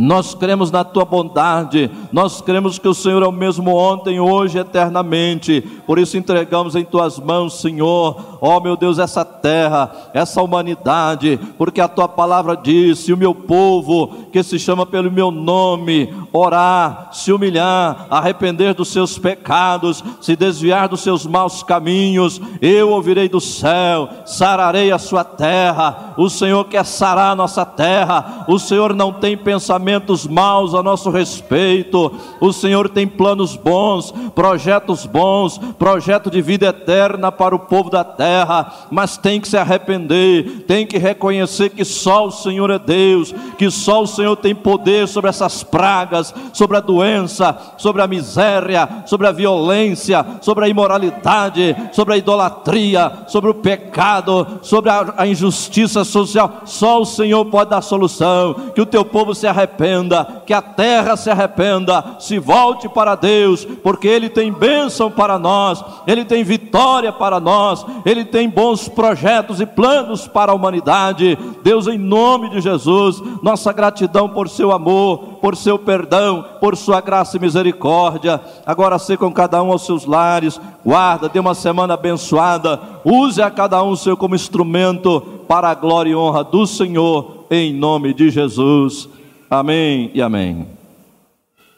nós 0.01 0.35
cremos 0.35 0.70
na 0.70 0.82
tua 0.82 1.05
bondade, 1.05 1.90
nós 2.10 2.40
cremos 2.40 2.78
que 2.78 2.89
o 2.89 2.94
Senhor 2.94 3.22
é 3.22 3.27
o 3.27 3.32
mesmo 3.32 3.74
ontem, 3.77 4.18
hoje, 4.18 4.59
eternamente. 4.59 5.60
Por 5.86 5.98
isso 5.98 6.16
entregamos 6.16 6.74
em 6.74 6.85
tuas 6.85 7.18
mãos, 7.18 7.60
Senhor, 7.60 8.39
ó 8.40 8.56
oh, 8.56 8.60
meu 8.60 8.77
Deus, 8.77 8.98
essa 8.98 9.24
terra, 9.24 9.90
essa 10.14 10.40
humanidade, 10.40 11.39
porque 11.59 11.82
a 11.82 11.89
tua 11.89 12.09
palavra 12.09 12.56
disse: 12.56 13.12
o 13.12 13.16
meu 13.16 13.35
povo 13.35 14.09
que 14.32 14.43
se 14.43 14.59
chama 14.59 14.86
pelo 14.86 15.10
meu 15.10 15.31
nome, 15.31 16.12
orar, 16.32 17.10
se 17.12 17.31
humilhar, 17.31 18.06
arrepender 18.09 18.72
dos 18.72 18.89
seus 18.89 19.18
pecados, 19.18 20.02
se 20.20 20.35
desviar 20.35 20.89
dos 20.89 21.01
seus 21.01 21.27
maus 21.27 21.62
caminhos, 21.62 22.40
eu 22.62 22.90
ouvirei 22.90 23.28
do 23.28 23.40
céu, 23.40 24.09
sararei 24.24 24.90
a 24.90 24.98
sua 24.98 25.24
terra. 25.24 26.14
O 26.16 26.31
Senhor 26.31 26.64
quer 26.64 26.86
sarar 26.86 27.32
a 27.32 27.36
nossa 27.36 27.66
terra, 27.66 28.47
o 28.48 28.59
Senhor 28.59 28.94
não 28.94 29.12
tem 29.12 29.36
pensamento 29.36 29.89
pensamentos 29.90 30.26
maus 30.26 30.74
a 30.74 30.82
nosso 30.82 31.10
respeito. 31.10 32.12
O 32.40 32.52
Senhor 32.52 32.88
tem 32.88 33.06
planos 33.06 33.56
bons, 33.56 34.12
projetos 34.34 35.04
bons, 35.04 35.58
projeto 35.78 36.30
de 36.30 36.40
vida 36.40 36.68
eterna 36.68 37.32
para 37.32 37.54
o 37.54 37.58
povo 37.58 37.90
da 37.90 38.04
terra, 38.04 38.72
mas 38.90 39.16
tem 39.16 39.40
que 39.40 39.48
se 39.48 39.56
arrepender, 39.56 40.64
tem 40.66 40.86
que 40.86 40.98
reconhecer 40.98 41.70
que 41.70 41.84
só 41.84 42.26
o 42.26 42.30
Senhor 42.30 42.70
é 42.70 42.78
Deus, 42.78 43.34
que 43.58 43.70
só 43.70 44.02
o 44.02 44.06
Senhor 44.06 44.36
tem 44.36 44.54
poder 44.54 45.08
sobre 45.08 45.30
essas 45.30 45.62
pragas, 45.62 46.32
sobre 46.52 46.76
a 46.76 46.80
doença, 46.80 47.74
sobre 47.76 48.02
a 48.02 48.06
miséria, 48.06 48.88
sobre 49.06 49.26
a 49.26 49.32
violência, 49.32 50.24
sobre 50.40 50.66
a 50.66 50.68
imoralidade, 50.68 51.74
sobre 51.92 52.14
a 52.14 52.16
idolatria, 52.16 53.24
sobre 53.26 53.50
o 53.50 53.54
pecado, 53.54 54.60
sobre 54.62 54.90
a, 54.90 55.14
a 55.16 55.26
injustiça 55.26 56.04
social. 56.04 56.62
Só 56.64 57.00
o 57.00 57.06
Senhor 57.06 57.44
pode 57.46 57.70
dar 57.70 57.82
solução. 57.82 58.70
Que 58.74 58.80
o 58.80 58.86
teu 58.86 59.04
povo 59.04 59.34
se 59.34 59.46
arrependa 59.46 59.69
arrependa, 59.70 60.42
que 60.44 60.52
a 60.52 60.60
terra 60.60 61.16
se 61.16 61.30
arrependa, 61.30 62.16
se 62.18 62.38
volte 62.38 62.88
para 62.88 63.14
Deus, 63.14 63.64
porque 63.64 64.09
Ele 64.09 64.28
tem 64.28 64.52
bênção 64.52 65.10
para 65.10 65.38
nós, 65.38 65.82
Ele 66.06 66.24
tem 66.24 66.42
vitória 66.42 67.12
para 67.12 67.38
nós, 67.38 67.86
Ele 68.05 68.24
tem 68.24 68.48
bons 68.48 68.88
projetos 68.88 69.60
e 69.60 69.66
planos 69.66 70.26
para 70.26 70.52
a 70.52 70.55
humanidade. 70.55 71.38
Deus, 71.62 71.86
em 71.86 71.98
nome 71.98 72.51
de 72.51 72.60
Jesus, 72.60 73.22
nossa 73.42 73.72
gratidão 73.72 74.28
por 74.28 74.48
seu 74.48 74.72
amor, 74.72 75.38
por 75.40 75.56
seu 75.56 75.78
perdão, 75.78 76.44
por 76.60 76.76
sua 76.76 77.01
graça 77.01 77.36
e 77.36 77.40
misericórdia. 77.40 78.40
Agora, 78.66 78.98
se 78.98 79.16
com 79.16 79.32
cada 79.32 79.62
um 79.62 79.70
aos 79.70 79.86
seus 79.86 80.05
lares, 80.05 80.60
guarda, 80.84 81.28
dê 81.28 81.38
uma 81.38 81.55
semana 81.55 81.94
abençoada, 81.94 82.80
use 83.05 83.40
a 83.40 83.51
cada 83.51 83.82
um 83.82 83.94
seu 83.94 84.16
como 84.16 84.34
instrumento 84.34 85.20
para 85.47 85.68
a 85.70 85.74
glória 85.74 86.10
e 86.10 86.14
honra 86.14 86.44
do 86.44 86.66
Senhor, 86.66 87.47
em 87.51 87.72
nome 87.72 88.14
de 88.14 88.30
Jesus. 88.30 89.09
Amém 89.51 90.12
e 90.14 90.22
amém. 90.22 90.68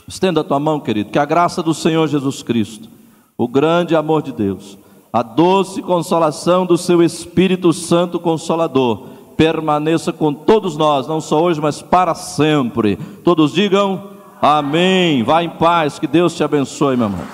Estenda 0.07 0.43
a 0.43 0.45
tua 0.45 0.61
mão, 0.61 0.79
querido, 0.79 1.11
que 1.11 1.19
a 1.19 1.25
graça 1.25 1.63
do 1.63 1.73
Senhor 1.73 2.07
Jesus 2.07 2.43
Cristo, 2.43 2.87
o 3.39 3.49
grande 3.49 3.97
amor 3.97 4.21
de 4.21 4.31
Deus, 4.31 4.77
a 5.11 5.23
doce 5.23 5.81
consolação 5.81 6.67
do 6.67 6.77
seu 6.77 7.03
Espírito 7.03 7.73
Santo 7.73 8.21
Consolador, 8.21 9.07
permaneça 9.39 10.13
com 10.13 10.35
todos 10.35 10.77
nós, 10.77 11.07
não 11.07 11.19
só 11.19 11.43
hoje, 11.43 11.63
mas 11.63 11.81
para 11.81 12.15
sempre. 12.15 12.97
Todos 13.25 13.55
digam 13.55 14.11
amém. 14.43 15.23
Vá 15.23 15.43
em 15.43 15.49
paz, 15.49 15.99
que 15.99 16.07
Deus 16.07 16.35
te 16.35 16.45
abençoe, 16.45 16.95
meu 16.95 17.07
irmão. 17.07 17.25